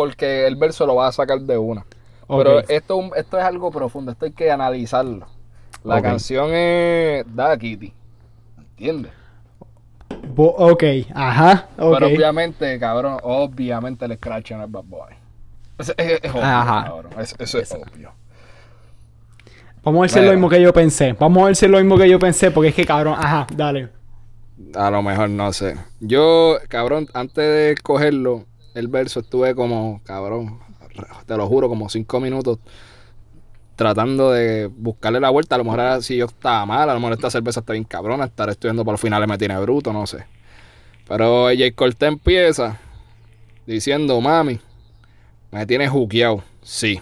porque 0.00 0.46
el 0.46 0.56
verso 0.56 0.86
lo 0.86 0.94
vas 0.94 1.10
a 1.10 1.12
sacar 1.12 1.38
de 1.40 1.58
una. 1.58 1.84
Pero 2.26 2.60
esto, 2.60 3.14
esto 3.14 3.38
es 3.38 3.44
algo 3.44 3.70
profundo, 3.70 4.10
esto 4.12 4.24
hay 4.24 4.32
que 4.32 4.50
analizarlo. 4.50 5.26
La 5.84 6.00
canción 6.00 6.48
es 6.54 7.22
Da 7.34 7.54
Kitty. 7.58 7.92
¿Entiendes? 8.56 9.12
Bo- 10.34 10.54
ok, 10.56 10.82
ajá. 11.14 11.68
Pero 11.76 12.06
obviamente, 12.06 12.78
cabrón, 12.78 13.18
obviamente 13.22 14.06
el 14.06 14.14
scratch 14.16 14.52
no 14.52 14.64
es 14.64 14.70
Bad 14.70 14.84
Boy. 14.84 15.12
Es, 15.78 15.92
es- 15.98 16.20
es 16.22 16.30
obvio, 16.30 16.44
Ajá. 16.44 16.84
cabrón. 16.86 17.12
es- 17.20 17.34
eso 17.38 17.58
es 17.58 17.70
obvio. 17.72 18.12
Vamos 19.82 19.98
a 19.98 20.00
ver 20.02 20.10
si 20.10 20.18
es 20.18 20.24
lo 20.24 20.30
mismo 20.32 20.48
que 20.48 20.62
yo 20.62 20.72
pensé. 20.72 21.12
Vamos 21.12 21.42
a 21.42 21.46
ver 21.46 21.56
si 21.56 21.66
es 21.66 21.70
lo 21.70 21.76
mismo 21.76 21.98
que 21.98 22.08
yo 22.08 22.18
pensé, 22.18 22.50
porque 22.50 22.70
es 22.70 22.74
que 22.74 22.86
cabrón, 22.86 23.16
ajá, 23.18 23.46
dale. 23.54 23.90
A 24.74 24.90
lo 24.90 25.02
mejor 25.02 25.28
no 25.28 25.52
sé. 25.52 25.76
Yo, 26.00 26.56
cabrón, 26.68 27.06
antes 27.12 27.44
de 27.44 27.72
escogerlo, 27.72 28.46
el 28.74 28.88
verso 28.88 29.20
estuve 29.20 29.54
como, 29.54 30.00
cabrón, 30.04 30.60
te 31.26 31.36
lo 31.36 31.46
juro, 31.46 31.68
como 31.68 31.88
cinco 31.88 32.20
minutos 32.20 32.58
tratando 33.76 34.30
de 34.32 34.66
buscarle 34.66 35.20
la 35.20 35.30
vuelta. 35.30 35.54
A 35.54 35.58
lo 35.58 35.64
mejor 35.64 35.80
era 35.80 36.02
si 36.02 36.16
yo 36.16 36.26
estaba 36.26 36.66
mal, 36.66 36.88
a 36.90 36.94
lo 36.94 37.00
mejor 37.00 37.14
esta 37.14 37.30
cerveza 37.30 37.60
está 37.60 37.72
bien 37.72 37.84
cabrona, 37.84 38.24
estar 38.26 38.48
estudiando 38.50 38.84
por 38.84 38.92
los 38.92 39.00
finales 39.00 39.28
me 39.28 39.38
tiene 39.38 39.58
bruto, 39.58 39.92
no 39.92 40.06
sé. 40.06 40.26
Pero 41.08 41.46
Jay 41.46 41.72
Cortés 41.72 42.08
empieza 42.08 42.78
diciendo, 43.66 44.20
mami, 44.20 44.60
me 45.50 45.66
tienes 45.66 45.90
juqueado. 45.90 46.42
Sí. 46.62 47.00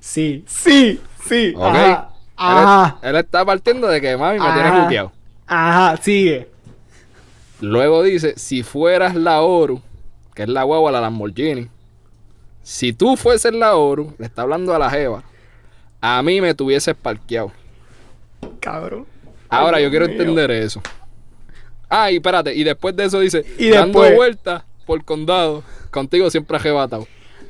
Sí, 0.00 0.44
sí, 0.46 1.00
sí. 1.24 1.54
¿Ok? 1.54 1.74
Ajá, 1.74 2.10
Él, 2.44 2.68
ajá, 2.68 2.98
él 3.00 3.16
está 3.16 3.44
partiendo 3.44 3.88
de 3.88 4.00
que 4.00 4.16
mami 4.16 4.40
me 4.40 4.52
tienes 4.52 4.72
Ajá. 4.72 4.82
juqueado. 4.82 5.12
ajá, 5.46 5.96
sigue. 5.98 6.48
Luego 7.60 8.02
dice, 8.02 8.34
si 8.36 8.62
fueras 8.62 9.14
la 9.14 9.40
Oru, 9.42 9.80
que 10.36 10.42
es 10.42 10.48
la 10.50 10.64
guagua, 10.64 10.92
la 10.92 11.00
Lamborghini, 11.00 11.68
si 12.62 12.92
tú 12.92 13.16
fueses 13.16 13.54
la 13.54 13.74
Oru, 13.74 14.14
le 14.18 14.26
está 14.26 14.42
hablando 14.42 14.74
a 14.74 14.78
la 14.78 14.90
Jeva, 14.90 15.22
a 16.00 16.22
mí 16.22 16.42
me 16.42 16.54
tuvieses 16.54 16.94
parqueado. 16.94 17.50
Cabrón. 18.60 19.06
Ahora 19.48 19.78
Ay, 19.78 19.84
yo 19.84 19.90
quiero 19.90 20.06
mío. 20.06 20.12
entender 20.12 20.50
eso. 20.50 20.82
Ah, 21.88 22.10
y 22.10 22.16
espérate, 22.16 22.54
y 22.54 22.64
después 22.64 22.94
de 22.94 23.06
eso 23.06 23.18
dice, 23.20 23.46
Y 23.58 23.70
dando 23.70 23.98
vueltas 24.14 24.64
por 24.84 25.02
condado, 25.04 25.62
contigo 25.90 26.28
siempre 26.28 26.58
arrebatado. 26.58 27.06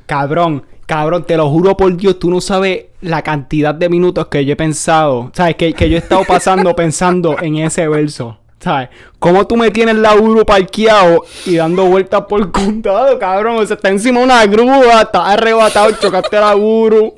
Cabrón, 0.07 0.65
cabrón, 0.87 1.25
te 1.25 1.37
lo 1.37 1.51
juro 1.51 1.77
por 1.77 1.97
Dios, 1.97 2.21
tú 2.21 2.31
no 2.31 2.41
sabes 2.41 2.85
la 3.01 3.23
cantidad 3.23 3.75
de 3.75 3.89
minutos 3.89 4.29
que 4.29 4.45
yo 4.45 4.53
he 4.53 4.57
pensado, 4.57 5.33
¿sabes? 5.35 5.57
Que, 5.57 5.73
que 5.73 5.91
yo 5.91 5.97
he 5.97 5.99
estado 5.99 6.23
pasando 6.25 6.77
pensando 6.77 7.37
en 7.41 7.57
ese 7.57 7.89
verso, 7.89 8.39
¿sabes? 8.61 8.89
Cómo 9.19 9.47
tú 9.47 9.57
me 9.57 9.71
tienes 9.71 9.97
la 9.97 10.15
Uru 10.15 10.45
parqueado 10.45 11.25
y 11.45 11.57
dando 11.57 11.85
vueltas 11.87 12.23
por 12.29 12.41
el 12.41 12.51
condado, 12.51 13.19
cabrón. 13.19 13.57
O 13.59 13.67
sea, 13.67 13.77
está 13.77 13.89
encima 13.89 14.19
de 14.21 14.25
una 14.25 14.45
grúa, 14.47 15.03
estás 15.03 15.23
arrebatado, 15.29 15.91
chocaste 15.93 16.39
la 16.39 16.57
Uru. 16.57 17.15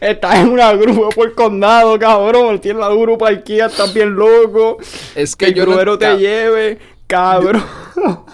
Estás 0.00 0.36
en 0.36 0.48
una 0.48 0.72
grúa 0.72 1.10
por 1.10 1.28
el 1.28 1.34
condado, 1.34 1.96
cabrón. 1.98 2.58
Tienes 2.60 2.80
la 2.80 2.90
Uru 2.92 3.16
parqueada, 3.16 3.70
estás 3.70 3.94
bien 3.94 4.14
loco. 4.14 4.78
Es 5.14 5.36
Que 5.36 5.46
que 5.46 5.60
el 5.60 5.66
yo 5.66 5.84
no- 5.84 5.98
te 5.98 6.16
lleve, 6.18 6.78
cabrón. 7.06 7.62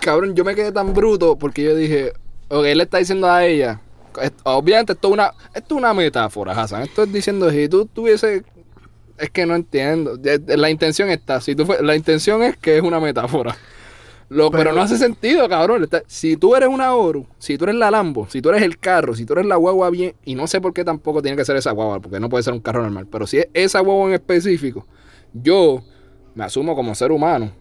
Cabrón, 0.01 0.35
yo 0.35 0.45
me 0.45 0.55
quedé 0.55 0.73
tan 0.73 0.95
bruto 0.95 1.37
porque 1.37 1.63
yo 1.65 1.75
dije, 1.75 2.13
ok, 2.49 2.65
él 2.67 2.79
le 2.79 2.85
está 2.85 2.99
diciendo 2.99 3.29
a 3.29 3.45
ella, 3.45 3.81
obviamente 4.45 4.93
esto 4.93 5.09
es 5.09 5.13
una, 5.15 5.33
esto 5.55 5.75
es 5.75 5.79
una 5.79 5.93
metáfora, 5.93 6.53
Hassan. 6.53 6.83
Esto 6.83 7.03
es 7.03 7.13
diciendo, 7.13 7.51
si 7.51 7.69
tú 7.69 7.87
tuviese, 7.87 8.45
es 9.19 9.31
que 9.31 9.47
no 9.47 9.55
entiendo. 9.55 10.19
La 10.47 10.71
intención 10.71 11.11
está, 11.11 11.41
si 11.41 11.55
tú 11.55 11.67
la 11.81 11.97
intención 11.97 12.43
es 12.43 12.57
que 12.57 12.77
es 12.77 12.83
una 12.83 13.01
metáfora. 13.01 13.57
Lo, 14.29 14.51
pero, 14.51 14.73
no 14.73 14.81
hace 14.81 14.99
sentido, 14.99 15.49
cabrón. 15.49 15.89
Si 16.09 16.37
tú 16.37 16.57
eres 16.57 16.69
una 16.69 16.95
Oru, 16.95 17.27
si 17.39 17.57
tú 17.57 17.65
eres 17.65 17.77
la 17.77 17.93
Lambo, 17.93 18.29
si 18.29 18.43
tú 18.43 18.49
eres 18.49 18.63
el 18.63 18.79
carro, 18.79 19.15
si 19.15 19.25
tú 19.25 19.35
eres 19.35 19.47
la 19.47 19.55
guagua 19.55 19.89
bien, 19.91 20.15
y 20.25 20.35
no 20.35 20.49
sé 20.49 20.61
por 20.61 20.73
qué 20.73 20.85
tampoco 20.85 21.23
tiene 21.23 21.37
que 21.37 21.45
ser 21.45 21.55
esa 21.57 21.71
guagua, 21.71 22.01
porque 22.01 22.19
no 22.19 22.29
puede 22.29 22.43
ser 22.43 22.53
un 22.53 22.61
carro 22.61 22.83
normal, 22.83 23.07
pero 23.11 23.27
si 23.27 23.39
es 23.39 23.49
esa 23.55 23.81
guagua 23.81 24.09
en 24.09 24.15
específico, 24.15 24.85
yo 25.33 25.85
me 26.35 26.45
asumo 26.45 26.75
como 26.75 26.95
ser 26.95 27.13
humano. 27.13 27.53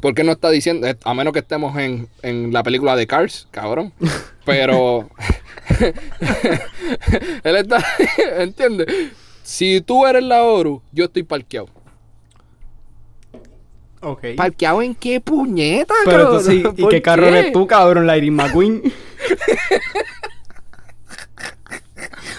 ¿Por 0.00 0.14
qué 0.14 0.24
no 0.24 0.32
está 0.32 0.48
diciendo, 0.48 0.86
eh, 0.86 0.96
a 1.04 1.12
menos 1.12 1.34
que 1.34 1.40
estemos 1.40 1.76
en, 1.76 2.08
en 2.22 2.52
la 2.54 2.62
película 2.62 2.96
de 2.96 3.06
Cars, 3.06 3.46
cabrón? 3.50 3.92
Pero 4.46 5.10
él 7.44 7.56
está, 7.56 7.84
¿entiendes? 8.38 8.86
Si 9.50 9.80
tú 9.80 10.06
eres 10.06 10.22
la 10.22 10.44
Oru, 10.44 10.80
yo 10.92 11.06
estoy 11.06 11.24
parqueado. 11.24 11.66
Ok. 14.00 14.36
¿Parqueado 14.36 14.80
en 14.80 14.94
qué 14.94 15.20
puñeta, 15.20 15.92
Pero 16.04 16.18
cabrón? 16.18 16.38
entonces, 16.38 16.54
¿y 16.54 16.62
¿Por 16.82 16.90
qué 16.92 17.02
carro 17.02 17.26
eres 17.26 17.52
tú, 17.52 17.66
cabrón? 17.66 18.06
La 18.06 18.16
Iris 18.16 18.30
McQueen. 18.30 18.80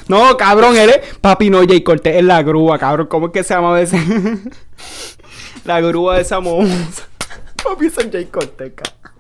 no, 0.07 0.37
cabrón, 0.37 0.77
eres 0.77 1.01
papi, 1.19 1.49
no, 1.49 1.59
Jay 1.67 1.83
Cortés 1.83 2.15
es 2.15 2.23
la 2.23 2.41
grúa, 2.43 2.79
cabrón. 2.79 3.07
¿Cómo 3.07 3.25
es 3.25 3.33
que 3.33 3.43
se 3.43 3.55
llama 3.55 3.81
ese? 3.81 3.99
la 5.65 5.81
grúa 5.81 6.15
de 6.15 6.21
esa 6.21 6.39
moza. 6.39 7.09
papi, 7.61 7.87
es 7.87 8.09
Jay 8.09 8.25
Cortés, 8.27 8.71
cabrón. 8.73 9.10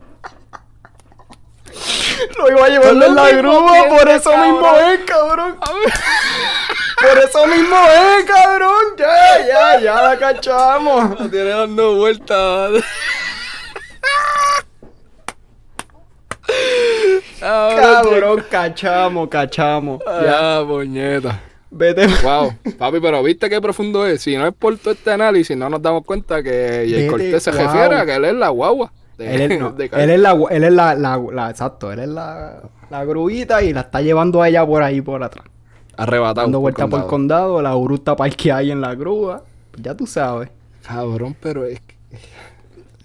Lo 2.37 2.51
iba 2.51 2.69
los 2.69 3.05
en 3.05 3.15
la 3.15 3.29
grúa, 3.31 3.87
por 3.89 4.09
eso 4.09 4.37
mismo 4.37 4.67
es, 4.77 4.99
cabrón. 5.05 5.57
Por 5.59 7.17
eso 7.23 7.47
mismo 7.47 7.75
es, 7.75 8.25
cabrón. 8.25 8.83
Ya, 8.97 9.47
ya, 9.47 9.79
ya 9.79 10.01
la 10.01 10.17
cachamos. 10.19 11.19
Lo 11.19 11.29
tiene 11.29 11.49
dando 11.49 11.95
vueltas. 11.95 12.83
Cabrón, 17.39 18.45
cachamos, 18.49 19.29
cachamos. 19.29 20.01
Ya, 20.05 20.59
Ya, 20.59 20.65
puñeta. 20.65 21.39
vete. 21.69 22.07
Wow, 22.23 22.53
papi, 22.77 22.99
pero 22.99 23.23
viste 23.23 23.49
qué 23.49 23.59
profundo 23.61 24.05
es. 24.05 24.21
Si 24.21 24.35
no 24.37 24.47
es 24.47 24.53
por 24.53 24.77
todo 24.77 24.93
este 24.93 25.11
análisis, 25.11 25.55
no 25.57 25.69
nos 25.69 25.81
damos 25.81 26.03
cuenta 26.05 26.43
que 26.43 26.85
Jay 26.89 26.91
Vete, 26.93 27.07
Cortés 27.07 27.43
se 27.43 27.51
wow. 27.51 27.61
refiere 27.61 27.95
a 27.95 28.05
que 28.05 28.15
él 28.15 28.25
es 28.25 28.33
la 28.33 28.49
guagua. 28.49 28.91
De- 29.23 29.35
Él 29.45 29.51
es, 29.51 29.59
no, 29.59 29.71
de 29.71 29.85
él 29.93 30.09
es 30.09 30.19
la, 30.19 30.37
él 30.49 30.63
es 30.63 30.73
la, 30.73 30.95
la, 30.95 31.17
la- 31.31 31.49
exacto, 31.49 31.91
él 31.91 31.99
es 31.99 32.09
la, 32.09 32.61
la 32.89 33.05
gruita 33.05 33.63
y 33.63 33.73
la 33.73 33.81
está 33.81 34.01
llevando 34.01 34.41
a 34.41 34.49
ella 34.49 34.65
por 34.65 34.83
ahí 34.83 35.01
por 35.01 35.23
atrás. 35.23 35.45
arrebatado. 35.97 36.45
Dando 36.45 36.59
vuelta 36.59 36.87
por 36.87 37.01
el 37.01 37.05
condado. 37.07 37.53
condado, 37.53 37.61
la 37.61 37.73
guru 37.73 37.95
está 37.95 38.15
parqueada 38.15 38.59
ahí 38.59 38.71
en 38.71 38.81
la 38.81 38.95
grúa. 38.95 39.43
Ya 39.77 39.95
tú 39.95 40.05
sabes. 40.07 40.49
Cabrón, 40.85 41.35
pero 41.41 41.63
es 41.65 41.79
que. 41.81 41.95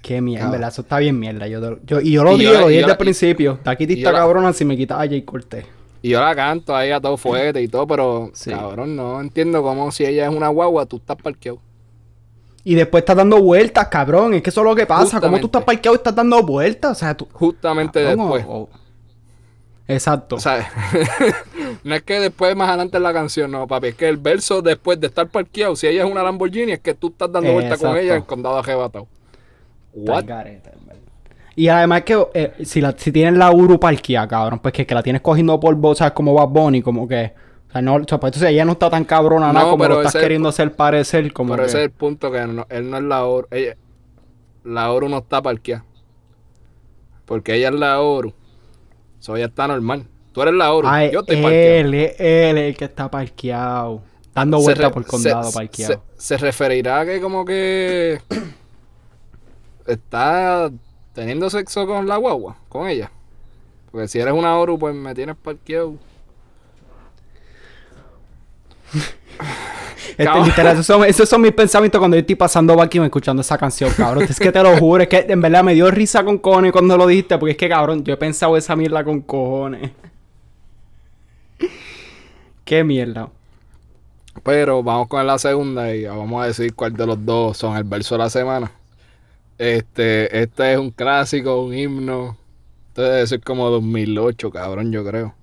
Qué 0.03 0.21
mierda, 0.21 0.45
Cabrón. 0.45 0.53
¿verdad? 0.61 0.69
Eso 0.73 0.83
está 0.83 0.99
bien 0.99 1.19
mierda. 1.19 1.47
Yo, 1.49 1.61
te 1.61 1.81
yo- 1.87 2.01
y 2.01 2.13
yo 2.13 2.25
lo 2.25 2.37
digo, 2.37 2.53
lo 2.53 2.69
dije 2.69 2.81
desde 2.81 2.93
el 2.93 2.99
principio. 2.99 3.53
Está 3.55 3.73
aquí 3.73 3.85
y 3.85 3.89
yo 3.89 3.95
está 3.95 4.13
la- 4.13 4.19
cabrona 4.19 4.53
si 4.53 4.65
me 4.65 4.77
quitas 4.77 4.99
a 5.01 5.07
Jay 5.07 5.23
Cortés. 5.23 5.65
Y 6.03 6.11
yo 6.11 6.21
la 6.21 6.35
canto 6.37 6.77
ahí 6.77 6.91
a 6.93 7.01
todo 7.01 7.17
fuerte 7.17 7.61
y 7.61 7.67
todo, 7.69 7.87
pero 7.87 8.31
Sí. 8.33 8.51
cabrón, 8.51 8.95
no 8.95 9.21
entiendo 9.21 9.63
cómo 9.63 9.91
si 9.91 10.05
ella 10.05 10.29
es 10.29 10.35
una 10.35 10.49
guagua, 10.49 10.87
tú 10.87 10.97
estás 10.99 11.17
parqueado. 11.17 11.59
Y 12.69 12.75
después 12.75 13.03
estás 13.03 13.15
dando 13.15 13.41
vueltas, 13.41 13.87
cabrón. 13.87 14.35
Es 14.35 14.43
que 14.43 14.51
eso 14.51 14.61
es 14.63 14.65
lo 14.65 14.75
que 14.75 14.87
pasa. 14.87 15.21
Como 15.21 15.39
tú 15.39 15.43
Justamente. 15.43 15.47
estás 15.47 15.65
parqueado 15.65 15.95
y 15.95 15.99
estás 15.99 16.15
dando 16.17 16.43
vueltas. 16.43 16.91
O 16.91 16.95
sea, 16.97 17.17
tú. 17.17 17.29
Justamente 17.33 18.03
Cabrón, 18.03 18.19
después. 18.19 18.45
o- 18.49 18.63
o- 18.63 18.69
Exacto. 19.87 20.35
O 20.35 20.41
sea, 20.41 20.69
no 21.85 21.95
es 21.95 22.03
que 22.03 22.19
después 22.19 22.57
más 22.57 22.69
adelante 22.69 22.97
en 22.97 23.05
la 23.05 23.13
canción, 23.13 23.53
no, 23.53 23.69
papi, 23.69 23.87
es 23.89 23.95
que 23.95 24.09
el 24.09 24.17
verso 24.17 24.63
después 24.63 24.99
de 24.99 25.07
estar 25.07 25.29
parqueado, 25.29 25.77
si 25.77 25.87
ella 25.87 26.05
es 26.05 26.11
una 26.11 26.25
Lamborghini, 26.25 26.73
es 26.73 26.81
que 26.81 26.95
tú 26.95 27.07
estás 27.07 27.31
dando 27.31 27.53
vuelta 27.53 27.77
con 27.77 27.97
ella 27.97 28.17
en 28.17 28.23
condado 28.23 28.59
arrebatado. 28.59 29.07
What? 29.95 30.25
Y 31.55 31.69
además 31.69 32.03
que 32.03 32.21
eh, 32.35 32.53
si, 32.65 32.81
la, 32.81 32.95
si 32.99 33.13
tienes 33.13 33.35
la 33.39 33.53
Uru 33.53 33.79
parqueada, 33.79 34.27
cabrón, 34.27 34.59
pues 34.59 34.75
que, 34.75 34.85
que 34.85 34.95
la 34.95 35.05
tienes 35.05 35.23
cogiendo 35.23 35.59
polvo, 35.61 35.95
¿sabes? 35.95 36.13
Como 36.15 36.35
Bad 36.35 36.49
Bunny, 36.49 36.83
como 36.83 37.07
que... 37.07 37.33
O 37.69 37.73
sea, 37.73 37.83
no, 37.83 37.95
o 37.97 38.05
sea, 38.09 38.19
pues 38.21 38.31
entonces 38.33 38.51
ella 38.51 38.65
no 38.65 38.73
está 38.73 38.89
tan 38.91 39.05
cabrona, 39.05 39.49
No, 39.49 39.53
nada, 39.53 39.71
como 39.71 39.85
lo 39.87 39.97
estás 39.99 40.15
es 40.15 40.15
el 40.17 40.21
queriendo 40.23 40.49
hacer 40.49 40.75
parecer, 40.75 41.33
como 41.33 41.53
Pero 41.53 41.65
que... 41.65 41.69
ese 41.69 41.79
es 41.79 41.85
el 41.85 41.91
punto 41.91 42.31
que 42.33 42.47
no- 42.47 42.67
él 42.71 42.91
no 42.91 42.97
es 42.97 43.03
la 43.03 43.25
oro. 43.25 43.49
Ella, 43.51 43.77
la 44.65 44.91
oro 44.93 45.09
no 45.09 45.19
está 45.19 45.43
parqueada. 45.43 45.85
Porque 47.25 47.55
ella 47.55 47.69
es 47.69 47.75
la 47.75 48.01
oro. 48.01 48.33
So 49.19 49.37
ella 49.37 49.47
está 49.47 49.67
normal. 49.67 50.07
Tú 50.33 50.43
eres 50.43 50.55
la 50.55 50.73
oro. 50.73 50.89
Ay, 50.89 51.11
yo 51.13 51.21
estoy 51.21 51.37
parqueado. 51.43 51.65
él, 51.81 51.95
es 51.95 52.15
él 52.21 52.59
el 52.59 52.77
que 52.77 52.85
está 52.85 53.11
parqueado. 53.11 54.03
Dando 54.35 54.59
Se 54.59 54.65
vueltas 54.65 54.87
re- 54.89 54.93
por 54.93 55.05
se- 55.05 55.11
condado 55.11 55.51
se- 55.51 55.55
parqueado. 55.59 56.03
Se, 56.17 56.37
referirá 56.37 57.01
a 57.01 57.07
que 57.07 57.21
como 57.21 57.45
que 57.45 58.21
está 59.87 60.71
teniendo 61.15 61.51
sexo 61.51 61.87
con 61.87 62.07
la 62.07 62.17
guagua, 62.17 62.57
con 62.69 62.89
ella. 62.89 63.11
Porque 63.91 64.09
si 64.09 64.19
eres 64.21 64.35
una 64.35 64.57
oro, 64.59 64.79
pues 64.79 64.95
me 64.95 65.15
tienes 65.15 65.37
parqueado. 65.37 65.95
Este, 70.11 70.25
Cabrón. 70.25 70.47
literal, 70.47 70.73
esos 70.73 70.87
son, 70.87 71.05
esos 71.05 71.29
son 71.29 71.43
mis 71.43 71.53
pensamientos 71.53 71.99
cuando 71.99 72.17
yo 72.17 72.21
estoy 72.21 72.37
pasando 72.37 72.75
vacuum 72.75 73.05
escuchando 73.05 73.43
esa 73.43 73.59
canción, 73.59 73.91
cabrón. 73.95 74.25
Es 74.25 74.41
que 74.41 74.51
te 74.51 74.63
lo 74.63 74.75
juro, 74.79 75.03
es 75.03 75.09
que 75.11 75.27
en 75.29 75.43
verdad 75.43 75.63
me 75.63 75.75
dio 75.75 75.91
risa 75.91 76.25
con 76.25 76.39
cojones 76.39 76.73
cuando 76.73 76.97
lo 76.97 77.07
dijiste, 77.07 77.37
porque 77.37 77.51
es 77.51 77.57
que, 77.59 77.69
cabrón, 77.69 78.03
yo 78.03 78.15
he 78.15 78.17
pensado 78.17 78.57
esa 78.57 78.75
mierda 78.77 79.05
con 79.05 79.21
cojones. 79.21 79.91
Qué 82.65 82.83
mierda. 82.83 83.29
Pero 84.43 84.83
vamos 84.83 85.09
con 85.09 85.27
la 85.27 85.39
segunda 85.39 85.95
y 85.95 86.05
vamos 86.05 86.43
a 86.43 86.47
decir 86.47 86.75
cuál 86.75 86.95
de 86.95 87.07
los 87.07 87.25
dos 87.25 87.59
son 87.59 87.77
el 87.77 87.85
verso 87.85 88.15
de 88.15 88.19
la 88.19 88.31
semana. 88.31 88.73
Este, 89.59 90.43
este 90.43 90.73
es 90.73 90.79
un 90.79 90.91
clásico, 90.91 91.63
un 91.63 91.75
himno. 91.75 92.37
Este 92.89 93.03
debe 93.03 93.27
ser 93.27 93.41
como 93.43 93.69
2008, 93.69 94.51
cabrón, 94.51 94.93
yo 94.93 95.05
creo. 95.05 95.35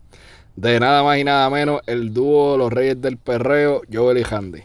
De 0.56 0.80
nada 0.80 1.04
más 1.04 1.18
y 1.18 1.24
nada 1.24 1.49
menos, 1.49 1.82
el 1.88 2.14
dúo 2.14 2.58
Los 2.58 2.72
Reyes 2.72 3.01
del 3.01 3.18
Perreo, 3.18 3.82
Joel 3.91 4.20
y 4.20 4.24
Handy. 4.30 4.64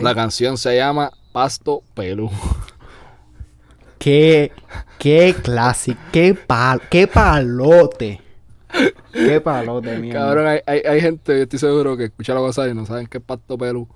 La 0.00 0.14
canción 0.14 0.58
se 0.58 0.76
llama 0.76 1.10
Pasto 1.32 1.82
Pelú. 1.94 2.28
Qué, 3.98 4.50
qué 4.98 5.34
clásico, 5.42 6.00
qué 6.12 6.34
pal, 6.34 6.80
qué 6.90 7.06
palote. 7.06 8.20
Qué 9.12 9.40
palote, 9.40 9.98
mierda. 9.98 10.20
Cabrón, 10.20 10.46
hay, 10.46 10.60
hay, 10.66 10.80
hay 10.88 11.00
gente, 11.00 11.36
yo 11.36 11.42
estoy 11.42 11.58
seguro 11.58 11.96
que 11.96 12.04
escucha 12.04 12.32
la 12.34 12.40
cosa 12.40 12.66
y 12.68 12.74
no 12.74 12.86
saben 12.86 13.06
qué 13.06 13.18
es 13.18 13.24
Pasto 13.24 13.58
Pelú. 13.58 13.86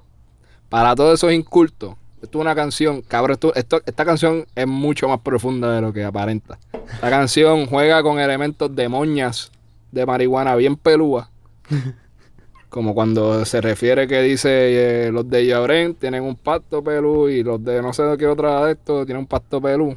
Para 0.69 0.95
todos 0.95 1.15
esos 1.15 1.33
incultos, 1.33 1.95
esto 2.23 2.39
es 2.39 2.41
una 2.43 2.55
canción, 2.55 3.01
cabrón, 3.03 3.35
esto, 3.35 3.55
esto- 3.55 3.81
esta 3.87 4.05
canción 4.05 4.45
es 4.55 4.67
mucho 4.67 5.09
más 5.09 5.21
profunda 5.21 5.75
de 5.75 5.81
lo 5.81 5.93
que 5.93 6.05
aparenta. 6.05 6.59
La 7.01 7.11
canción 7.11 7.67
juega 7.67 8.03
con 8.03 8.19
elementos 8.19 8.75
de 8.75 8.89
moñas 8.89 9.53
de 9.95 10.05
marihuana 10.05 10.57
bien 10.57 10.77
pelúa. 10.77 11.31
Como 12.69 12.93
cuando 12.93 13.45
se 13.45 13.61
refiere 13.61 14.09
que 14.09 14.21
dice 14.21 15.07
eh, 15.07 15.13
los 15.13 15.31
de 15.31 15.47
Llorén 15.47 15.95
tienen 15.95 16.25
un 16.25 16.35
pasto 16.35 16.83
pelú 16.83 17.29
y 17.29 17.45
los 17.45 17.63
de 17.63 17.81
no 17.81 17.93
sé 17.93 18.03
qué 18.19 18.27
otra 18.27 18.67
de 18.67 18.73
estos 18.73 19.07
tienen 19.07 19.21
un 19.21 19.27
pasto 19.29 19.61
pelú. 19.61 19.97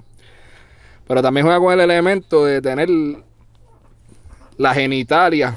Pero 1.07 1.21
también 1.21 1.45
juega 1.45 1.59
con 1.59 1.73
el 1.73 1.79
elemento 1.79 2.45
de 2.45 2.61
tener 2.61 2.89
la 4.57 4.73
genitalia 4.73 5.55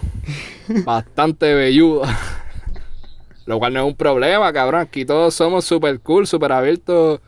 bastante 0.85 1.53
velluda. 1.53 2.17
Lo 3.45 3.59
cual 3.59 3.75
no 3.75 3.81
es 3.81 3.87
un 3.87 3.97
problema, 3.97 4.53
cabrón. 4.53 4.81
Aquí 4.81 5.05
todos 5.05 5.35
somos 5.35 5.65
super 5.65 5.99
cool, 6.01 6.27
super 6.27 6.53
abiertos, 6.53 7.21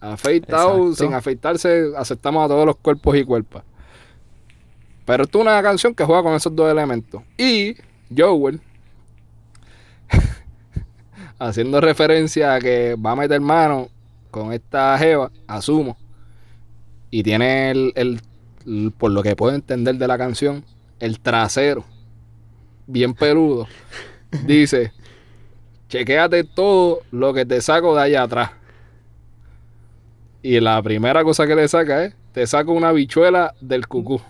afeitados, 0.00 0.96
sin 0.96 1.14
afeitarse, 1.14 1.92
aceptamos 1.96 2.44
a 2.44 2.48
todos 2.48 2.66
los 2.66 2.76
cuerpos 2.76 3.16
y 3.16 3.24
cuerpos. 3.24 3.62
Pero 5.08 5.24
esto 5.24 5.38
es 5.38 5.42
una 5.46 5.62
canción 5.62 5.94
que 5.94 6.04
juega 6.04 6.22
con 6.22 6.34
esos 6.34 6.54
dos 6.54 6.70
elementos. 6.70 7.22
Y 7.38 7.74
Joel, 8.14 8.60
haciendo 11.38 11.80
referencia 11.80 12.54
a 12.54 12.58
que 12.60 12.94
va 12.94 13.12
a 13.12 13.16
meter 13.16 13.40
mano 13.40 13.88
con 14.30 14.52
esta 14.52 14.98
jeva, 14.98 15.30
asumo, 15.46 15.96
y 17.10 17.22
tiene 17.22 17.70
el, 17.70 17.92
el- 17.96 18.20
por 18.98 19.10
lo 19.10 19.22
que 19.22 19.34
puedo 19.34 19.54
entender 19.54 19.94
de 19.94 20.06
la 20.06 20.18
canción, 20.18 20.62
el 21.00 21.20
trasero 21.20 21.86
bien 22.86 23.14
peludo. 23.14 23.66
Dice, 24.44 24.92
chequéate 25.88 26.44
todo 26.44 27.00
lo 27.12 27.32
que 27.32 27.46
te 27.46 27.62
saco 27.62 27.94
de 27.96 28.02
allá 28.02 28.24
atrás. 28.24 28.50
Y 30.42 30.60
la 30.60 30.82
primera 30.82 31.24
cosa 31.24 31.46
que 31.46 31.54
le 31.54 31.66
saca 31.66 32.04
es, 32.04 32.14
te 32.32 32.46
saco 32.46 32.72
una 32.72 32.92
bichuela 32.92 33.54
del 33.62 33.88
cucú. 33.88 34.20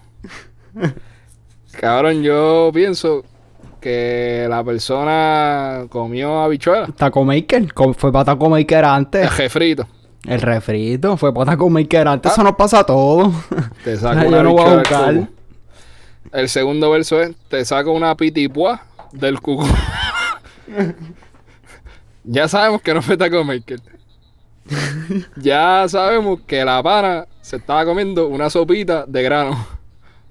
Cabrón, 1.80 2.22
yo 2.22 2.70
pienso 2.72 3.24
que 3.80 4.46
la 4.48 4.64
persona 4.64 5.86
comió 5.88 6.40
habichuela. 6.40 6.88
Taco 6.96 7.24
Maker, 7.24 7.72
fue 7.96 8.12
para 8.12 8.24
Taco 8.24 8.48
Maker 8.48 8.84
antes. 8.84 9.22
El 9.22 9.30
jefrito. 9.30 9.86
El 10.26 10.40
refrito, 10.40 11.16
fue 11.16 11.32
para 11.32 11.52
Taco 11.52 11.70
Maker 11.70 12.08
antes. 12.08 12.30
Ah. 12.30 12.34
Eso 12.34 12.42
nos 12.42 12.56
pasa 12.56 12.80
a 12.80 12.84
todos. 12.84 13.32
Te 13.84 13.96
saco 13.96 14.20
Yo 14.22 14.28
una 14.28 14.42
no 14.42 14.52
voy 14.52 14.62
a 14.62 14.74
buscar. 14.76 15.14
cucú. 15.14 15.28
El 16.32 16.48
segundo 16.48 16.90
verso 16.90 17.20
es, 17.22 17.34
te 17.48 17.64
saco 17.64 17.92
una 17.92 18.14
pitipuá 18.14 18.82
del 19.12 19.40
cucú. 19.40 19.66
ya 22.24 22.46
sabemos 22.48 22.82
que 22.82 22.92
no 22.92 23.00
fue 23.00 23.16
Taco 23.16 23.42
Maker. 23.44 23.80
ya 25.36 25.86
sabemos 25.88 26.40
que 26.46 26.62
la 26.64 26.82
pana 26.82 27.26
se 27.40 27.56
estaba 27.56 27.86
comiendo 27.86 28.28
una 28.28 28.50
sopita 28.50 29.06
de 29.06 29.22
grano. 29.22 29.77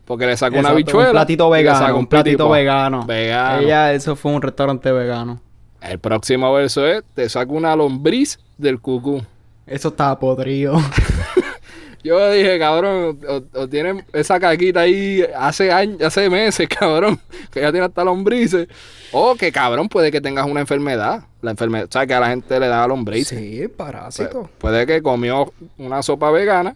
Porque 0.07 0.25
le 0.25 0.35
sacó 0.37 0.57
una 0.57 0.71
bichuela. 0.73 1.09
Un 1.09 1.11
platito 1.11 1.49
vegano, 1.51 1.97
un 1.99 2.07
platito 2.07 2.49
vegano. 2.49 3.05
Vegano. 3.05 3.61
Ella, 3.61 3.93
eso 3.93 4.15
fue 4.15 4.31
un 4.31 4.41
restaurante 4.41 4.91
vegano. 4.91 5.41
El 5.81 5.99
próximo 5.99 6.51
verso 6.53 6.87
es, 6.87 7.03
te 7.13 7.29
saco 7.29 7.53
una 7.53 7.75
lombriz 7.75 8.39
del 8.57 8.79
cucú. 8.79 9.21
Eso 9.67 9.89
estaba 9.89 10.17
podrido. 10.17 10.79
Yo 12.03 12.31
dije, 12.31 12.57
cabrón, 12.57 13.19
o, 13.27 13.59
o 13.59 13.67
tienen 13.67 14.05
esa 14.13 14.39
caquita 14.39 14.81
ahí 14.81 15.25
hace 15.35 15.71
años, 15.71 16.01
hace 16.01 16.29
meses, 16.29 16.67
cabrón, 16.79 17.19
que 17.51 17.59
ya 17.59 17.71
tiene 17.71 17.85
hasta 17.87 18.03
lombrices. 18.03 18.67
O 19.11 19.35
que, 19.35 19.51
cabrón, 19.51 19.89
puede 19.89 20.09
que 20.11 20.21
tengas 20.21 20.45
una 20.45 20.61
enfermedad. 20.61 21.23
La 21.41 21.51
enfermedad, 21.51 21.87
¿sabes? 21.89 22.07
Que 22.07 22.13
a 22.13 22.19
la 22.21 22.29
gente 22.29 22.59
le 22.59 22.67
da 22.67 22.87
lombrices. 22.87 23.37
sí, 23.37 23.61
Pu- 23.63 23.75
parásito. 23.75 24.49
puede 24.57 24.85
que 24.85 25.01
comió 25.01 25.51
una 25.77 26.01
sopa 26.01 26.31
vegana 26.31 26.75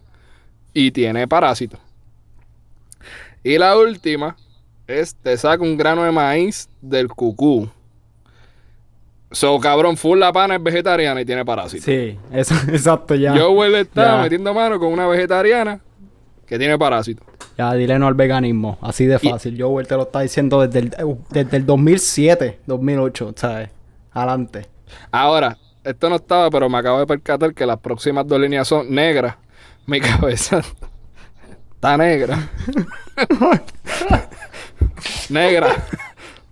y 0.73 0.91
tiene 0.91 1.27
parásitos. 1.29 1.79
Y 3.44 3.58
la 3.58 3.78
última 3.78 4.36
es, 4.88 5.16
te 5.16 5.36
saca 5.38 5.64
un 5.64 5.78
grano 5.78 6.04
de 6.04 6.12
maíz 6.12 6.70
del 6.82 7.08
cucú. 7.08 7.70
So, 9.32 9.60
cabrón, 9.60 9.96
full 9.96 10.20
la 10.20 10.34
pana 10.34 10.56
es 10.58 10.64
vegetariana 10.64 11.22
y 11.22 11.26
tiene 11.26 11.46
parásitos. 11.46 11.86
Sí, 11.86 12.18
eso, 12.34 12.54
exacto, 12.68 13.16
ya. 13.16 13.38
Joel 13.38 13.76
está 13.76 14.18
Ya. 14.18 14.22
metiendo 14.24 14.54
mano 14.54 14.78
con 14.78 14.92
una 14.92 15.08
vegetariana 15.08 15.80
que 16.46 16.60
tiene 16.60 16.78
parásitos. 16.78 17.26
Ya, 17.58 17.74
dile 17.74 17.98
no 17.98 18.08
al 18.08 18.14
veganismo. 18.14 18.78
Así 18.82 19.06
de 19.06 19.20
fácil. 19.20 19.56
Joel 19.62 19.88
te 19.88 19.96
lo 19.96 20.04
está 20.04 20.20
diciendo 20.20 20.66
desde 20.66 20.80
el, 20.80 21.06
uh, 21.06 21.18
desde 21.30 21.58
el 21.58 21.66
2007, 21.66 22.60
2008, 22.66 23.34
¿sabes? 23.38 23.70
Adelante. 24.12 24.66
Ahora, 25.12 25.58
esto 25.86 26.10
no 26.10 26.18
estaba, 26.18 26.50
pero 26.50 26.68
me 26.70 26.78
acabo 26.78 27.00
de 27.00 27.08
percatar 27.08 27.54
que 27.54 27.66
las 27.66 27.78
próximas 27.80 28.28
dos 28.28 28.39
líneas 28.39 28.68
son 28.68 28.94
negras. 28.94 29.36
Mi 29.86 30.00
cabeza 30.02 30.62
está 31.82 31.97
negra. 31.97 32.38
negra. 35.29 35.84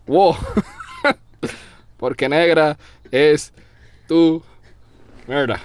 Wow. 0.07 0.35
Porque 1.97 2.27
negra 2.27 2.75
es 3.11 3.53
tu 4.07 4.41
mierda. 5.27 5.59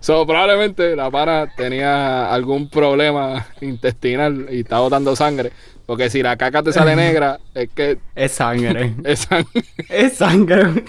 so, 0.00 0.26
probablemente 0.26 0.94
la 0.94 1.10
pana 1.10 1.50
tenía 1.56 2.30
algún 2.30 2.68
problema 2.68 3.46
intestinal 3.62 4.48
y 4.50 4.60
está 4.60 4.80
botando 4.80 5.16
sangre. 5.16 5.50
Porque 5.86 6.10
si 6.10 6.22
la 6.22 6.36
caca 6.36 6.62
te 6.62 6.74
sale 6.74 6.94
negra, 6.94 7.40
es 7.54 7.70
que 7.70 7.98
Es 8.14 8.32
sangre. 8.32 8.96
es 9.04 9.20
sangre. 9.20 9.64
es 9.88 10.12
sangre. 10.12 10.84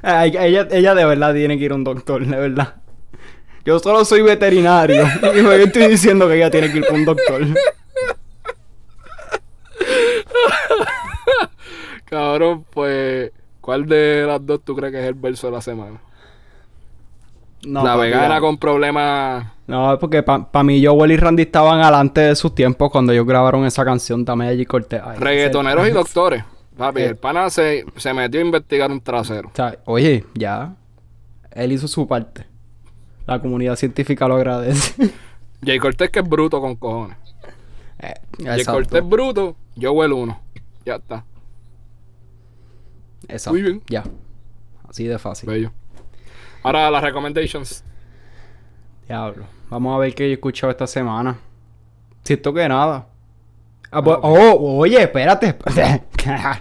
Ay, 0.00 0.32
ella, 0.38 0.66
ella 0.70 0.94
de 0.94 1.04
verdad 1.04 1.34
tiene 1.34 1.58
que 1.58 1.64
ir 1.66 1.72
a 1.72 1.74
un 1.74 1.84
doctor, 1.84 2.24
de 2.24 2.36
verdad. 2.38 2.76
Yo 3.64 3.78
solo 3.78 4.04
soy 4.04 4.22
veterinario. 4.22 5.04
y 5.36 5.42
me 5.42 5.62
estoy 5.62 5.88
diciendo 5.88 6.28
que 6.28 6.36
ella 6.36 6.50
tiene 6.50 6.70
que 6.70 6.78
ir 6.78 6.86
con 6.86 6.96
un 6.96 7.04
doctor. 7.04 7.42
Cabrón, 12.04 12.64
pues, 12.70 13.30
¿cuál 13.60 13.86
de 13.86 14.24
las 14.26 14.44
dos 14.44 14.60
tú 14.64 14.74
crees 14.74 14.92
que 14.92 15.00
es 15.00 15.06
el 15.06 15.14
verso 15.14 15.46
de 15.46 15.52
la 15.52 15.60
semana? 15.60 16.00
No, 17.62 17.84
la 17.84 17.94
vegana 17.96 18.40
con 18.40 18.58
problemas. 18.58 19.46
No, 19.66 19.92
es 19.92 19.98
porque 20.00 20.22
para 20.22 20.50
pa 20.50 20.64
mí 20.64 20.84
Joel 20.84 21.12
y 21.12 21.16
Randy 21.16 21.42
estaban 21.42 21.80
adelante 21.80 22.22
de 22.22 22.34
sus 22.34 22.54
tiempos 22.54 22.90
cuando 22.90 23.12
ellos 23.12 23.26
grabaron 23.26 23.64
esa 23.66 23.84
canción 23.84 24.24
también 24.24 24.50
allí 24.50 24.64
corté. 24.64 25.00
Ay, 25.04 25.18
Reggaetoneros 25.18 25.86
y 25.86 25.90
doctores. 25.90 26.44
Papi, 26.76 27.02
eh. 27.02 27.06
el 27.08 27.16
pana 27.16 27.50
se, 27.50 27.84
se 27.96 28.14
metió 28.14 28.40
a 28.40 28.44
investigar 28.44 28.90
un 28.90 29.00
trasero. 29.00 29.52
Oye, 29.84 30.24
ya. 30.34 30.74
Él 31.52 31.72
hizo 31.72 31.86
su 31.86 32.08
parte. 32.08 32.49
La 33.30 33.40
comunidad 33.40 33.76
científica 33.76 34.26
lo 34.26 34.34
agradece. 34.34 35.12
Jay 35.64 35.78
Cortés 35.78 36.10
que 36.10 36.18
es 36.18 36.28
bruto 36.28 36.60
con 36.60 36.74
cojones. 36.74 37.16
Eh, 38.00 38.14
Jay. 38.42 38.64
Cortés 38.64 39.08
bruto, 39.08 39.56
yo 39.76 39.92
huelo 39.92 40.16
uno. 40.16 40.40
Ya 40.84 40.96
está. 40.96 41.24
Exacto. 43.28 43.52
Muy 43.52 43.62
bien. 43.62 43.82
Ya. 43.88 44.02
Así 44.88 45.06
de 45.06 45.16
fácil. 45.20 45.48
Bello. 45.48 45.70
Ahora 46.64 46.90
las 46.90 47.04
recommendations. 47.04 47.84
Diablo. 49.06 49.44
Vamos 49.68 49.94
a 49.94 49.98
ver 49.98 50.12
qué 50.12 50.26
he 50.26 50.32
escuchado 50.32 50.72
esta 50.72 50.88
semana. 50.88 51.38
Siento 52.24 52.52
que 52.52 52.68
nada. 52.68 53.06
Ah, 53.92 54.02
pues- 54.02 54.18
oh, 54.22 54.78
oye, 54.78 55.00
espérate. 55.00 55.56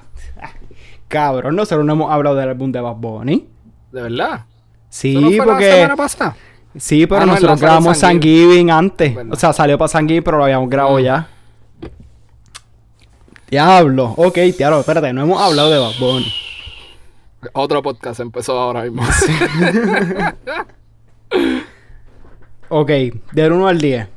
Cabrón, 1.07 1.55
nosotros 1.55 1.84
no 1.86 1.93
hemos 1.93 2.11
hablado 2.11 2.36
del 2.36 2.49
álbum 2.49 2.72
de 2.72 2.80
Bad 2.80 2.95
Bunny. 2.95 3.49
¿De 3.91 4.01
verdad? 4.03 4.45
Sí, 4.89 5.11
¿Eso 5.17 5.22
no 5.22 5.28
fue 5.30 5.38
la 5.38 5.45
porque. 5.45 5.72
semana 5.72 5.95
pasada? 5.95 6.36
Sí, 6.78 7.07
pero 7.07 7.22
Ah, 7.22 7.26
no, 7.26 7.34
nosotros 7.34 7.59
grabamos 7.59 7.97
San 7.97 8.22
Giving 8.22 8.70
antes. 8.72 9.17
O 9.32 9.36
sea, 9.36 9.53
salió 9.53 9.78
para 9.78 9.88
San 9.89 10.07
Giving, 10.07 10.24
pero 10.24 10.38
lo 10.38 10.43
habíamos 10.43 10.70
grabado 10.70 10.97
Mm. 10.99 11.01
ya. 11.01 11.28
Diablo. 13.49 14.13
Ok, 14.17 14.38
diablo, 14.57 14.80
espérate, 14.82 15.11
no 15.11 15.24
hemos 15.24 15.41
hablado 15.41 15.72
de 15.72 15.80
Bad 15.80 15.93
Bunny. 15.99 16.32
Otro 17.53 17.82
podcast 17.82 18.20
empezó 18.20 18.57
ahora 18.59 18.84
mismo. 18.84 19.01
Ok, 22.70 22.91
del 23.32 23.51
1 23.51 23.67
al 23.67 23.80
10. 23.82 24.07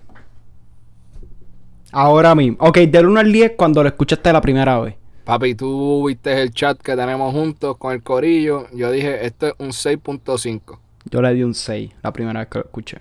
Ahora 1.92 2.34
mismo. 2.34 2.58
Ok, 2.60 2.78
del 2.80 3.06
1 3.06 3.20
al 3.20 3.32
10 3.32 3.52
cuando 3.56 3.82
lo 3.82 3.88
escuchaste 3.88 4.30
la 4.32 4.40
primera 4.42 4.78
vez. 4.80 4.94
Papi, 5.24 5.54
tú 5.54 6.06
viste 6.08 6.42
el 6.42 6.50
chat 6.52 6.78
que 6.78 6.94
tenemos 6.96 7.32
juntos 7.32 7.76
con 7.78 7.92
el 7.94 8.02
corillo. 8.02 8.66
Yo 8.72 8.90
dije, 8.90 9.24
esto 9.24 9.46
es 9.48 9.54
un 9.58 9.68
6.5. 9.72 10.78
Yo 11.10 11.20
le 11.22 11.34
di 11.34 11.42
un 11.42 11.54
6 11.54 11.90
la 12.02 12.12
primera 12.12 12.40
vez 12.40 12.48
que 12.48 12.58
lo 12.58 12.64
escuché. 12.64 12.98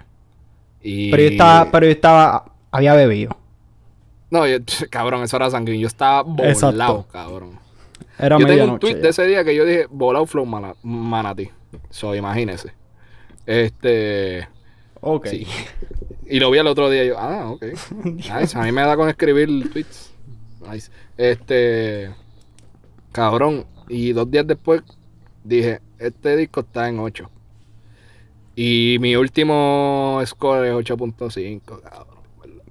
Y... 0.81 1.11
Pero 1.11 1.23
yo 1.23 1.29
estaba, 1.29 1.71
pero 1.71 1.85
yo 1.85 1.91
estaba, 1.91 2.45
había 2.71 2.93
bebido. 2.95 3.37
No, 4.29 4.47
yo- 4.47 4.57
cabrón, 4.89 5.23
eso 5.23 5.35
era 5.37 5.49
sanguíneo. 5.49 5.81
Yo 5.81 5.87
estaba 5.87 6.23
volado, 6.23 6.49
Exacto. 6.49 7.07
cabrón. 7.11 7.59
Era 8.17 8.37
yo 8.37 8.45
tengo 8.45 8.73
un 8.73 8.79
tweet 8.79 8.95
ya. 8.95 8.99
de 9.01 9.09
ese 9.09 9.25
día 9.25 9.43
que 9.43 9.55
yo 9.55 9.65
dije, 9.65 9.87
volado 9.89 10.25
flow 10.25 10.45
mana- 10.45 10.75
manatí. 10.83 11.49
So, 11.89 12.15
imagínese. 12.15 12.73
Este... 13.45 14.47
Ok. 15.01 15.27
Sí. 15.27 15.47
Y 16.27 16.39
lo 16.39 16.51
vi 16.51 16.59
el 16.59 16.67
otro 16.67 16.89
día 16.89 17.03
y 17.03 17.07
yo, 17.09 17.19
ah, 17.19 17.49
ok. 17.51 17.63
Nice. 18.05 18.57
A 18.57 18.61
mí 18.63 18.71
me 18.71 18.81
da 18.81 18.95
con 18.95 19.09
escribir 19.09 19.71
tweets. 19.71 20.13
Nice. 20.69 20.91
Este. 21.17 22.11
Cabrón. 23.11 23.65
Y 23.89 24.13
dos 24.13 24.29
días 24.29 24.45
después 24.47 24.81
dije, 25.43 25.81
este 25.99 26.37
disco 26.37 26.61
está 26.61 26.87
en 26.87 26.99
8. 26.99 27.29
Y 28.63 28.99
mi 28.99 29.15
último 29.15 30.21
score 30.23 30.67
es 30.67 30.73
8.5, 30.75 31.81
cabrón. 31.81 32.07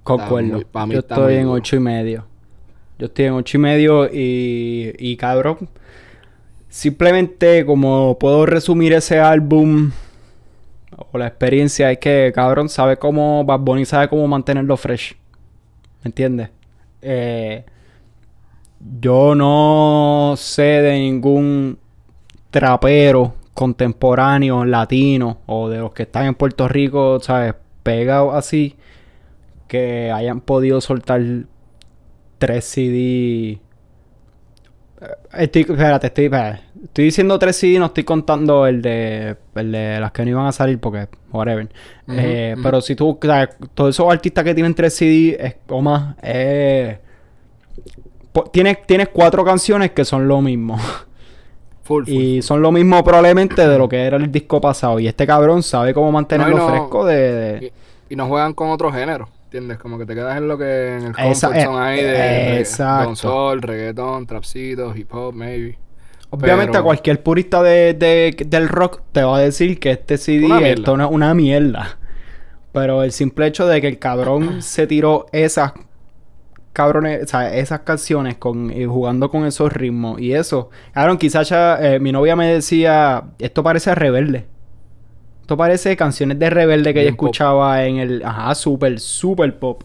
Concuerdo. 0.03 0.53
muy- 0.53 0.65
mí 0.87 0.93
Yo 0.93 0.99
estoy 1.01 1.35
en 1.35 1.43
duro. 1.43 1.55
8 1.55 1.75
y 1.75 1.79
medio. 1.81 2.25
Yo 2.97 3.07
estoy 3.07 3.25
en 3.25 3.33
8 3.33 3.57
y 3.57 3.59
medio 3.59 4.05
y, 4.05 4.93
y 4.97 5.17
cabrón. 5.17 5.67
Simplemente 6.69 7.65
como 7.65 8.17
puedo 8.17 8.45
resumir 8.45 8.93
ese 8.93 9.19
álbum 9.19 9.91
o 11.11 11.17
la 11.17 11.27
experiencia 11.27 11.91
es 11.91 11.97
que 11.97 12.31
cabrón 12.33 12.69
sabe 12.69 12.95
cómo 12.95 13.43
Bad 13.43 13.59
Bunny 13.59 13.83
sabe 13.83 14.07
cómo 14.07 14.25
mantenerlo 14.29 14.77
fresh. 14.77 15.15
¿Me 16.03 16.07
entiendes? 16.07 16.51
Eh, 17.01 17.65
yo 19.01 19.35
no 19.35 20.35
sé 20.37 20.61
de 20.63 20.93
ningún 20.99 21.77
trapero 22.49 23.40
contemporáneo 23.53 24.65
latino 24.65 25.39
o 25.45 25.69
de 25.69 25.79
los 25.79 25.91
que 25.93 26.03
están 26.03 26.25
en 26.25 26.35
Puerto 26.35 26.67
Rico, 26.67 27.19
¿sabes? 27.21 27.55
Pegados 27.83 28.33
así 28.35 28.75
que 29.67 30.11
hayan 30.11 30.41
podido 30.41 30.81
soltar 30.81 31.21
tres 32.37 32.65
CD. 32.65 33.59
Eh, 35.01 35.07
Estoy, 35.33 35.61
espérate, 35.63 36.07
estoy, 36.07 36.25
espérate. 36.25 36.61
estoy 36.83 37.05
diciendo 37.05 37.39
tres 37.39 37.55
CD, 37.57 37.79
no 37.79 37.85
estoy 37.87 38.03
contando 38.03 38.67
el 38.67 38.81
de, 38.81 39.37
el 39.55 39.71
de 39.71 39.99
las 39.99 40.11
que 40.11 40.23
no 40.23 40.29
iban 40.31 40.45
a 40.47 40.51
salir 40.51 40.79
porque, 40.79 41.07
whatever. 41.31 41.69
Eh, 42.09 42.51
ujú. 42.55 42.63
Pero 42.63 42.81
si 42.81 42.95
tú, 42.95 43.17
sea, 43.21 43.49
todos 43.73 43.95
esos 43.95 44.11
artistas 44.11 44.43
que 44.43 44.53
tienen 44.53 44.75
tres 44.75 44.95
CD 44.95 45.37
es- 45.39 45.55
o 45.69 45.81
más, 45.81 46.15
eh, 46.21 46.99
tienes, 48.51 48.85
tienes 48.85 49.09
cuatro 49.09 49.43
canciones 49.43 49.91
que 49.91 50.05
son 50.05 50.27
lo 50.27 50.41
mismo. 50.41 50.77
Full, 51.91 52.05
full. 52.05 52.13
Y 52.13 52.41
son 52.41 52.61
lo 52.61 52.71
mismo 52.71 53.03
probablemente 53.03 53.67
de 53.67 53.77
lo 53.77 53.87
que 53.89 54.03
era 54.03 54.17
el 54.17 54.31
disco 54.31 54.59
pasado. 54.61 54.99
Y 54.99 55.07
este 55.07 55.25
cabrón 55.27 55.61
sabe 55.63 55.93
cómo 55.93 56.11
mantenerlo 56.11 56.57
No, 56.57 56.63
y 56.63 56.67
no- 56.67 56.71
fresco 56.77 57.05
de... 57.05 57.15
de- 57.33 57.71
Y, 58.09 58.13
y 58.13 58.15
no 58.15 58.27
juegan 58.27 58.53
con 58.53 58.69
otro 58.69 58.91
género. 58.91 59.27
¿Entiendes? 59.45 59.79
Como 59.79 59.97
que 59.97 60.05
te 60.05 60.15
quedas 60.15 60.37
en 60.37 60.47
lo 60.47 60.57
que 60.57 60.95
en 60.95 61.03
el 61.07 61.13
comfort 61.13 61.55
eh, 61.55 61.67
ahí 61.69 62.01
de 62.01 62.59
exacto. 62.59 63.55
reggaeton, 63.57 64.25
trapcito, 64.25 64.95
hip 64.95 65.13
hop, 65.13 65.33
maybe. 65.33 65.77
Obviamente 66.29 66.71
Pero- 66.71 66.83
cualquier 66.85 67.21
purista 67.21 67.61
de, 67.61 67.93
de- 67.93 68.35
del 68.47 68.69
rock 68.69 69.01
te 69.11 69.21
va 69.23 69.35
a 69.37 69.39
decir 69.41 69.77
que 69.79 69.91
este 69.91 70.17
CD 70.17 70.45
Una 70.45 70.59
es 70.69 70.79
una, 70.87 71.07
una 71.07 71.33
mierda. 71.33 71.97
Pero 72.71 73.03
el 73.03 73.11
simple 73.11 73.47
hecho 73.47 73.67
de 73.67 73.81
que 73.81 73.87
el 73.89 73.99
cabrón 73.99 74.61
se 74.61 74.87
tiró 74.87 75.25
esas 75.33 75.73
cabrones, 76.73 77.23
o 77.23 77.27
sea, 77.27 77.55
esas 77.55 77.81
canciones 77.81 78.37
con 78.37 78.71
y 78.71 78.85
jugando 78.85 79.29
con 79.29 79.45
esos 79.45 79.71
ritmos 79.73 80.19
y 80.21 80.33
eso. 80.33 80.69
Cabrón, 80.93 81.17
quizás 81.17 81.49
ya 81.49 81.77
eh, 81.81 81.99
mi 81.99 82.11
novia 82.11 82.35
me 82.35 82.47
decía, 82.47 83.23
esto 83.39 83.63
parece 83.63 83.93
rebelde. 83.95 84.47
Esto 85.41 85.57
parece 85.57 85.97
canciones 85.97 86.39
de 86.39 86.49
rebelde 86.49 86.93
que 86.93 87.01
ella 87.01 87.11
pop. 87.11 87.25
escuchaba 87.25 87.83
en 87.85 87.97
el, 87.97 88.23
ajá, 88.25 88.55
super 88.55 88.99
super 88.99 89.57
pop. 89.59 89.83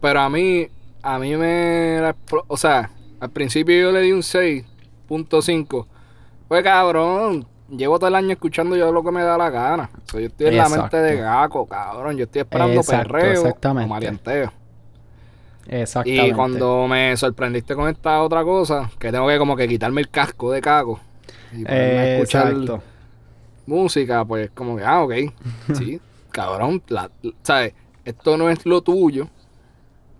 Pero 0.00 0.20
a 0.20 0.30
mí, 0.30 0.68
a 1.02 1.18
mí 1.18 1.36
me... 1.36 2.14
O 2.46 2.56
sea, 2.56 2.90
al 3.18 3.30
principio 3.30 3.80
yo 3.80 3.92
le 3.92 4.00
di 4.00 4.12
un 4.12 4.20
6.5. 4.20 5.86
Pues 6.48 6.62
cabrón, 6.62 7.46
llevo 7.68 7.98
todo 7.98 8.08
el 8.08 8.14
año 8.14 8.32
escuchando 8.32 8.76
yo 8.76 8.92
lo 8.92 9.02
que 9.02 9.10
me 9.10 9.22
da 9.22 9.36
la 9.36 9.50
gana. 9.50 9.90
O 10.04 10.10
sea, 10.10 10.20
yo 10.20 10.26
estoy 10.26 10.46
en 10.48 10.56
la 10.56 10.68
mente 10.68 10.96
de 10.96 11.16
gaco, 11.16 11.66
cabrón. 11.66 12.16
Yo 12.16 12.24
estoy 12.24 12.42
esperando 12.42 12.80
Exacto, 12.80 13.12
perreo 13.12 13.32
exactamente. 13.42 13.86
o 13.86 13.88
maleanteo. 13.88 14.59
Exactamente. 15.68 16.28
Y 16.28 16.32
cuando 16.32 16.86
me 16.88 17.16
sorprendiste 17.16 17.74
con 17.74 17.88
esta 17.88 18.22
otra 18.22 18.42
cosa, 18.44 18.90
que 18.98 19.12
tengo 19.12 19.28
que 19.28 19.38
como 19.38 19.56
que 19.56 19.68
quitarme 19.68 20.00
el 20.00 20.08
casco 20.08 20.50
de 20.52 20.60
caco 20.60 21.00
y 21.52 21.64
a 21.66 22.14
escuchar 22.16 22.48
Exacto. 22.52 22.82
música, 23.66 24.24
pues 24.24 24.50
como 24.54 24.76
que, 24.76 24.84
ah, 24.84 25.02
ok, 25.02 25.12
sí, 25.74 26.00
cabrón, 26.30 26.82
la- 26.88 27.10
¿sabes? 27.42 27.74
Esto 28.04 28.36
no 28.36 28.48
es 28.50 28.64
lo 28.66 28.80
tuyo. 28.82 29.28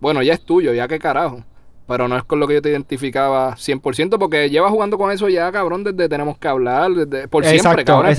Bueno, 0.01 0.22
ya 0.22 0.34
es 0.34 0.41
tuyo, 0.45 0.72
ya 0.72 0.86
qué 0.88 0.99
carajo. 0.99 1.43
Pero 1.86 2.07
no 2.07 2.16
es 2.16 2.22
con 2.22 2.38
lo 2.38 2.47
que 2.47 2.55
yo 2.55 2.62
te 2.62 2.70
identificaba 2.70 3.57
100% 3.57 4.16
porque 4.18 4.49
llevas 4.49 4.70
jugando 4.70 4.97
con 4.97 5.11
eso 5.11 5.28
ya, 5.28 5.51
cabrón, 5.51 5.82
desde 5.82 6.09
tenemos 6.09 6.38
que 6.38 6.47
hablar, 6.47 6.93
desde 6.93 7.26
por 7.26 7.45
siempre, 7.45 7.82
Exacto, 7.82 7.93
cabrón. 7.93 8.14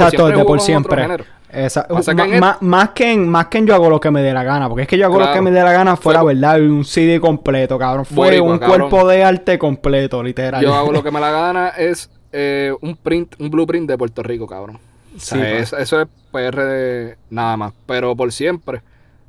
por 0.46 0.56
otro 0.58 0.60
siempre. 0.60 1.08
Esa- 1.54 1.86
que 1.88 2.36
el- 2.36 2.42
más, 2.62 2.90
que 2.92 3.12
en, 3.12 3.28
más 3.28 3.48
que 3.48 3.58
en 3.58 3.68
yo 3.68 3.76
hago 3.76 3.90
lo 3.90 4.00
que 4.00 4.10
me 4.10 4.22
dé 4.22 4.34
la 4.34 4.44
gana, 4.44 4.70
porque 4.70 4.84
es 4.84 4.88
que 4.88 4.98
yo 4.98 5.06
hago 5.06 5.20
lo 5.20 5.32
que 5.34 5.42
me 5.42 5.52
dé 5.52 5.62
la 5.62 5.74
gana 5.74 5.98
fuera, 5.98 6.22
Fue- 6.22 6.34
¿verdad? 6.34 6.62
Un 6.62 6.86
CD 6.86 7.20
completo, 7.20 7.78
cabrón. 7.78 8.06
Fue 8.06 8.28
Boricua, 8.28 8.52
un 8.54 8.60
cabrón. 8.60 8.90
cuerpo 8.90 9.08
de 9.10 9.24
arte 9.24 9.60
completo, 9.60 10.24
literal. 10.24 10.64
Yo 10.64 10.74
hago 10.74 10.92
lo 10.94 11.04
que 11.04 11.12
me 11.12 11.20
la 11.20 11.30
gana 11.32 11.70
es 11.70 12.10
eh, 12.32 12.74
un 12.82 12.96
print, 12.96 13.36
un 13.40 13.50
blueprint 13.50 13.90
de 13.90 13.98
Puerto 13.98 14.24
Rico, 14.24 14.48
cabrón. 14.48 14.80
O 15.16 15.20
sea, 15.20 15.38
Sí, 15.38 15.44
pa. 15.44 15.50
es- 15.60 15.74
eso 15.74 16.02
es 16.02 16.08
PR 16.32 16.64
de 16.64 17.18
nada 17.30 17.58
más. 17.58 17.74
Pero 17.86 18.16
por 18.16 18.32
siempre. 18.32 18.82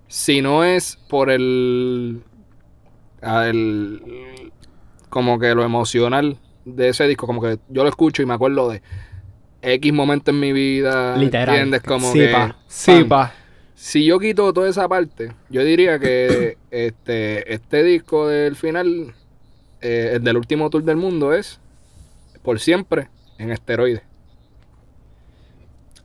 Si 0.07 0.41
no 0.43 0.63
es 0.63 0.99
por 1.09 1.29
el, 1.31 2.23
el. 3.23 4.53
Como 5.09 5.39
que 5.39 5.55
lo 5.55 5.65
emocional 5.65 6.39
de 6.65 6.89
ese 6.91 7.07
disco. 7.07 7.27
Como 7.27 7.41
que 7.43 7.59
yo 7.69 7.83
lo 7.83 7.89
escucho 7.89 8.23
y 8.23 8.27
me 8.27 8.35
acuerdo 8.35 8.71
de 8.71 8.83
X 9.63 9.93
momento 9.93 10.33
en 10.33 10.41
mi 10.41 10.53
vida. 10.53 11.17
Literal. 11.17 11.57
¿Entiendes? 11.57 11.83
Como 11.83 12.13
sí, 12.13 12.19
que. 12.19 12.29
pa. 12.29 12.57
Sí, 12.67 13.05
pa. 13.05 13.33
Si 13.75 14.05
yo 14.05 14.19
quito 14.19 14.53
toda 14.53 14.69
esa 14.69 14.89
parte, 14.89 15.33
yo 15.49 15.65
diría 15.65 15.99
que 15.99 16.59
este, 16.71 17.53
este 17.53 17.83
disco 17.83 18.29
del 18.29 18.57
final, 18.57 19.15
eh, 19.81 20.13
el 20.15 20.25
del 20.25 20.37
último 20.37 20.69
tour 20.71 20.85
del 20.85 20.97
mundo, 20.97 21.33
es 21.33 21.61
por 22.43 22.61
siempre 22.61 23.09
en 23.39 23.51
esteroides. 23.51 24.03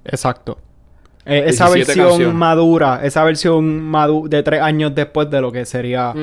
Exacto. 0.05 0.59
Eh, 1.25 1.43
esa 1.47 1.65
17 1.65 1.75
versión 1.87 2.07
canciones. 2.07 2.35
madura, 2.35 3.01
esa 3.03 3.23
versión 3.25 3.81
madu 3.81 4.29
de 4.29 4.43
tres 4.43 4.61
años 4.61 4.95
después 4.95 5.29
de 5.29 5.41
lo 5.41 5.51
que 5.51 5.65
sería. 5.65 6.13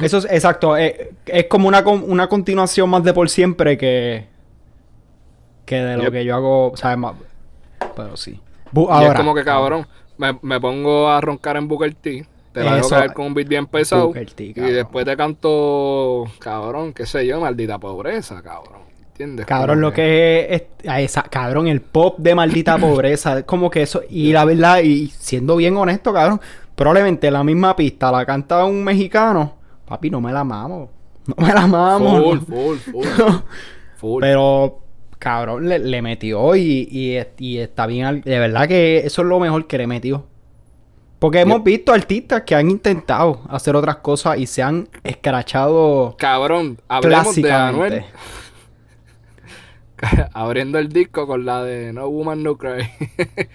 Eso 0.00 0.18
es 0.18 0.24
exacto. 0.24 0.78
eh, 0.78 1.12
es 1.26 1.44
como 1.44 1.68
una, 1.68 1.80
una 1.86 2.26
continuación 2.28 2.88
más 2.88 3.04
de 3.04 3.12
por 3.12 3.28
siempre 3.28 3.76
que. 3.76 4.31
Que 5.72 5.82
de 5.84 5.96
lo 5.96 6.02
Yep. 6.04 6.12
que 6.12 6.24
yo 6.24 6.34
hago, 6.36 6.72
¿sabes? 6.76 6.98
Más... 6.98 7.14
Pero 7.96 8.16
sí. 8.16 8.40
Bu- 8.72 8.88
y 9.02 9.04
es 9.06 9.14
como 9.14 9.34
que 9.34 9.44
cabrón, 9.44 9.86
me, 10.18 10.38
me 10.42 10.60
pongo 10.60 11.08
a 11.10 11.20
roncar 11.20 11.56
en 11.56 11.68
Booker 11.68 11.94
T. 11.94 12.26
Te 12.52 12.62
la 12.62 12.76
dejo 12.76 12.90
caer 12.90 13.12
con 13.14 13.26
un 13.26 13.34
beat 13.34 13.48
bien 13.48 13.66
pesado. 13.66 14.06
Booker 14.08 14.30
T, 14.30 14.44
y 14.44 14.52
después 14.52 15.04
te 15.06 15.16
canto, 15.16 16.24
cabrón, 16.38 16.92
qué 16.92 17.06
sé 17.06 17.26
yo, 17.26 17.40
maldita 17.40 17.78
pobreza, 17.78 18.42
cabrón. 18.42 18.82
¿Entiendes? 19.08 19.46
Cabrón, 19.46 19.80
lo 19.80 19.92
que 19.92 20.46
es, 20.50 20.62
esa, 21.04 21.22
cabrón, 21.22 21.66
el 21.68 21.80
pop 21.80 22.18
de 22.18 22.34
maldita 22.34 22.76
pobreza, 22.78 23.38
es 23.38 23.44
como 23.44 23.70
que 23.70 23.82
eso, 23.82 24.02
y 24.08 24.32
la 24.32 24.44
verdad, 24.44 24.80
y 24.82 25.08
siendo 25.08 25.56
bien 25.56 25.76
honesto, 25.76 26.12
cabrón, 26.12 26.40
probablemente 26.74 27.30
la 27.30 27.42
misma 27.44 27.74
pista 27.76 28.10
la 28.12 28.24
canta 28.26 28.64
un 28.64 28.82
mexicano, 28.84 29.54
papi, 29.86 30.10
no 30.10 30.20
me 30.20 30.32
la 30.32 30.44
mamo, 30.44 30.90
no 31.26 31.34
me 31.46 31.52
la 31.54 31.66
mamo, 31.66 32.20
Full, 32.22 32.38
full, 32.40 32.76
full. 32.78 33.06
full. 33.96 34.20
pero, 34.20 34.78
cabrón, 35.22 35.68
le, 35.68 35.78
le 35.78 36.02
metió 36.02 36.56
y, 36.56 36.88
y, 36.90 37.16
y 37.38 37.58
está 37.58 37.86
bien, 37.86 38.22
de 38.22 38.38
verdad 38.40 38.66
que 38.66 38.98
eso 39.06 39.22
es 39.22 39.28
lo 39.28 39.38
mejor 39.38 39.68
que 39.68 39.78
le 39.78 39.86
metió. 39.86 40.26
Porque 41.20 41.38
hemos 41.38 41.62
visto 41.62 41.92
artistas 41.92 42.42
que 42.42 42.56
han 42.56 42.68
intentado 42.68 43.42
hacer 43.48 43.76
otras 43.76 43.98
cosas 43.98 44.36
y 44.38 44.48
se 44.48 44.60
han 44.64 44.88
escrachado 45.04 46.16
Cabrón, 46.18 46.78
hablemos 46.88 47.36
de 47.36 47.52
Anuel 47.52 48.04
clásicamente. 50.00 50.28
abriendo 50.34 50.80
el 50.80 50.88
disco 50.88 51.28
con 51.28 51.44
la 51.44 51.62
de 51.62 51.92
No 51.92 52.08
Woman 52.08 52.42
No 52.42 52.58
Cry. 52.58 52.90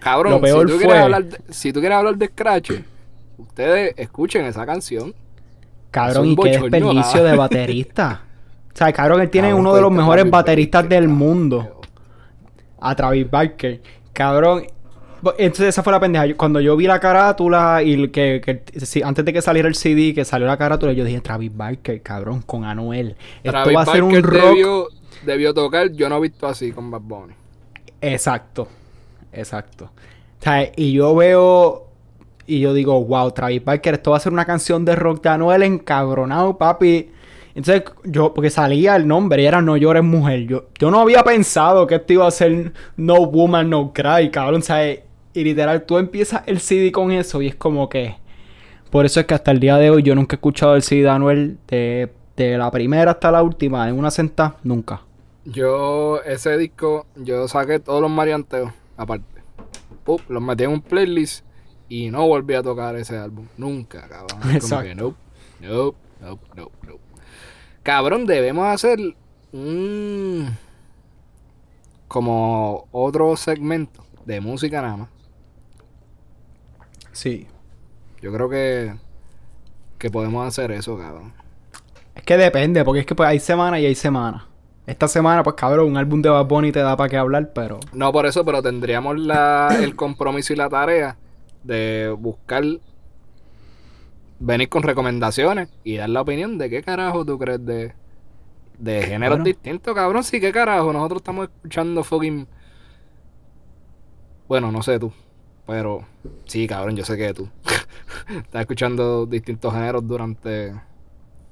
Cabrón, 0.00 0.32
Lo 0.32 0.40
peor 0.42 0.66
si, 0.66 0.72
tú 0.74 0.78
fue- 0.78 0.84
quieres 0.86 1.02
hablar 1.02 1.24
de, 1.24 1.40
si 1.48 1.72
tú 1.72 1.80
quieres 1.80 1.96
hablar 1.96 2.16
de 2.16 2.26
Scratch, 2.26 2.72
ustedes 3.38 3.94
escuchen 3.96 4.44
esa 4.44 4.66
canción. 4.66 5.14
Cabrón, 5.90 6.26
Es 6.26 6.32
y 6.32 6.36
qué 6.36 6.50
desperdicio 6.50 7.24
de 7.24 7.36
baterista. 7.38 8.24
O 8.72 8.76
sea, 8.76 8.92
cabrón, 8.92 9.20
él 9.20 9.30
tiene 9.30 9.48
Cabrón, 9.48 9.60
uno 9.66 9.74
de 9.74 9.80
los 9.82 9.90
mejores 9.92 10.22
Travis 10.22 10.30
bateristas 10.32 10.82
Barker, 10.84 11.00
del 11.00 11.08
cabrón. 11.10 11.18
mundo. 11.18 11.80
A 12.80 12.94
Travis 12.94 13.30
Barker. 13.30 13.80
Cabrón. 14.12 14.64
Entonces 15.36 15.68
esa 15.68 15.82
fue 15.82 15.92
la 15.92 16.00
pendeja. 16.00 16.24
Yo- 16.26 16.36
Cuando 16.36 16.60
yo 16.60 16.76
vi 16.76 16.86
la 16.86 16.98
carátula 16.98 17.82
y 17.82 18.08
que, 18.08 18.40
que- 18.42 18.80
sí, 18.86 19.02
antes 19.02 19.22
de 19.24 19.32
que 19.34 19.42
saliera 19.42 19.68
el 19.68 19.74
CD, 19.74 20.14
que 20.14 20.24
salió 20.24 20.46
la 20.46 20.56
carátula, 20.56 20.92
yo 20.92 21.04
dije 21.04 21.20
Travis 21.20 21.54
Barker, 21.54 22.00
cabrón, 22.00 22.40
con 22.42 22.64
Anuel. 22.64 23.16
Esto 23.42 23.50
Travis 23.50 23.76
va 23.76 23.82
a 23.82 23.86
ser 23.86 24.02
un 24.02 24.22
rock. 24.22 24.42
Debió, 24.44 24.86
debió 25.26 25.52
tocar, 25.52 25.90
yo 25.92 26.08
no 26.08 26.16
he 26.16 26.20
visto 26.22 26.46
así 26.46 26.72
con 26.72 26.90
Bad 26.90 27.02
Bunny. 27.02 27.34
Exacto. 28.00 28.66
Exacto. 29.32 29.84
O 29.86 30.42
sea, 30.42 30.70
y 30.74 30.92
yo 30.92 31.14
veo. 31.14 31.86
Y 32.46 32.60
yo 32.60 32.72
digo, 32.72 33.04
wow, 33.04 33.30
Travis 33.30 33.62
Barker, 33.64 33.94
esto 33.94 34.12
va 34.12 34.16
a 34.16 34.20
ser 34.20 34.32
una 34.32 34.44
canción 34.46 34.84
de 34.84 34.96
rock 34.96 35.22
de 35.22 35.28
Anuel 35.28 35.62
encabronado, 35.62 36.56
papi. 36.56 37.10
Entonces, 37.54 37.84
yo, 38.04 38.32
porque 38.32 38.50
salía 38.50 38.96
el 38.96 39.06
nombre 39.08 39.42
y 39.42 39.46
era 39.46 39.60
No 39.60 39.76
llores 39.76 40.04
mujer. 40.04 40.46
Yo, 40.46 40.66
yo 40.78 40.90
no 40.90 41.00
había 41.00 41.22
pensado 41.24 41.86
que 41.86 41.96
esto 41.96 42.12
iba 42.12 42.26
a 42.26 42.30
ser 42.30 42.72
No 42.96 43.26
Woman, 43.26 43.70
No 43.70 43.92
Cry, 43.92 44.30
cabrón. 44.30 44.62
Sea, 44.62 44.92
y 45.32 45.44
literal, 45.44 45.84
tú 45.84 45.98
empiezas 45.98 46.42
el 46.46 46.60
CD 46.60 46.92
con 46.92 47.12
eso 47.12 47.42
y 47.42 47.48
es 47.48 47.54
como 47.54 47.88
que. 47.88 48.16
Por 48.90 49.06
eso 49.06 49.20
es 49.20 49.26
que 49.26 49.34
hasta 49.34 49.52
el 49.52 49.60
día 49.60 49.76
de 49.76 49.90
hoy 49.90 50.02
yo 50.02 50.14
nunca 50.14 50.34
he 50.34 50.38
escuchado 50.38 50.74
el 50.74 50.82
CD 50.82 51.02
de 51.02 51.10
Anuel 51.10 51.58
de, 51.68 52.12
de 52.36 52.58
la 52.58 52.70
primera 52.70 53.12
hasta 53.12 53.30
la 53.30 53.42
última 53.42 53.88
en 53.88 53.96
una 53.96 54.10
sentada, 54.10 54.56
nunca. 54.64 55.02
Yo, 55.44 56.20
ese 56.24 56.56
disco, 56.58 57.06
yo 57.16 57.46
saqué 57.48 57.78
todos 57.78 58.02
los 58.02 58.10
marianteos, 58.10 58.72
aparte. 58.96 59.24
Los 60.28 60.42
metí 60.42 60.64
en 60.64 60.70
un 60.70 60.82
playlist 60.82 61.44
y 61.88 62.10
no 62.10 62.26
volví 62.26 62.54
a 62.54 62.62
tocar 62.62 62.96
ese 62.96 63.16
álbum. 63.16 63.46
Nunca, 63.56 64.08
cabrón. 64.08 64.40
Como 64.40 64.54
Exacto. 64.54 64.84
que 64.88 64.94
nope, 64.94 65.16
nope, 65.60 65.98
nope, 66.20 66.46
nope, 66.56 66.76
nope. 66.86 67.00
Cabrón, 67.82 68.26
debemos 68.26 68.66
hacer 68.66 68.98
un... 69.52 70.56
Como 72.08 72.88
otro 72.90 73.36
segmento 73.36 74.04
de 74.24 74.40
música 74.40 74.82
nada 74.82 74.96
más. 74.96 75.08
Sí. 77.12 77.46
Yo 78.20 78.32
creo 78.32 78.48
que... 78.48 78.94
Que 79.98 80.10
podemos 80.10 80.46
hacer 80.46 80.72
eso, 80.72 80.96
cabrón. 80.96 81.32
Es 82.14 82.22
que 82.22 82.36
depende, 82.36 82.84
porque 82.84 83.00
es 83.00 83.06
que 83.06 83.14
pues, 83.14 83.28
hay 83.28 83.38
semana 83.38 83.78
y 83.78 83.86
hay 83.86 83.94
semana. 83.94 84.46
Esta 84.86 85.08
semana, 85.08 85.42
pues 85.42 85.56
cabrón, 85.56 85.88
un 85.88 85.96
álbum 85.96 86.20
de 86.20 86.30
Bad 86.30 86.46
Bunny 86.46 86.72
te 86.72 86.80
da 86.80 86.96
para 86.96 87.08
qué 87.08 87.16
hablar, 87.16 87.52
pero... 87.54 87.80
No 87.92 88.10
por 88.12 88.26
eso, 88.26 88.44
pero 88.44 88.62
tendríamos 88.62 89.18
la, 89.18 89.76
el 89.80 89.94
compromiso 89.94 90.52
y 90.52 90.56
la 90.56 90.68
tarea 90.68 91.16
de 91.62 92.14
buscar, 92.18 92.64
venir 94.40 94.68
con 94.68 94.82
recomendaciones 94.82 95.68
y 95.84 95.96
dar 95.96 96.08
la 96.10 96.22
opinión 96.22 96.58
de 96.58 96.68
qué 96.68 96.82
carajo 96.82 97.24
tú 97.24 97.38
crees 97.38 97.64
de, 97.64 97.92
de 98.78 99.02
géneros 99.02 99.38
Bueno. 99.38 99.44
distintos, 99.44 99.94
cabrón. 99.94 100.24
Sí, 100.24 100.40
qué 100.40 100.50
carajo. 100.52 100.92
Nosotros 100.92 101.20
estamos 101.20 101.48
escuchando 101.48 102.02
fucking. 102.02 102.46
Bueno, 104.48 104.72
no 104.72 104.82
sé 104.82 104.98
tú, 104.98 105.12
pero 105.66 106.04
sí, 106.46 106.66
cabrón, 106.66 106.96
yo 106.96 107.04
sé 107.04 107.16
que 107.16 107.32
tú. 107.32 107.48
Estás 108.36 108.60
escuchando 108.62 109.26
distintos 109.26 109.72
géneros 109.72 110.06
durante 110.06 110.74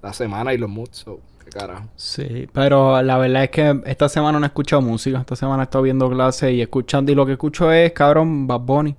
la 0.03 0.12
semana 0.12 0.53
y 0.53 0.59
los 0.59 0.68
moods, 0.68 0.99
so, 0.99 1.20
qué 1.45 1.51
carajo. 1.51 1.84
Sí, 1.95 2.49
pero 2.53 3.01
la 3.03 3.18
verdad 3.18 3.45
es 3.45 3.51
que 3.51 3.80
esta 3.86 4.09
semana 4.09 4.39
no 4.41 4.45
he 4.47 4.49
escuchado 4.49 4.82
música. 4.82 5.20
Esta 5.20 5.36
semana 5.36 5.62
he 5.62 5.64
estado 5.64 5.82
viendo 5.84 6.11
clases 6.11 6.53
y 6.53 6.61
escuchando. 6.61 7.12
Y 7.12 7.14
lo 7.14 7.24
que 7.26 7.32
escucho 7.32 7.70
es, 7.70 7.93
cabrón, 7.93 8.47
Bad 8.49 8.61
Bunny. 8.61 8.97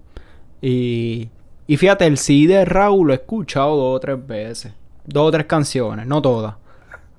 Y, 0.61 1.29
y 1.71 1.77
fíjate, 1.77 2.05
el 2.05 2.17
CD 2.17 2.55
de 2.55 2.65
Raúl 2.65 3.07
lo 3.07 3.13
he 3.13 3.17
escuchado 3.17 3.75
dos 3.77 3.95
o 3.97 3.99
tres 3.99 4.25
veces. 4.27 4.73
Dos 5.05 5.27
o 5.27 5.31
tres 5.31 5.45
canciones, 5.45 6.05
no 6.07 6.21
todas. 6.21 6.55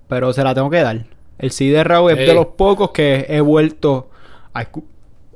Pero 0.08 0.32
se 0.32 0.42
la 0.44 0.54
tengo 0.54 0.68
que 0.70 0.80
dar. 0.82 1.04
El 1.38 1.50
CD 1.52 1.72
de 1.76 1.84
Raúl 1.84 2.10
es 2.12 2.18
de 2.18 2.34
los 2.34 2.46
pocos 2.46 2.90
que 2.90 3.26
he 3.28 3.40
vuelto 3.40 4.10
a, 4.52 4.62
escu- 4.64 4.84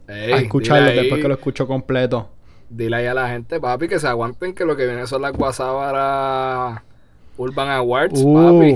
Ey, 0.08 0.32
a 0.32 0.36
escucharlo 0.38 0.90
después 0.90 1.22
que 1.22 1.28
lo 1.28 1.34
escucho 1.34 1.66
completo. 1.66 2.28
Dile 2.68 2.96
ahí 2.96 3.06
a 3.06 3.14
la 3.14 3.28
gente, 3.28 3.60
papi, 3.60 3.88
que 3.88 3.98
se 4.00 4.08
aguanten 4.08 4.54
que 4.54 4.64
lo 4.64 4.76
que 4.76 4.86
viene 4.86 5.06
son 5.06 5.22
las 5.22 5.32
Guasábaras 5.32 6.80
Urban 7.36 7.70
Awards, 7.70 8.20
Uh, 8.22 8.34
papi. 8.34 8.72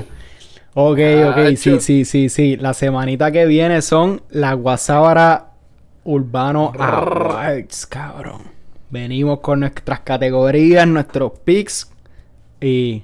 ok, 0.74 0.99
ok, 1.30 1.57
sí, 1.57 1.80
sí, 1.80 2.05
sí, 2.05 2.28
sí. 2.28 2.57
La 2.57 2.74
semanita 2.74 3.32
que 3.32 3.45
viene 3.47 3.82
son 3.82 4.22
la 4.30 4.53
Guasábara 4.55 5.51
Urbano 6.05 6.72
Awards, 6.78 7.86
cabrón. 7.86 8.58
Venimos 8.91 9.41
con 9.41 9.61
nuestras 9.61 10.01
categorías, 10.01 10.86
nuestros 10.86 11.32
picks 11.45 11.91
y 12.61 13.03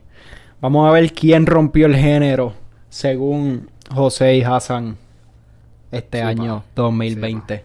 vamos 0.61 0.89
a 0.89 0.93
ver 0.93 1.13
quién 1.13 1.45
rompió 1.47 1.87
el 1.87 1.95
género 1.97 2.55
según 2.89 3.71
José 3.93 4.37
y 4.37 4.43
Hassan 4.43 4.97
este 5.93 6.19
Sí, 6.19 6.25
año 6.25 6.61
pa. 6.75 6.83
2020. 6.83 7.65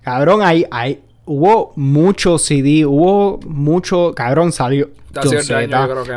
cabrón, 0.00 0.40
hay, 0.42 0.64
hay, 0.70 1.02
hubo 1.26 1.72
mucho 1.76 2.38
CD, 2.38 2.86
hubo 2.86 3.38
mucho, 3.46 4.12
cabrón, 4.14 4.50
salió. 4.52 4.90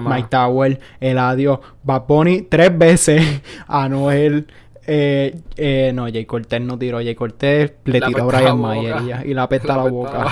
Más. 0.02 0.16
Mike 0.16 0.30
Tower, 0.32 0.80
Eladio, 1.02 1.60
Bad 1.84 2.04
Bunny 2.08 2.44
tres 2.44 2.76
veces, 2.78 3.42
Anuel, 3.68 4.48
eh, 4.88 5.40
eh, 5.58 5.92
no, 5.94 6.06
Jay 6.06 6.26
Cortez 6.26 6.62
no 6.62 6.78
tiró, 6.78 6.98
Jay 7.00 7.16
Cortez 7.16 7.74
le 7.86 8.00
La 8.00 8.08
tiró 8.08 8.24
a 8.24 8.26
Brian 8.26 8.60
Mayer 8.60 8.96
y, 9.26 9.32
y 9.32 9.34
la 9.34 9.44
apesta 9.44 9.76
la, 9.78 9.84
La 9.86 9.90
boca. 9.90 10.28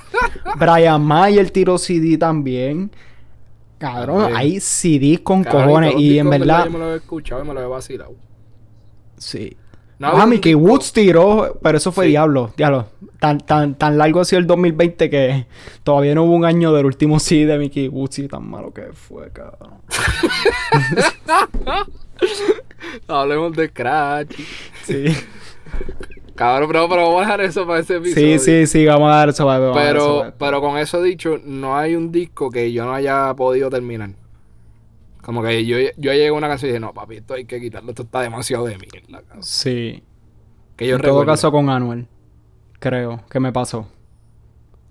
Brian 0.58 1.02
Mayer 1.02 1.50
tiró 1.50 1.78
CD 1.78 2.16
también. 2.18 2.90
Cabrón, 3.78 4.18
También. 4.22 4.36
hay 4.40 4.60
CD 4.60 5.22
con 5.22 5.42
Cabrón, 5.44 5.66
cojones 5.66 5.94
y 5.98 6.18
en 6.18 6.30
verdad, 6.30 6.64
Yo 6.66 6.70
me 6.70 6.78
lo 6.78 6.94
he 6.94 6.96
escuchado 6.96 7.44
y 7.44 7.48
me 7.48 7.54
lo 7.54 7.60
he 7.62 7.66
vacilado. 7.66 8.14
sí. 9.16 9.56
No 9.96 10.08
ah, 10.08 10.26
Mickey 10.26 10.56
Woods 10.56 10.92
tiró, 10.92 11.56
pero 11.62 11.78
eso 11.78 11.92
fue 11.92 12.06
Sí. 12.06 12.10
diablo, 12.10 12.52
diablo. 12.56 12.88
Tan, 13.20 13.38
tan, 13.38 13.76
tan 13.76 13.96
largo 13.96 14.20
ha 14.20 14.24
sido 14.24 14.40
el 14.40 14.46
2020 14.48 15.08
que 15.08 15.46
todavía 15.84 16.16
no 16.16 16.24
hubo 16.24 16.34
un 16.34 16.44
año 16.44 16.72
del 16.72 16.84
último 16.86 17.20
CD 17.20 17.46
de 17.46 17.58
Mickey 17.58 17.86
Woods 17.88 18.18
y 18.18 18.26
tan 18.26 18.50
malo 18.50 18.72
que 18.74 18.92
fue, 18.92 19.30
cabrón. 19.30 19.74
Hablemos 23.08 23.52
de 23.56 23.68
Scratch. 23.68 24.34
Sí. 24.84 25.04
Cabrón, 26.34 26.68
pero, 26.68 26.88
pero 26.88 27.02
vamos 27.02 27.18
a 27.18 27.20
dejar 27.20 27.40
eso 27.42 27.66
para 27.66 27.78
ese 27.80 27.96
episodio. 27.96 28.38
sí, 28.40 28.44
sí, 28.44 28.66
sí, 28.66 28.86
vamos 28.86 29.08
a 29.12 29.14
dar 29.16 29.28
eso. 29.28 29.46
vamos 29.46 29.76
a 29.76 29.80
dar 29.80 29.96
eso, 29.96 30.06
Pero, 30.18 30.22
a 30.24 30.30
pero 30.32 30.60
con 30.60 30.78
eso 30.78 31.00
dicho, 31.00 31.38
no 31.44 31.76
hay 31.76 31.94
un 31.94 32.10
disco 32.10 32.50
que 32.50 32.72
yo 32.72 32.84
no 32.84 32.92
haya 32.92 33.32
podido 33.34 33.70
terminar. 33.70 34.10
Como 35.22 35.42
que 35.42 35.64
yo, 35.64 35.78
yo 35.96 36.12
llegué 36.12 36.28
a 36.28 36.32
una 36.32 36.48
canción 36.48 36.68
y 36.70 36.72
dije, 36.72 36.80
no, 36.80 36.92
papi, 36.92 37.16
esto 37.18 37.34
hay 37.34 37.44
que 37.44 37.60
quitarlo, 37.60 37.90
esto 37.90 38.02
está 38.02 38.20
demasiado 38.20 38.64
de 38.66 38.76
mierda. 38.78 39.22
cabrón". 39.22 39.42
Sí. 39.44 40.02
Que 40.76 40.88
yo 40.88 40.96
en 40.96 41.02
todo 41.02 41.24
caso 41.24 41.52
con 41.52 41.70
Anuel. 41.70 42.08
Creo 42.80 43.24
que 43.30 43.38
me 43.40 43.52
pasó. 43.52 43.88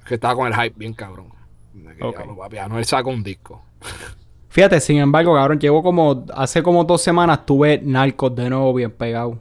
que 0.08 0.16
estaba 0.16 0.36
con 0.36 0.48
el 0.48 0.54
hype 0.56 0.76
bien 0.78 0.94
cabrón. 0.94 1.28
De 1.74 1.94
que, 1.96 2.04
Ok. 2.04 2.16
diablo, 2.18 2.38
papi, 2.38 2.58
Anuel 2.58 2.86
saca 2.86 3.10
un 3.10 3.22
disco. 3.22 3.64
Fíjate, 4.54 4.80
sin 4.80 5.00
embargo, 5.00 5.34
cabrón, 5.34 5.58
llevo 5.58 5.82
como... 5.82 6.26
Hace 6.32 6.62
como 6.62 6.84
dos 6.84 7.02
semanas 7.02 7.44
tuve 7.44 7.82
Narcos 7.84 8.36
de 8.36 8.52
nuevo 8.52 8.72
bien 8.72 8.92
pegado. 8.92 9.40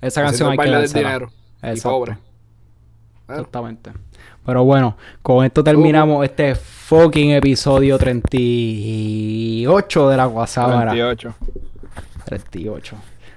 Esa 0.00 0.22
canción 0.22 0.50
hay 0.50 0.56
que 0.56 0.70
dársela. 0.70 1.08
dinero. 1.08 1.30
Y 1.62 1.66
Exacto. 1.66 1.90
pobre. 1.90 2.16
Bueno, 3.26 3.42
Exactamente. 3.42 3.90
Pero 4.46 4.64
bueno, 4.64 4.96
con 5.20 5.44
esto 5.44 5.62
terminamos 5.62 6.24
este 6.24 6.54
fucking 6.54 7.32
episodio 7.32 7.98
38 7.98 10.08
de 10.08 10.16
la 10.16 10.24
Guasábara. 10.24 10.92
38. 10.92 11.34
38. 12.24 12.96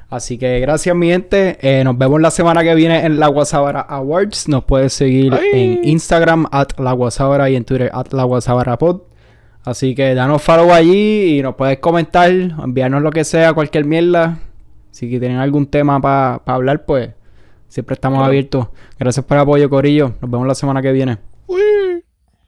Así 0.10 0.38
que 0.38 0.62
gracias, 0.62 0.96
mi 0.96 1.10
gente. 1.10 1.58
Eh, 1.60 1.84
nos 1.84 1.98
vemos 1.98 2.22
la 2.22 2.32
semana 2.32 2.64
que 2.64 2.74
viene 2.76 3.06
en 3.06 3.20
la 3.20 3.28
Guasabara 3.28 3.82
Awards. 3.82 4.48
Nos 4.48 4.64
puedes 4.64 4.94
seguir 4.94 5.38
en 5.52 5.82
Instagram, 5.84 6.48
at 6.50 6.80
la 6.80 6.94
Guasabara, 6.94 7.50
y 7.50 7.58
en 7.58 7.66
Twitter, 7.66 7.92
at 7.94 8.14
la 8.14 8.24
Guasabara 8.24 8.78
Pod. 8.78 9.02
Así 9.68 9.96
que 9.96 10.16
danos 10.16 10.42
follow 10.42 10.72
allí 10.72 11.40
y 11.40 11.42
nos 11.42 11.56
puedes 11.56 11.80
comentar, 11.80 12.32
enviarnos 12.32 13.02
lo 13.02 13.12
que 13.12 13.26
sea, 13.26 13.52
cualquier 13.52 13.84
mierda. 13.84 14.40
Si 14.92 15.10
tienen 15.10 15.40
algún 15.40 15.66
tema 15.66 16.00
para 16.00 16.42
hablar, 16.46 16.86
pues 16.86 17.10
siempre 17.68 17.96
estamos 17.96 18.26
abiertos. 18.26 18.68
Gracias 18.98 19.26
por 19.26 19.36
el 19.36 19.42
apoyo, 19.42 19.70
Corillo. 19.70 20.14
Nos 20.22 20.32
vemos 20.32 20.48
la 20.48 20.56
semana 20.56 20.82
que 20.82 20.94
viene. 20.94 21.18